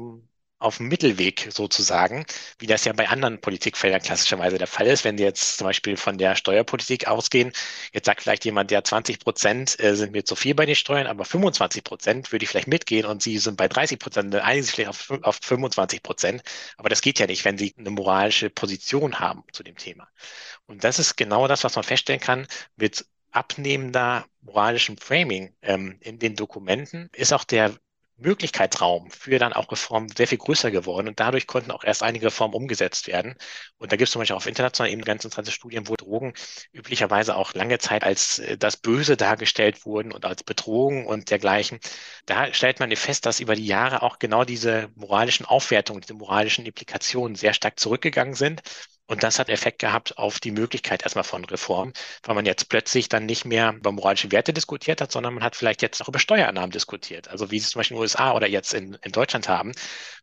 auf 0.58 0.78
dem 0.78 0.88
Mittelweg 0.88 1.48
sozusagen, 1.50 2.24
wie 2.58 2.66
das 2.66 2.84
ja 2.84 2.92
bei 2.92 3.08
anderen 3.08 3.40
Politikfeldern 3.40 4.00
klassischerweise 4.00 4.56
der 4.58 4.66
Fall 4.66 4.86
ist. 4.86 5.04
Wenn 5.04 5.18
Sie 5.18 5.24
jetzt 5.24 5.58
zum 5.58 5.66
Beispiel 5.66 5.96
von 5.96 6.16
der 6.16 6.34
Steuerpolitik 6.34 7.06
ausgehen, 7.08 7.52
jetzt 7.92 8.06
sagt 8.06 8.22
vielleicht 8.22 8.44
jemand, 8.44 8.70
ja, 8.70 8.82
20 8.82 9.18
Prozent 9.20 9.78
äh, 9.80 9.94
sind 9.94 10.12
mir 10.12 10.24
zu 10.24 10.34
viel 10.34 10.54
bei 10.54 10.64
den 10.64 10.74
Steuern, 10.74 11.06
aber 11.06 11.24
25 11.24 11.84
Prozent 11.84 12.32
würde 12.32 12.44
ich 12.44 12.48
vielleicht 12.48 12.68
mitgehen 12.68 13.06
und 13.06 13.22
Sie 13.22 13.38
sind 13.38 13.56
bei 13.56 13.68
30 13.68 13.98
Prozent, 13.98 14.32
dann 14.32 14.40
einigen 14.40 14.64
Sie 14.64 14.72
vielleicht 14.72 14.90
auf, 14.90 15.10
auf 15.22 15.38
25 15.42 16.02
Prozent. 16.02 16.42
Aber 16.78 16.88
das 16.88 17.02
geht 17.02 17.18
ja 17.18 17.26
nicht, 17.26 17.44
wenn 17.44 17.58
Sie 17.58 17.74
eine 17.78 17.90
moralische 17.90 18.48
Position 18.48 19.20
haben 19.20 19.44
zu 19.52 19.62
dem 19.62 19.76
Thema. 19.76 20.08
Und 20.66 20.84
das 20.84 20.98
ist 20.98 21.16
genau 21.16 21.48
das, 21.48 21.64
was 21.64 21.76
man 21.76 21.84
feststellen 21.84 22.20
kann 22.20 22.46
mit 22.76 23.06
abnehmender 23.30 24.24
moralischem 24.40 24.96
Framing 24.96 25.54
ähm, 25.60 25.98
in 26.00 26.18
den 26.18 26.36
Dokumenten 26.36 27.10
ist 27.12 27.34
auch 27.34 27.44
der 27.44 27.74
Möglichkeitsraum 28.18 29.10
für 29.10 29.38
dann 29.38 29.52
auch 29.52 29.70
Reformen 29.70 30.08
sehr 30.08 30.26
viel 30.26 30.38
größer 30.38 30.70
geworden 30.70 31.08
und 31.08 31.20
dadurch 31.20 31.46
konnten 31.46 31.70
auch 31.70 31.84
erst 31.84 32.02
einige 32.02 32.26
Reformen 32.26 32.54
umgesetzt 32.54 33.06
werden. 33.08 33.36
Und 33.78 33.92
da 33.92 33.96
gibt 33.96 34.08
es 34.08 34.12
zum 34.12 34.20
Beispiel 34.20 34.36
auf 34.36 34.46
internationaler 34.46 34.92
Ebene 34.92 35.04
ganz 35.04 35.24
interessante 35.24 35.52
Studien, 35.52 35.88
wo 35.88 35.96
Drogen 35.96 36.32
üblicherweise 36.72 37.36
auch 37.36 37.54
lange 37.54 37.78
Zeit 37.78 38.04
als 38.04 38.38
äh, 38.38 38.56
das 38.58 38.76
Böse 38.76 39.16
dargestellt 39.16 39.84
wurden 39.84 40.12
und 40.12 40.24
als 40.24 40.42
Bedrohung 40.44 41.06
und 41.06 41.30
dergleichen. 41.30 41.78
Da 42.26 42.52
stellt 42.54 42.80
man 42.80 42.94
fest, 42.96 43.26
dass 43.26 43.40
über 43.40 43.54
die 43.54 43.66
Jahre 43.66 44.02
auch 44.02 44.18
genau 44.18 44.44
diese 44.44 44.88
moralischen 44.94 45.44
Aufwertungen, 45.46 46.00
diese 46.00 46.14
moralischen 46.14 46.64
Implikationen 46.66 47.34
sehr 47.36 47.52
stark 47.52 47.78
zurückgegangen 47.78 48.34
sind 48.34 48.62
und 49.06 49.22
das 49.22 49.38
hat 49.38 49.48
Effekt 49.48 49.78
gehabt 49.78 50.18
auf 50.18 50.40
die 50.40 50.50
Möglichkeit 50.50 51.02
erstmal 51.02 51.24
von 51.24 51.44
Reform, 51.44 51.92
weil 52.24 52.34
man 52.34 52.46
jetzt 52.46 52.68
plötzlich 52.68 53.08
dann 53.08 53.26
nicht 53.26 53.44
mehr 53.44 53.72
über 53.74 53.92
moralische 53.92 54.32
Werte 54.32 54.52
diskutiert 54.52 55.00
hat, 55.00 55.12
sondern 55.12 55.34
man 55.34 55.44
hat 55.44 55.56
vielleicht 55.56 55.82
jetzt 55.82 56.02
auch 56.02 56.08
über 56.08 56.18
Steuerannahmen 56.18 56.70
diskutiert. 56.70 57.28
Also 57.28 57.50
wie 57.50 57.58
sie 57.60 57.68
zum 57.68 57.80
Beispiel 57.80 57.94
in 57.96 57.98
den 57.98 58.02
USA 58.02 58.32
oder 58.34 58.48
jetzt 58.48 58.74
in, 58.74 58.94
in 59.02 59.12
Deutschland 59.12 59.48
haben, 59.48 59.72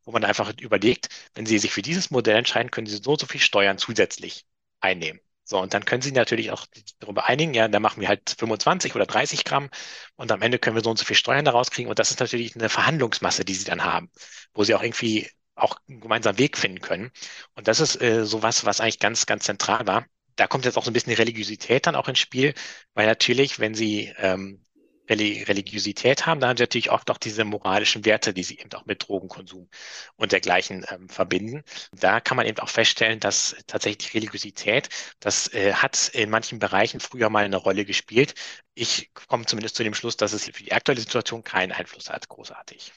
wo 0.04 0.12
man 0.12 0.24
einfach 0.26 0.54
überlegt, 0.60 1.10
wenn 1.34 1.46
sie 1.46 1.60
sich 1.60 1.72
für 1.72 1.82
dieses 1.82 2.12
Modell 2.12 2.36
entscheiden, 2.36 2.72
können 2.72 2.88
sie 2.88 2.98
so, 3.02 3.16
so 3.18 3.26
viel 3.26 3.42
Steuern 3.42 3.78
zusätzlich 3.78 4.46
einnehmen. 4.82 5.20
So, 5.46 5.60
und 5.60 5.74
dann 5.74 5.84
können 5.84 6.02
Sie 6.02 6.12
natürlich 6.14 6.52
auch 6.52 6.66
darüber 7.00 7.28
einigen, 7.28 7.54
ja, 7.54 7.68
da 7.68 7.80
machen 7.82 8.00
wir 8.00 8.08
halt 8.08 8.36
25 8.40 8.96
oder 8.96 9.06
30 9.06 9.44
Gramm 9.44 9.70
und 10.16 10.32
am 10.32 10.42
Ende 10.42 10.58
können 10.58 10.76
wir 10.76 10.84
so 10.84 10.90
und 10.90 10.98
so 10.98 11.04
viel 11.06 11.18
Steuern 11.18 11.44
daraus 11.44 11.70
kriegen. 11.70 11.90
Und 11.90 12.00
das 12.00 12.12
ist 12.12 12.20
natürlich 12.22 12.56
eine 12.56 12.70
Verhandlungsmasse, 12.70 13.44
die 13.44 13.54
Sie 13.54 13.66
dann 13.66 13.84
haben, 13.84 14.10
wo 14.54 14.64
Sie 14.64 14.74
auch 14.74 14.82
irgendwie 14.82 15.30
auch 15.56 15.78
einen 15.88 16.02
gemeinsamen 16.02 16.38
Weg 16.40 16.58
finden 16.58 16.80
können. 16.82 17.12
Und 17.56 17.68
das 17.68 17.80
ist 17.80 18.02
äh, 18.02 18.26
sowas, 18.26 18.66
was 18.66 18.82
eigentlich 18.82 19.00
ganz, 19.00 19.26
ganz 19.26 19.46
zentral 19.46 19.88
war. 19.88 20.06
Da 20.36 20.48
kommt 20.48 20.66
jetzt 20.66 20.78
auch 20.78 20.84
so 20.84 20.90
ein 20.90 20.94
bisschen 20.94 21.12
die 21.12 21.16
Religiosität 21.22 21.86
dann 21.88 21.96
auch 21.96 22.08
ins 22.08 22.20
Spiel, 22.20 22.54
weil 22.96 23.06
natürlich, 23.06 23.60
wenn 23.60 23.76
Sie 23.76 24.12
ähm, 24.18 24.64
Religiosität 25.10 26.26
haben, 26.26 26.40
dann 26.40 26.50
haben 26.50 26.58
sie 26.58 26.64
natürlich 26.64 26.90
auch 26.90 27.04
diese 27.04 27.44
moralischen 27.44 28.06
Werte, 28.06 28.34
die 28.34 28.44
sie 28.44 28.58
eben 28.60 28.72
auch 28.74 28.86
mit 28.86 29.08
Drogenkonsum 29.08 29.70
und 30.16 30.32
dergleichen 30.32 30.86
ähm, 30.90 31.10
verbinden. 31.10 31.64
Da 31.92 32.22
kann 32.22 32.38
man 32.38 32.46
eben 32.46 32.60
auch 32.60 32.70
feststellen, 32.70 33.20
dass 33.20 33.56
tatsächlich 33.68 34.14
Religiosität, 34.14 34.90
das 35.20 35.54
äh, 35.54 35.74
hat 35.74 36.10
in 36.14 36.30
manchen 36.30 36.60
Bereichen 36.60 37.00
früher 37.00 37.30
mal 37.30 37.44
eine 37.44 37.58
Rolle 37.58 37.86
gespielt. 37.86 38.34
Ich 38.76 39.12
komme 39.14 39.46
zumindest 39.46 39.76
zu 39.76 39.84
dem 39.84 39.94
Schluss, 39.94 40.16
dass 40.18 40.34
es 40.34 40.46
für 40.46 40.64
die 40.64 40.72
aktuelle 40.74 41.02
Situation 41.02 41.44
keinen 41.44 41.74
Einfluss 41.74 42.10
hat, 42.10 42.30
großartig. 42.30 42.94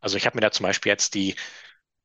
Also 0.00 0.16
ich 0.16 0.26
habe 0.26 0.36
mir 0.36 0.40
da 0.40 0.50
zum 0.50 0.64
Beispiel 0.64 0.90
jetzt 0.90 1.14
die 1.14 1.36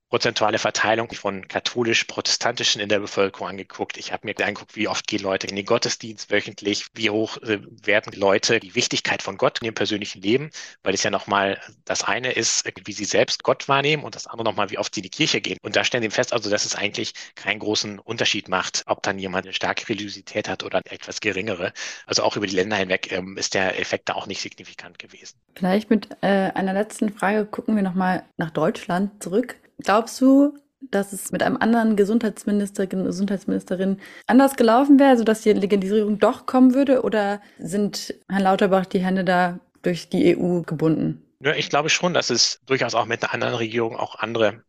prozentuale 0.09 0.57
Verteilung 0.57 1.11
von 1.13 1.47
katholisch-protestantischen 1.47 2.81
in 2.81 2.89
der 2.89 2.99
Bevölkerung 2.99 3.47
angeguckt. 3.47 3.97
Ich 3.97 4.11
habe 4.11 4.27
mir 4.27 4.35
angeguckt, 4.39 4.75
wie 4.75 4.87
oft 4.87 5.07
gehen 5.07 5.21
Leute 5.21 5.47
in 5.47 5.55
den 5.55 5.65
Gottesdienst 5.65 6.31
wöchentlich, 6.31 6.87
wie 6.93 7.09
hoch 7.09 7.37
äh, 7.37 7.59
werden 7.83 8.13
Leute 8.13 8.59
die 8.59 8.75
Wichtigkeit 8.75 9.21
von 9.21 9.37
Gott 9.37 9.59
in 9.59 9.65
ihrem 9.65 9.75
persönlichen 9.75 10.21
Leben, 10.21 10.49
weil 10.83 10.93
es 10.93 11.03
ja 11.03 11.11
nochmal 11.11 11.59
das 11.85 12.03
eine 12.03 12.31
ist, 12.31 12.69
wie 12.85 12.91
sie 12.91 13.05
selbst 13.05 13.43
Gott 13.43 13.67
wahrnehmen 13.67 14.03
und 14.03 14.15
das 14.15 14.27
andere 14.27 14.45
nochmal, 14.45 14.71
wie 14.71 14.79
oft 14.79 14.93
sie 14.93 15.01
in 15.01 15.03
die 15.03 15.09
Kirche 15.09 15.41
gehen. 15.41 15.57
Und 15.61 15.75
da 15.75 15.83
stellen 15.83 16.03
sie 16.03 16.09
fest, 16.09 16.33
also 16.33 16.49
dass 16.49 16.65
es 16.65 16.75
eigentlich 16.75 17.13
keinen 17.35 17.59
großen 17.59 17.99
Unterschied 17.99 18.49
macht, 18.49 18.83
ob 18.87 19.03
dann 19.03 19.19
jemand 19.19 19.45
eine 19.45 19.53
starke 19.53 19.87
Religiosität 19.89 20.49
hat 20.49 20.63
oder 20.63 20.81
etwas 20.85 21.19
geringere. 21.21 21.71
Also 22.07 22.23
auch 22.23 22.35
über 22.35 22.47
die 22.47 22.55
Länder 22.55 22.77
hinweg 22.77 23.11
ähm, 23.11 23.37
ist 23.37 23.53
der 23.53 23.79
Effekt 23.79 24.09
da 24.09 24.13
auch 24.13 24.25
nicht 24.25 24.41
signifikant 24.41 24.97
gewesen. 24.97 25.37
Vielleicht 25.55 25.89
mit 25.89 26.09
äh, 26.21 26.27
einer 26.27 26.73
letzten 26.73 27.13
Frage 27.13 27.45
gucken 27.45 27.75
wir 27.75 27.83
nochmal 27.83 28.23
nach 28.37 28.51
Deutschland 28.51 29.21
zurück. 29.21 29.55
Glaubst 29.83 30.19
du, 30.21 30.57
dass 30.81 31.13
es 31.13 31.31
mit 31.31 31.43
einem 31.43 31.57
anderen 31.57 31.95
Gesundheitsminister, 31.95 32.87
Gesundheitsministerin 32.87 33.99
anders 34.27 34.55
gelaufen 34.55 34.99
wäre, 34.99 35.17
sodass 35.17 35.41
die 35.41 35.53
Legalisierung 35.53 36.19
doch 36.19 36.45
kommen 36.45 36.73
würde? 36.73 37.03
Oder 37.03 37.41
sind 37.57 38.13
Herrn 38.29 38.43
Lauterbach 38.43 38.85
die 38.85 39.03
Hände 39.03 39.23
da 39.23 39.59
durch 39.81 40.09
die 40.09 40.37
EU 40.37 40.61
gebunden? 40.61 41.23
Ja, 41.41 41.53
ich 41.53 41.69
glaube 41.69 41.89
schon, 41.89 42.13
dass 42.13 42.29
es 42.29 42.59
durchaus 42.65 42.95
auch 42.95 43.05
mit 43.05 43.23
einer 43.23 43.33
anderen 43.33 43.55
Regierung 43.55 43.95
auch 43.95 44.15
andere 44.15 44.63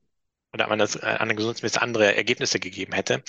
oder 0.52 0.70
einem 0.70 0.80
äh, 0.80 1.06
anderen 1.06 1.36
Gesundheitsminister 1.36 1.82
andere 1.82 2.16
Ergebnisse 2.16 2.58
gegeben 2.58 2.92
hätte. 2.92 3.22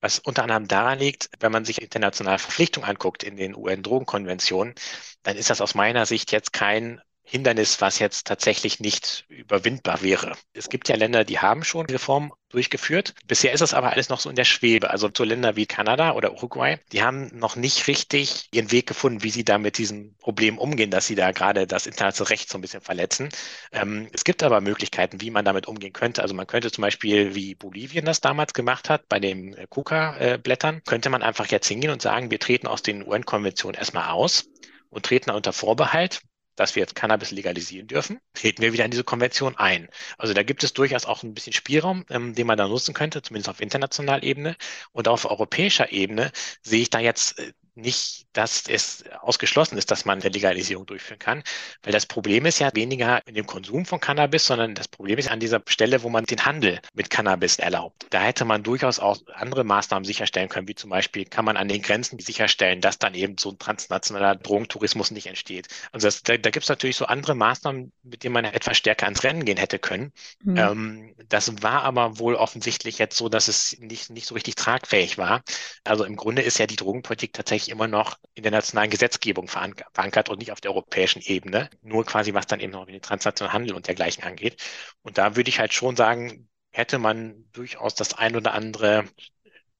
Was 0.00 0.18
unter 0.18 0.42
anderem 0.42 0.68
daran 0.68 0.98
liegt, 0.98 1.30
wenn 1.40 1.52
man 1.52 1.64
sich 1.64 1.80
internationale 1.80 2.38
Verpflichtungen 2.38 2.88
anguckt 2.88 3.22
in 3.22 3.36
den 3.36 3.54
UN-Drogenkonventionen, 3.56 4.74
dann 5.22 5.36
ist 5.36 5.48
das 5.48 5.62
aus 5.62 5.74
meiner 5.74 6.04
Sicht 6.04 6.30
jetzt 6.32 6.52
kein 6.52 7.00
Hindernis, 7.26 7.80
was 7.80 7.98
jetzt 7.98 8.26
tatsächlich 8.26 8.80
nicht 8.80 9.24
überwindbar 9.28 10.02
wäre. 10.02 10.36
Es 10.52 10.68
gibt 10.68 10.88
ja 10.90 10.96
Länder, 10.96 11.24
die 11.24 11.38
haben 11.38 11.64
schon 11.64 11.86
Reformen 11.86 12.32
durchgeführt. 12.50 13.14
Bisher 13.26 13.52
ist 13.52 13.60
das 13.60 13.72
aber 13.72 13.90
alles 13.92 14.10
noch 14.10 14.20
so 14.20 14.28
in 14.28 14.36
der 14.36 14.44
Schwebe. 14.44 14.90
Also 14.90 15.08
so 15.14 15.24
Länder 15.24 15.56
wie 15.56 15.66
Kanada 15.66 16.12
oder 16.12 16.32
Uruguay, 16.34 16.78
die 16.92 17.02
haben 17.02 17.30
noch 17.32 17.56
nicht 17.56 17.88
richtig 17.88 18.48
ihren 18.52 18.70
Weg 18.70 18.86
gefunden, 18.86 19.22
wie 19.22 19.30
sie 19.30 19.44
da 19.44 19.56
mit 19.58 19.78
diesem 19.78 20.14
Problem 20.18 20.58
umgehen, 20.58 20.90
dass 20.90 21.06
sie 21.06 21.14
da 21.14 21.32
gerade 21.32 21.66
das 21.66 21.86
internationale 21.86 22.30
Recht 22.30 22.50
so 22.50 22.58
ein 22.58 22.60
bisschen 22.60 22.82
verletzen. 22.82 23.30
Ähm, 23.72 24.08
es 24.12 24.24
gibt 24.24 24.42
aber 24.42 24.60
Möglichkeiten, 24.60 25.20
wie 25.22 25.30
man 25.30 25.46
damit 25.46 25.66
umgehen 25.66 25.94
könnte. 25.94 26.22
Also 26.22 26.34
man 26.34 26.46
könnte 26.46 26.70
zum 26.70 26.82
Beispiel, 26.82 27.34
wie 27.34 27.54
Bolivien 27.54 28.04
das 28.04 28.20
damals 28.20 28.52
gemacht 28.52 28.90
hat, 28.90 29.08
bei 29.08 29.18
den 29.18 29.56
Kuka-Blättern, 29.70 30.82
könnte 30.84 31.08
man 31.08 31.22
einfach 31.22 31.46
jetzt 31.46 31.68
hingehen 31.68 31.90
und 31.90 32.02
sagen, 32.02 32.30
wir 32.30 32.38
treten 32.38 32.66
aus 32.66 32.82
den 32.82 33.06
UN-Konventionen 33.06 33.78
erstmal 33.78 34.10
aus 34.10 34.44
und 34.90 35.06
treten 35.06 35.30
unter 35.30 35.52
Vorbehalt, 35.52 36.20
dass 36.56 36.74
wir 36.74 36.80
jetzt 36.82 36.94
Cannabis 36.94 37.30
legalisieren 37.30 37.86
dürfen, 37.86 38.20
treten 38.34 38.62
wir 38.62 38.72
wieder 38.72 38.84
in 38.84 38.90
diese 38.90 39.04
Konvention 39.04 39.56
ein. 39.56 39.88
Also 40.18 40.34
da 40.34 40.42
gibt 40.42 40.64
es 40.64 40.72
durchaus 40.72 41.04
auch 41.06 41.22
ein 41.22 41.34
bisschen 41.34 41.52
Spielraum, 41.52 42.04
ähm, 42.10 42.34
den 42.34 42.46
man 42.46 42.58
da 42.58 42.68
nutzen 42.68 42.94
könnte, 42.94 43.22
zumindest 43.22 43.48
auf 43.48 43.60
internationaler 43.60 44.22
Ebene. 44.22 44.56
Und 44.92 45.08
auf 45.08 45.24
europäischer 45.24 45.92
Ebene 45.92 46.32
sehe 46.62 46.82
ich 46.82 46.90
da 46.90 47.00
jetzt 47.00 47.38
äh, 47.38 47.52
nicht, 47.74 48.26
dass 48.32 48.64
es 48.68 49.04
ausgeschlossen 49.20 49.78
ist, 49.78 49.90
dass 49.90 50.04
man 50.04 50.20
eine 50.20 50.30
Legalisierung 50.30 50.86
durchführen 50.86 51.18
kann. 51.18 51.42
Weil 51.82 51.92
das 51.92 52.06
Problem 52.06 52.46
ist 52.46 52.58
ja 52.58 52.70
weniger 52.74 53.26
in 53.26 53.34
dem 53.34 53.46
Konsum 53.46 53.84
von 53.84 54.00
Cannabis, 54.00 54.46
sondern 54.46 54.74
das 54.74 54.88
Problem 54.88 55.18
ist 55.18 55.30
an 55.30 55.40
dieser 55.40 55.62
Stelle, 55.66 56.02
wo 56.02 56.08
man 56.08 56.24
den 56.24 56.44
Handel 56.44 56.80
mit 56.94 57.10
Cannabis 57.10 57.56
erlaubt. 57.56 58.06
Da 58.10 58.20
hätte 58.20 58.44
man 58.44 58.62
durchaus 58.62 58.98
auch 58.98 59.18
andere 59.34 59.64
Maßnahmen 59.64 60.04
sicherstellen 60.04 60.48
können, 60.48 60.68
wie 60.68 60.74
zum 60.74 60.90
Beispiel 60.90 61.24
kann 61.24 61.44
man 61.44 61.56
an 61.56 61.68
den 61.68 61.82
Grenzen 61.82 62.18
sicherstellen, 62.18 62.80
dass 62.80 62.98
dann 62.98 63.14
eben 63.14 63.36
so 63.38 63.50
ein 63.50 63.58
transnationaler 63.58 64.36
Drogentourismus 64.36 65.10
nicht 65.10 65.26
entsteht. 65.26 65.68
Also 65.92 66.06
das, 66.06 66.22
da, 66.22 66.36
da 66.36 66.50
gibt 66.50 66.64
es 66.64 66.68
natürlich 66.68 66.96
so 66.96 67.06
andere 67.06 67.34
Maßnahmen, 67.34 67.92
mit 68.02 68.22
denen 68.22 68.34
man 68.34 68.44
etwas 68.44 68.76
stärker 68.76 69.06
ans 69.06 69.24
Rennen 69.24 69.44
gehen 69.44 69.58
hätte 69.58 69.78
können. 69.78 70.12
Mhm. 70.42 70.56
Ähm, 70.56 71.14
das 71.28 71.62
war 71.62 71.82
aber 71.82 72.18
wohl 72.18 72.34
offensichtlich 72.34 72.98
jetzt 72.98 73.16
so, 73.16 73.28
dass 73.28 73.48
es 73.48 73.76
nicht, 73.80 74.10
nicht 74.10 74.26
so 74.26 74.34
richtig 74.34 74.54
tragfähig 74.54 75.18
war. 75.18 75.42
Also 75.84 76.04
im 76.04 76.16
Grunde 76.16 76.42
ist 76.42 76.58
ja 76.58 76.66
die 76.66 76.76
Drogenpolitik 76.76 77.32
tatsächlich 77.32 77.63
eigentlich 77.64 77.70
immer 77.70 77.88
noch 77.88 78.18
in 78.34 78.42
der 78.42 78.52
nationalen 78.52 78.90
Gesetzgebung 78.90 79.48
verankert 79.48 80.28
und 80.28 80.38
nicht 80.38 80.52
auf 80.52 80.60
der 80.60 80.70
europäischen 80.72 81.22
Ebene. 81.22 81.70
Nur 81.82 82.04
quasi, 82.04 82.34
was 82.34 82.46
dann 82.46 82.60
eben 82.60 82.72
noch 82.72 82.86
den 82.86 83.00
transnationalen 83.00 83.52
Handel 83.52 83.76
und 83.76 83.86
dergleichen 83.86 84.24
angeht. 84.24 84.62
Und 85.02 85.18
da 85.18 85.36
würde 85.36 85.48
ich 85.48 85.58
halt 85.58 85.72
schon 85.72 85.96
sagen, 85.96 86.48
hätte 86.72 86.98
man 86.98 87.44
durchaus 87.52 87.94
das 87.94 88.14
ein 88.14 88.36
oder 88.36 88.52
andere 88.52 89.04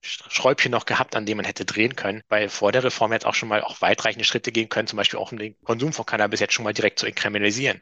Schräubchen 0.02 0.70
noch 0.70 0.84
gehabt, 0.84 1.16
an 1.16 1.24
dem 1.24 1.38
man 1.38 1.46
hätte 1.46 1.64
drehen 1.64 1.96
können, 1.96 2.22
weil 2.28 2.50
vor 2.50 2.72
der 2.72 2.84
Reform 2.84 3.12
jetzt 3.14 3.24
auch 3.24 3.34
schon 3.34 3.48
mal 3.48 3.62
auch 3.62 3.80
weitreichende 3.80 4.24
Schritte 4.26 4.52
gehen 4.52 4.68
können, 4.68 4.86
zum 4.86 4.98
Beispiel 4.98 5.18
auch 5.18 5.32
um 5.32 5.38
den 5.38 5.58
Konsum 5.62 5.94
von 5.94 6.04
Cannabis 6.04 6.40
jetzt 6.40 6.52
schon 6.52 6.64
mal 6.64 6.74
direkt 6.74 6.98
zu 6.98 7.06
entkriminalisieren. 7.06 7.80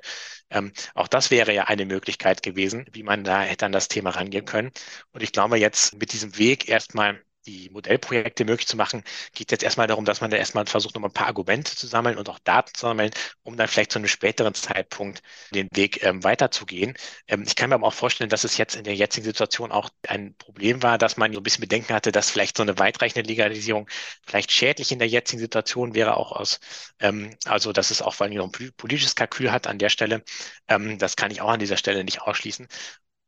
Ähm, 0.50 0.72
auch 0.94 1.08
das 1.08 1.32
wäre 1.32 1.52
ja 1.52 1.64
eine 1.64 1.84
Möglichkeit 1.84 2.42
gewesen, 2.42 2.86
wie 2.92 3.02
man 3.02 3.24
da 3.24 3.42
hätte 3.42 3.66
an 3.66 3.72
das 3.72 3.88
Thema 3.88 4.10
rangehen 4.10 4.44
können. 4.44 4.70
Und 5.12 5.22
ich 5.22 5.32
glaube 5.32 5.58
jetzt 5.58 5.94
mit 5.98 6.12
diesem 6.12 6.38
Weg 6.38 6.68
erstmal 6.68 7.20
die 7.46 7.70
Modellprojekte 7.70 8.44
möglich 8.44 8.66
zu 8.66 8.76
machen, 8.76 9.02
geht 9.34 9.50
jetzt 9.50 9.62
erstmal 9.62 9.86
darum, 9.86 10.04
dass 10.04 10.20
man 10.20 10.30
da 10.30 10.36
erstmal 10.36 10.66
versucht, 10.66 10.94
noch 10.94 11.02
ein 11.02 11.12
paar 11.12 11.26
Argumente 11.26 11.74
zu 11.76 11.86
sammeln 11.86 12.18
und 12.18 12.28
auch 12.28 12.38
Daten 12.38 12.74
zu 12.74 12.86
sammeln, 12.86 13.10
um 13.42 13.56
dann 13.56 13.68
vielleicht 13.68 13.92
zu 13.92 13.98
einem 13.98 14.08
späteren 14.08 14.54
Zeitpunkt 14.54 15.22
den 15.54 15.68
Weg 15.72 16.02
ähm, 16.02 16.22
weiterzugehen. 16.24 16.94
Ähm, 17.28 17.44
ich 17.46 17.56
kann 17.56 17.70
mir 17.70 17.76
aber 17.76 17.86
auch 17.88 17.94
vorstellen, 17.94 18.30
dass 18.30 18.44
es 18.44 18.56
jetzt 18.58 18.76
in 18.76 18.84
der 18.84 18.94
jetzigen 18.94 19.24
Situation 19.24 19.72
auch 19.72 19.90
ein 20.06 20.34
Problem 20.36 20.82
war, 20.82 20.98
dass 20.98 21.16
man 21.16 21.32
so 21.32 21.40
ein 21.40 21.42
bisschen 21.42 21.62
Bedenken 21.62 21.94
hatte, 21.94 22.12
dass 22.12 22.30
vielleicht 22.30 22.56
so 22.56 22.62
eine 22.62 22.78
weitreichende 22.78 23.28
Legalisierung 23.28 23.88
vielleicht 24.26 24.52
schädlich 24.52 24.92
in 24.92 24.98
der 24.98 25.08
jetzigen 25.08 25.40
Situation 25.40 25.94
wäre, 25.94 26.16
auch 26.16 26.32
aus, 26.32 26.60
ähm, 27.00 27.36
also 27.44 27.72
dass 27.72 27.90
es 27.90 28.02
auch 28.02 28.14
vor 28.14 28.26
allem 28.26 28.40
ein 28.40 28.72
politisches 28.76 29.14
Kalkül 29.14 29.50
hat 29.52 29.66
an 29.66 29.78
der 29.78 29.88
Stelle. 29.88 30.22
Ähm, 30.68 30.98
das 30.98 31.16
kann 31.16 31.30
ich 31.30 31.40
auch 31.40 31.50
an 31.50 31.60
dieser 31.60 31.76
Stelle 31.76 32.04
nicht 32.04 32.22
ausschließen 32.22 32.68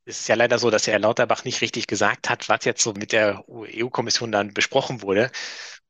es 0.06 0.20
ist 0.20 0.28
ja 0.28 0.34
leider 0.34 0.58
so, 0.58 0.70
dass 0.70 0.86
Herr 0.86 0.98
Lauterbach 0.98 1.44
nicht 1.44 1.60
richtig 1.60 1.86
gesagt 1.86 2.28
hat, 2.28 2.48
was 2.48 2.64
jetzt 2.64 2.82
so 2.82 2.92
mit 2.92 3.12
der 3.12 3.44
EU-Kommission 3.48 4.32
dann 4.32 4.52
besprochen 4.52 5.02
wurde 5.02 5.30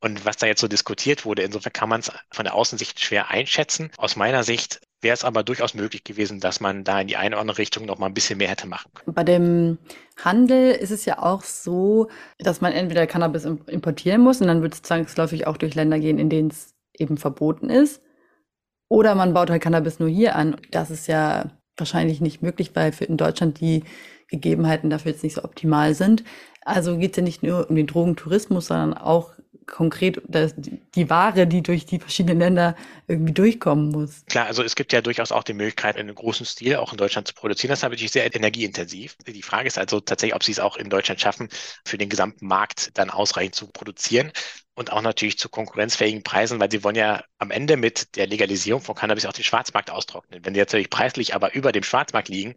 und 0.01 0.25
was 0.25 0.37
da 0.37 0.47
jetzt 0.47 0.61
so 0.61 0.69
diskutiert 0.69 1.25
wurde. 1.25 1.43
Insofern 1.43 1.73
kann 1.73 1.89
man 1.89 2.01
es 2.01 2.13
von 2.31 2.45
der 2.45 2.55
Außensicht 2.55 3.01
schwer 3.01 3.31
einschätzen. 3.31 3.91
Aus 3.97 4.17
meiner 4.17 4.45
Sicht 4.45 4.81
wäre 5.01 5.15
es 5.15 5.25
aber 5.25 5.43
durchaus 5.43 5.75
möglich 5.75 6.05
gewesen, 6.05 6.41
dass 6.41 6.61
man 6.61 6.85
da 6.85 7.01
in 7.01 7.09
die 7.09 7.17
eine 7.17 7.35
oder 7.35 7.41
andere 7.41 7.59
Richtung 7.59 7.87
noch 7.87 7.99
mal 7.99 8.07
ein 8.07 8.15
bisschen 8.15 8.39
mehr 8.39 8.49
hätte 8.49 8.67
machen 8.67 8.91
können. 8.95 9.15
Bei 9.15 9.25
dem 9.25 9.79
Handel 10.23 10.73
ist 10.73 10.91
es 10.91 11.05
ja 11.05 11.19
auch 11.19 11.43
so, 11.43 12.09
dass 12.39 12.61
man 12.61 12.73
entweder 12.73 13.07
Cannabis 13.07 13.45
importieren 13.45 14.21
muss 14.21 14.41
und 14.41 14.47
dann 14.47 14.63
wird 14.63 14.75
es 14.75 14.83
zwangsläufig 14.83 15.47
auch 15.47 15.57
durch 15.57 15.75
Länder 15.75 15.99
gehen, 15.99 16.19
in 16.19 16.31
denen 16.31 16.51
es 16.51 16.75
eben 16.93 17.17
verboten 17.17 17.69
ist. 17.69 18.01
Oder 18.89 19.15
man 19.15 19.35
baut 19.35 19.51
halt 19.51 19.63
Cannabis 19.63 19.99
nur 19.99 20.09
hier 20.09 20.37
an. 20.37 20.57
Das 20.71 20.91
ist 20.91 21.09
ja 21.09 21.51
wahrscheinlich 21.77 22.21
nicht 22.21 22.43
möglich, 22.43 22.71
weil 22.75 22.93
für 22.93 23.05
in 23.05 23.17
Deutschland 23.17 23.61
die 23.61 23.85
Gegebenheiten 24.29 24.91
dafür 24.91 25.13
jetzt 25.13 25.23
nicht 25.23 25.35
so 25.35 25.45
optimal 25.45 25.95
sind. 25.95 26.25
Also 26.65 26.97
geht 26.97 27.13
es 27.13 27.17
ja 27.19 27.23
nicht 27.23 27.43
nur 27.43 27.69
um 27.69 27.77
den 27.77 27.87
Drogentourismus, 27.87 28.67
sondern 28.67 28.95
auch 28.95 29.33
konkret 29.67 30.21
das, 30.27 30.55
die 30.57 31.11
Ware, 31.11 31.47
die 31.47 31.63
durch 31.63 31.87
die 31.87 31.99
verschiedenen 31.99 32.39
Länder 32.39 32.77
irgendwie 33.07 33.33
durchkommen 33.33 33.91
muss. 33.91 34.25
Klar, 34.27 34.47
also 34.47 34.63
es 34.63 34.75
gibt 34.75 34.93
ja 34.93 35.01
durchaus 35.01 35.33
auch 35.33 35.43
die 35.43 35.55
Möglichkeit, 35.55 35.97
in 35.97 36.03
einem 36.03 36.15
großen 36.15 36.45
Stil 36.45 36.77
auch 36.77 36.93
in 36.93 36.99
Deutschland 36.99 37.29
zu 37.29 37.35
produzieren. 37.35 37.71
Das 37.71 37.79
ist 37.79 37.83
natürlich 37.83 38.13
sehr 38.13 38.35
energieintensiv. 38.35 39.17
Die 39.27 39.43
Frage 39.43 39.67
ist 39.67 39.79
also 39.79 40.01
tatsächlich, 40.01 40.35
ob 40.35 40.43
sie 40.43 40.53
es 40.53 40.61
auch 40.61 40.77
in 40.77 40.91
Deutschland 40.91 41.21
schaffen, 41.21 41.49
für 41.85 41.99
den 41.99 42.09
gesamten 42.09 42.47
Markt 42.47 42.91
dann 42.99 43.11
ausreichend 43.11 43.55
zu 43.55 43.67
produzieren 43.69 44.33
und 44.75 44.93
auch 44.93 45.03
natürlich 45.03 45.39
zu 45.39 45.49
konkurrenzfähigen 45.49 46.23
Preisen, 46.23 46.59
weil 46.61 46.71
sie 46.71 46.83
wollen 46.83 46.97
ja 46.97 47.23
am 47.39 47.51
Ende 47.51 47.77
mit 47.77 48.17
der 48.17 48.27
Legalisierung 48.27 48.83
von 48.83 48.95
Cannabis 48.95 49.27
auch 49.27 49.33
den 49.33 49.45
Schwarzmarkt 49.45 49.91
austrocknen. 49.91 50.45
Wenn 50.45 50.55
sie 50.55 50.61
natürlich 50.61 50.91
preislich 50.91 51.35
aber 51.35 51.55
über 51.55 51.71
dem 51.73 51.85
Schwarzmarkt 51.85 52.29
liegen, 52.29 52.55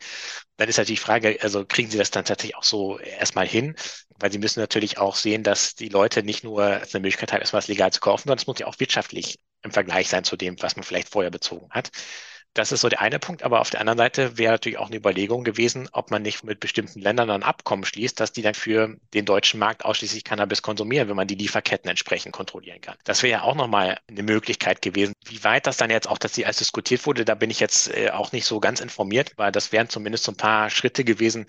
dann 0.57 0.68
ist 0.68 0.78
natürlich 0.78 0.99
die 0.99 1.05
Frage, 1.05 1.38
also 1.41 1.65
kriegen 1.65 1.91
sie 1.91 1.97
das 1.97 2.11
dann 2.11 2.26
tatsächlich 2.26 2.55
auch 2.55 2.63
so 2.63 2.97
erstmal 2.99 3.47
hin? 3.47 3.76
Weil 4.20 4.32
sie 4.32 4.39
müssen 4.39 4.59
natürlich 4.59 4.97
auch 4.97 5.15
sehen, 5.15 5.43
dass 5.43 5.76
die 5.76 5.89
Leute 5.89 6.24
nicht 6.24 6.43
nur 6.43 6.63
eine 6.65 6.86
Möglichkeit 6.93 7.32
haben, 7.32 7.41
erstmal 7.41 7.61
was 7.61 7.68
legal 7.68 7.91
zu 7.91 7.99
kaufen, 7.99 8.24
sondern 8.24 8.39
es 8.39 8.47
muss 8.47 8.59
ja 8.59 8.68
auch 8.68 8.80
wirtschaftlich 8.80 9.39
im 9.61 9.72
Vergleich 9.72 10.09
sein 10.09 10.24
zu 10.24 10.38
dem, 10.38 10.55
was 10.61 10.76
man 10.76 10.84
vielleicht 10.84 11.09
vorher 11.09 11.32
bezogen 11.32 11.70
hat. 11.72 11.91
Das 12.57 12.71
ist 12.71 12.81
so 12.81 12.89
der 12.89 13.01
eine 13.01 13.19
Punkt. 13.19 13.43
Aber 13.43 13.61
auf 13.61 13.69
der 13.69 13.81
anderen 13.81 13.99
Seite 13.99 14.39
wäre 14.39 14.53
natürlich 14.53 14.79
auch 14.79 14.87
eine 14.87 14.95
Überlegung 14.95 15.43
gewesen, 15.43 15.89
ob 15.91 16.09
man 16.09 16.23
nicht 16.23 16.43
mit 16.43 16.59
bestimmten 16.59 16.99
Ländern 16.99 17.29
ein 17.29 17.43
Abkommen 17.43 17.85
schließt, 17.85 18.19
dass 18.19 18.31
die 18.31 18.41
dann 18.41 18.55
für 18.55 18.97
den 19.13 19.25
deutschen 19.25 19.59
Markt 19.59 19.85
ausschließlich 19.85 20.23
Cannabis 20.23 20.63
konsumieren, 20.63 21.07
wenn 21.07 21.15
man 21.15 21.27
die 21.27 21.35
Lieferketten 21.35 21.87
entsprechend 21.87 22.33
kontrollieren 22.33 22.81
kann. 22.81 22.97
Das 23.03 23.21
wäre 23.21 23.31
ja 23.31 23.41
auch 23.43 23.53
nochmal 23.53 23.99
eine 24.07 24.23
Möglichkeit 24.23 24.81
gewesen. 24.81 25.13
Wie 25.25 25.43
weit 25.43 25.67
das 25.67 25.77
dann 25.77 25.91
jetzt 25.91 26.09
auch, 26.09 26.17
dass 26.17 26.33
sie 26.33 26.47
als 26.47 26.57
diskutiert 26.57 27.05
wurde, 27.05 27.25
da 27.25 27.35
bin 27.35 27.51
ich 27.51 27.59
jetzt 27.59 27.95
äh, 27.95 28.09
auch 28.09 28.31
nicht 28.31 28.45
so 28.45 28.59
ganz 28.59 28.79
informiert, 28.79 29.33
weil 29.35 29.51
das 29.51 29.71
wären 29.71 29.89
zumindest 29.89 30.23
so 30.23 30.31
ein 30.31 30.37
paar 30.37 30.71
Schritte 30.71 31.03
gewesen, 31.03 31.45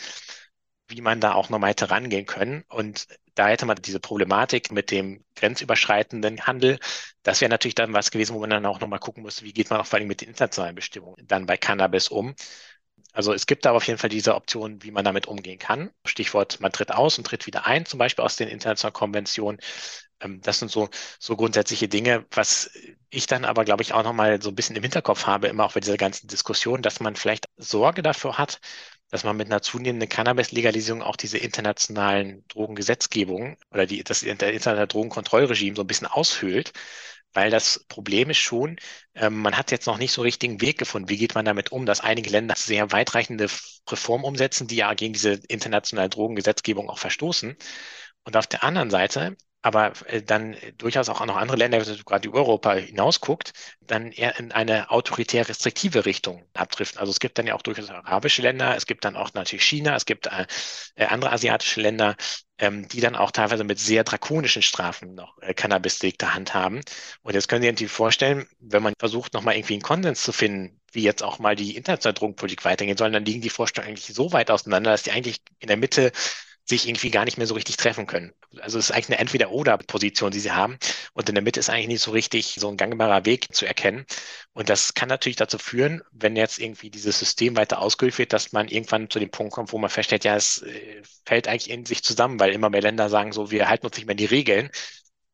wie 0.88 1.00
man 1.00 1.20
da 1.20 1.34
auch 1.34 1.48
nochmal 1.50 1.70
hätte 1.70 1.90
rangehen 1.90 2.26
können. 2.26 2.64
Und 2.68 3.06
da 3.34 3.48
hätte 3.48 3.66
man 3.66 3.76
diese 3.76 4.00
Problematik 4.00 4.72
mit 4.72 4.90
dem 4.90 5.24
grenzüberschreitenden 5.36 6.46
Handel. 6.46 6.78
Das 7.22 7.40
wäre 7.40 7.50
natürlich 7.50 7.74
dann 7.74 7.92
was 7.92 8.10
gewesen, 8.10 8.34
wo 8.34 8.40
man 8.40 8.50
dann 8.50 8.66
auch 8.66 8.80
nochmal 8.80 8.98
gucken 8.98 9.22
muss, 9.22 9.42
wie 9.42 9.52
geht 9.52 9.70
man 9.70 9.80
auch 9.80 9.86
vor 9.86 9.98
allem 9.98 10.08
mit 10.08 10.20
den 10.22 10.28
internationalen 10.28 10.74
Bestimmungen 10.74 11.26
dann 11.26 11.46
bei 11.46 11.56
Cannabis 11.56 12.08
um. 12.08 12.34
Also 13.12 13.32
es 13.32 13.46
gibt 13.46 13.64
da 13.64 13.72
auf 13.72 13.86
jeden 13.86 13.98
Fall 13.98 14.10
diese 14.10 14.34
Option, 14.34 14.82
wie 14.82 14.90
man 14.90 15.04
damit 15.04 15.26
umgehen 15.26 15.58
kann. 15.58 15.90
Stichwort, 16.04 16.60
man 16.60 16.72
tritt 16.72 16.92
aus 16.92 17.18
und 17.18 17.24
tritt 17.26 17.46
wieder 17.46 17.66
ein, 17.66 17.86
zum 17.86 17.98
Beispiel 17.98 18.24
aus 18.24 18.36
den 18.36 18.48
internationalen 18.48 18.92
Konventionen. 18.94 19.58
Ähm, 20.20 20.40
das 20.42 20.58
sind 20.58 20.70
so, 20.70 20.88
so 21.18 21.36
grundsätzliche 21.36 21.88
Dinge, 21.88 22.26
was 22.30 22.70
ich 23.10 23.26
dann 23.26 23.44
aber, 23.44 23.64
glaube 23.64 23.82
ich, 23.82 23.92
auch 23.92 24.02
nochmal 24.02 24.40
so 24.42 24.50
ein 24.50 24.54
bisschen 24.54 24.76
im 24.76 24.82
Hinterkopf 24.82 25.26
habe, 25.26 25.48
immer 25.48 25.64
auch 25.64 25.72
bei 25.74 25.80
dieser 25.80 25.96
ganzen 25.96 26.28
Diskussion, 26.28 26.82
dass 26.82 27.00
man 27.00 27.16
vielleicht 27.16 27.46
Sorge 27.56 28.02
dafür 28.02 28.38
hat, 28.38 28.60
dass 29.10 29.24
man 29.24 29.36
mit 29.36 29.48
einer 29.48 29.62
zunehmenden 29.62 30.08
Cannabis-Legalisierung 30.08 31.02
auch 31.02 31.16
diese 31.16 31.38
internationalen 31.38 32.44
Drogengesetzgebungen 32.48 33.56
oder 33.70 33.86
die, 33.86 34.04
das 34.04 34.22
internationale 34.22 34.86
Drogenkontrollregime 34.86 35.76
so 35.76 35.82
ein 35.82 35.86
bisschen 35.86 36.06
aushöhlt. 36.06 36.72
Weil 37.34 37.50
das 37.50 37.84
Problem 37.88 38.30
ist 38.30 38.38
schon, 38.38 38.76
ähm, 39.14 39.36
man 39.40 39.56
hat 39.56 39.70
jetzt 39.70 39.86
noch 39.86 39.98
nicht 39.98 40.12
so 40.12 40.22
richtigen 40.22 40.60
Weg 40.60 40.78
gefunden. 40.78 41.08
Wie 41.10 41.18
geht 41.18 41.34
man 41.34 41.44
damit 41.44 41.72
um, 41.72 41.84
dass 41.86 42.00
einige 42.00 42.30
Länder 42.30 42.54
sehr 42.56 42.90
weitreichende 42.90 43.48
Reformen 43.88 44.24
umsetzen, 44.24 44.66
die 44.66 44.76
ja 44.76 44.94
gegen 44.94 45.12
diese 45.12 45.32
internationale 45.48 46.08
Drogengesetzgebung 46.08 46.88
auch 46.88 46.98
verstoßen. 46.98 47.56
Und 48.24 48.36
auf 48.36 48.46
der 48.46 48.64
anderen 48.64 48.90
Seite 48.90 49.36
aber 49.62 49.92
äh, 50.06 50.22
dann 50.22 50.56
durchaus 50.76 51.08
auch 51.08 51.24
noch 51.26 51.36
andere 51.36 51.56
Länder, 51.56 51.84
wenn 51.84 52.04
gerade 52.04 52.28
über 52.28 52.38
Europa 52.38 52.74
hinausguckt, 52.74 53.52
dann 53.80 54.12
eher 54.12 54.38
in 54.38 54.52
eine 54.52 54.90
autoritär 54.90 55.48
restriktive 55.48 56.06
Richtung 56.06 56.44
abdriften. 56.54 57.00
Also 57.00 57.10
es 57.10 57.20
gibt 57.20 57.38
dann 57.38 57.46
ja 57.46 57.54
auch 57.54 57.62
durchaus 57.62 57.90
arabische 57.90 58.42
Länder, 58.42 58.76
es 58.76 58.86
gibt 58.86 59.04
dann 59.04 59.16
auch 59.16 59.34
natürlich 59.34 59.64
China, 59.64 59.96
es 59.96 60.06
gibt 60.06 60.26
äh, 60.26 60.46
äh 60.96 61.06
andere 61.06 61.32
asiatische 61.32 61.80
Länder, 61.80 62.16
ähm, 62.58 62.88
die 62.88 63.00
dann 63.00 63.16
auch 63.16 63.30
teilweise 63.30 63.64
mit 63.64 63.78
sehr 63.78 64.04
drakonischen 64.04 64.62
Strafen 64.62 65.14
noch 65.14 65.38
äh, 65.40 65.54
Cannabis-Delikte 65.54 66.34
handhaben. 66.34 66.80
Und 67.22 67.34
jetzt 67.34 67.48
können 67.48 67.62
Sie 67.62 67.84
sich 67.84 67.92
vorstellen, 67.92 68.46
wenn 68.60 68.82
man 68.82 68.94
versucht, 68.98 69.34
nochmal 69.34 69.56
irgendwie 69.56 69.74
einen 69.74 69.82
Konsens 69.82 70.22
zu 70.22 70.32
finden, 70.32 70.80
wie 70.92 71.02
jetzt 71.02 71.22
auch 71.22 71.38
mal 71.38 71.54
die 71.54 71.76
internationale 71.76 72.14
Drogenpolitik 72.14 72.64
weitergehen 72.64 72.96
soll, 72.96 73.10
dann 73.10 73.24
liegen 73.24 73.42
die 73.42 73.50
Vorstellungen 73.50 73.90
eigentlich 73.90 74.14
so 74.14 74.32
weit 74.32 74.50
auseinander, 74.50 74.90
dass 74.90 75.02
die 75.02 75.12
eigentlich 75.12 75.40
in 75.58 75.68
der 75.68 75.76
Mitte 75.76 76.12
sich 76.68 76.86
irgendwie 76.86 77.10
gar 77.10 77.24
nicht 77.24 77.38
mehr 77.38 77.46
so 77.46 77.54
richtig 77.54 77.76
treffen 77.76 78.06
können. 78.06 78.32
Also 78.60 78.78
es 78.78 78.86
ist 78.86 78.90
eigentlich 78.90 79.08
eine 79.08 79.18
Entweder-Oder-Position, 79.18 80.30
die 80.30 80.40
sie 80.40 80.52
haben. 80.52 80.78
Und 81.14 81.28
in 81.28 81.34
der 81.34 81.42
Mitte 81.42 81.60
ist 81.60 81.70
eigentlich 81.70 81.88
nicht 81.88 82.02
so 82.02 82.10
richtig 82.10 82.56
so 82.58 82.68
ein 82.68 82.76
gangbarer 82.76 83.24
Weg 83.24 83.54
zu 83.54 83.66
erkennen. 83.66 84.04
Und 84.52 84.68
das 84.68 84.94
kann 84.94 85.08
natürlich 85.08 85.36
dazu 85.36 85.58
führen, 85.58 86.02
wenn 86.12 86.36
jetzt 86.36 86.58
irgendwie 86.58 86.90
dieses 86.90 87.18
System 87.18 87.56
weiter 87.56 87.80
ausgehöhlt 87.80 88.18
wird, 88.18 88.32
dass 88.32 88.52
man 88.52 88.68
irgendwann 88.68 89.08
zu 89.08 89.18
dem 89.18 89.30
Punkt 89.30 89.54
kommt, 89.54 89.72
wo 89.72 89.78
man 89.78 89.90
feststellt, 89.90 90.24
ja, 90.24 90.36
es 90.36 90.62
äh, 90.62 91.02
fällt 91.24 91.48
eigentlich 91.48 91.70
in 91.70 91.86
sich 91.86 92.02
zusammen, 92.02 92.38
weil 92.38 92.52
immer 92.52 92.70
mehr 92.70 92.82
Länder 92.82 93.08
sagen 93.08 93.32
so, 93.32 93.50
wir 93.50 93.68
halten 93.68 93.86
uns 93.86 93.96
nicht 93.96 94.06
mehr 94.06 94.14
an 94.14 94.18
die 94.18 94.26
Regeln. 94.26 94.70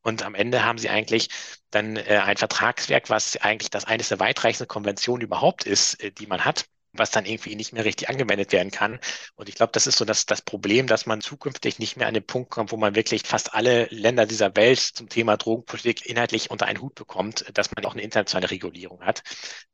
Und 0.01 0.23
am 0.23 0.35
Ende 0.35 0.63
haben 0.63 0.77
sie 0.77 0.89
eigentlich 0.89 1.29
dann 1.71 1.97
äh, 1.97 2.21
ein 2.23 2.37
Vertragswerk, 2.37 3.09
was 3.09 3.37
eigentlich 3.37 3.71
das 3.71 3.85
eines 3.85 4.09
der 4.09 4.19
weitreichsten 4.19 4.67
Konventionen 4.67 5.23
überhaupt 5.23 5.65
ist, 5.65 6.01
äh, 6.01 6.11
die 6.11 6.27
man 6.27 6.45
hat 6.45 6.65
was 6.97 7.11
dann 7.11 7.25
irgendwie 7.25 7.55
nicht 7.55 7.73
mehr 7.73 7.85
richtig 7.85 8.09
angewendet 8.09 8.51
werden 8.51 8.71
kann. 8.71 8.99
Und 9.35 9.49
ich 9.49 9.55
glaube, 9.55 9.71
das 9.73 9.87
ist 9.87 9.97
so 9.97 10.05
das, 10.05 10.25
das 10.25 10.41
Problem, 10.41 10.87
dass 10.87 11.05
man 11.05 11.21
zukünftig 11.21 11.79
nicht 11.79 11.97
mehr 11.97 12.07
an 12.07 12.13
den 12.13 12.25
Punkt 12.25 12.49
kommt, 12.51 12.71
wo 12.71 12.77
man 12.77 12.95
wirklich 12.95 13.23
fast 13.23 13.53
alle 13.53 13.85
Länder 13.91 14.25
dieser 14.25 14.55
Welt 14.55 14.79
zum 14.79 15.09
Thema 15.09 15.37
Drogenpolitik 15.37 16.05
inhaltlich 16.05 16.51
unter 16.51 16.65
einen 16.65 16.81
Hut 16.81 16.95
bekommt, 16.95 17.45
dass 17.53 17.71
man 17.75 17.85
auch 17.85 17.93
eine 17.93 18.01
internationale 18.01 18.51
Regulierung 18.51 19.01
hat. 19.01 19.23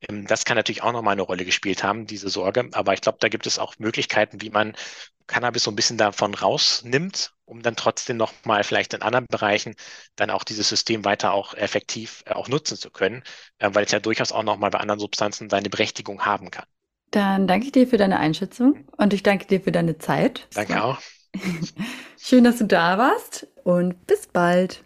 Ähm, 0.09 0.27
das 0.27 0.45
kann 0.45 0.57
natürlich 0.57 0.83
auch 0.83 0.91
nochmal 0.93 1.13
eine 1.13 1.21
Rolle 1.23 1.45
gespielt 1.45 1.83
haben, 1.83 2.05
diese 2.07 2.29
Sorge. 2.29 2.69
Aber 2.73 2.93
ich 2.93 3.01
glaube, 3.01 3.17
da 3.21 3.29
gibt 3.29 3.47
es 3.47 3.59
auch 3.59 3.75
Möglichkeiten, 3.79 4.41
wie 4.41 4.49
man 4.49 4.75
Cannabis 5.31 5.63
so 5.63 5.71
ein 5.71 5.75
bisschen 5.75 5.97
davon 5.97 6.33
rausnimmt, 6.33 7.33
um 7.45 7.61
dann 7.61 7.75
trotzdem 7.75 8.17
nochmal 8.17 8.63
vielleicht 8.63 8.93
in 8.93 9.01
anderen 9.01 9.27
Bereichen 9.27 9.75
dann 10.15 10.29
auch 10.29 10.43
dieses 10.43 10.69
System 10.69 11.05
weiter 11.05 11.33
auch 11.33 11.53
effektiv 11.53 12.23
äh, 12.25 12.33
auch 12.33 12.47
nutzen 12.49 12.77
zu 12.77 12.91
können, 12.91 13.23
äh, 13.59 13.69
weil 13.73 13.85
es 13.85 13.91
ja 13.91 13.99
durchaus 13.99 14.31
auch 14.31 14.43
nochmal 14.43 14.71
bei 14.71 14.79
anderen 14.79 14.99
Substanzen 14.99 15.49
seine 15.49 15.69
Berechtigung 15.69 16.25
haben 16.25 16.51
kann. 16.51 16.65
Dann 17.11 17.45
danke 17.47 17.65
ich 17.65 17.71
dir 17.73 17.87
für 17.87 17.97
deine 17.97 18.19
Einschätzung 18.19 18.77
und 18.97 19.13
ich 19.13 19.21
danke 19.21 19.45
dir 19.45 19.61
für 19.61 19.71
deine 19.71 19.97
Zeit. 19.97 20.47
Danke 20.53 20.83
auch. 20.83 20.97
Schön, 22.17 22.43
dass 22.43 22.57
du 22.57 22.65
da 22.65 22.97
warst 22.97 23.47
und 23.63 24.07
bis 24.07 24.27
bald. 24.27 24.83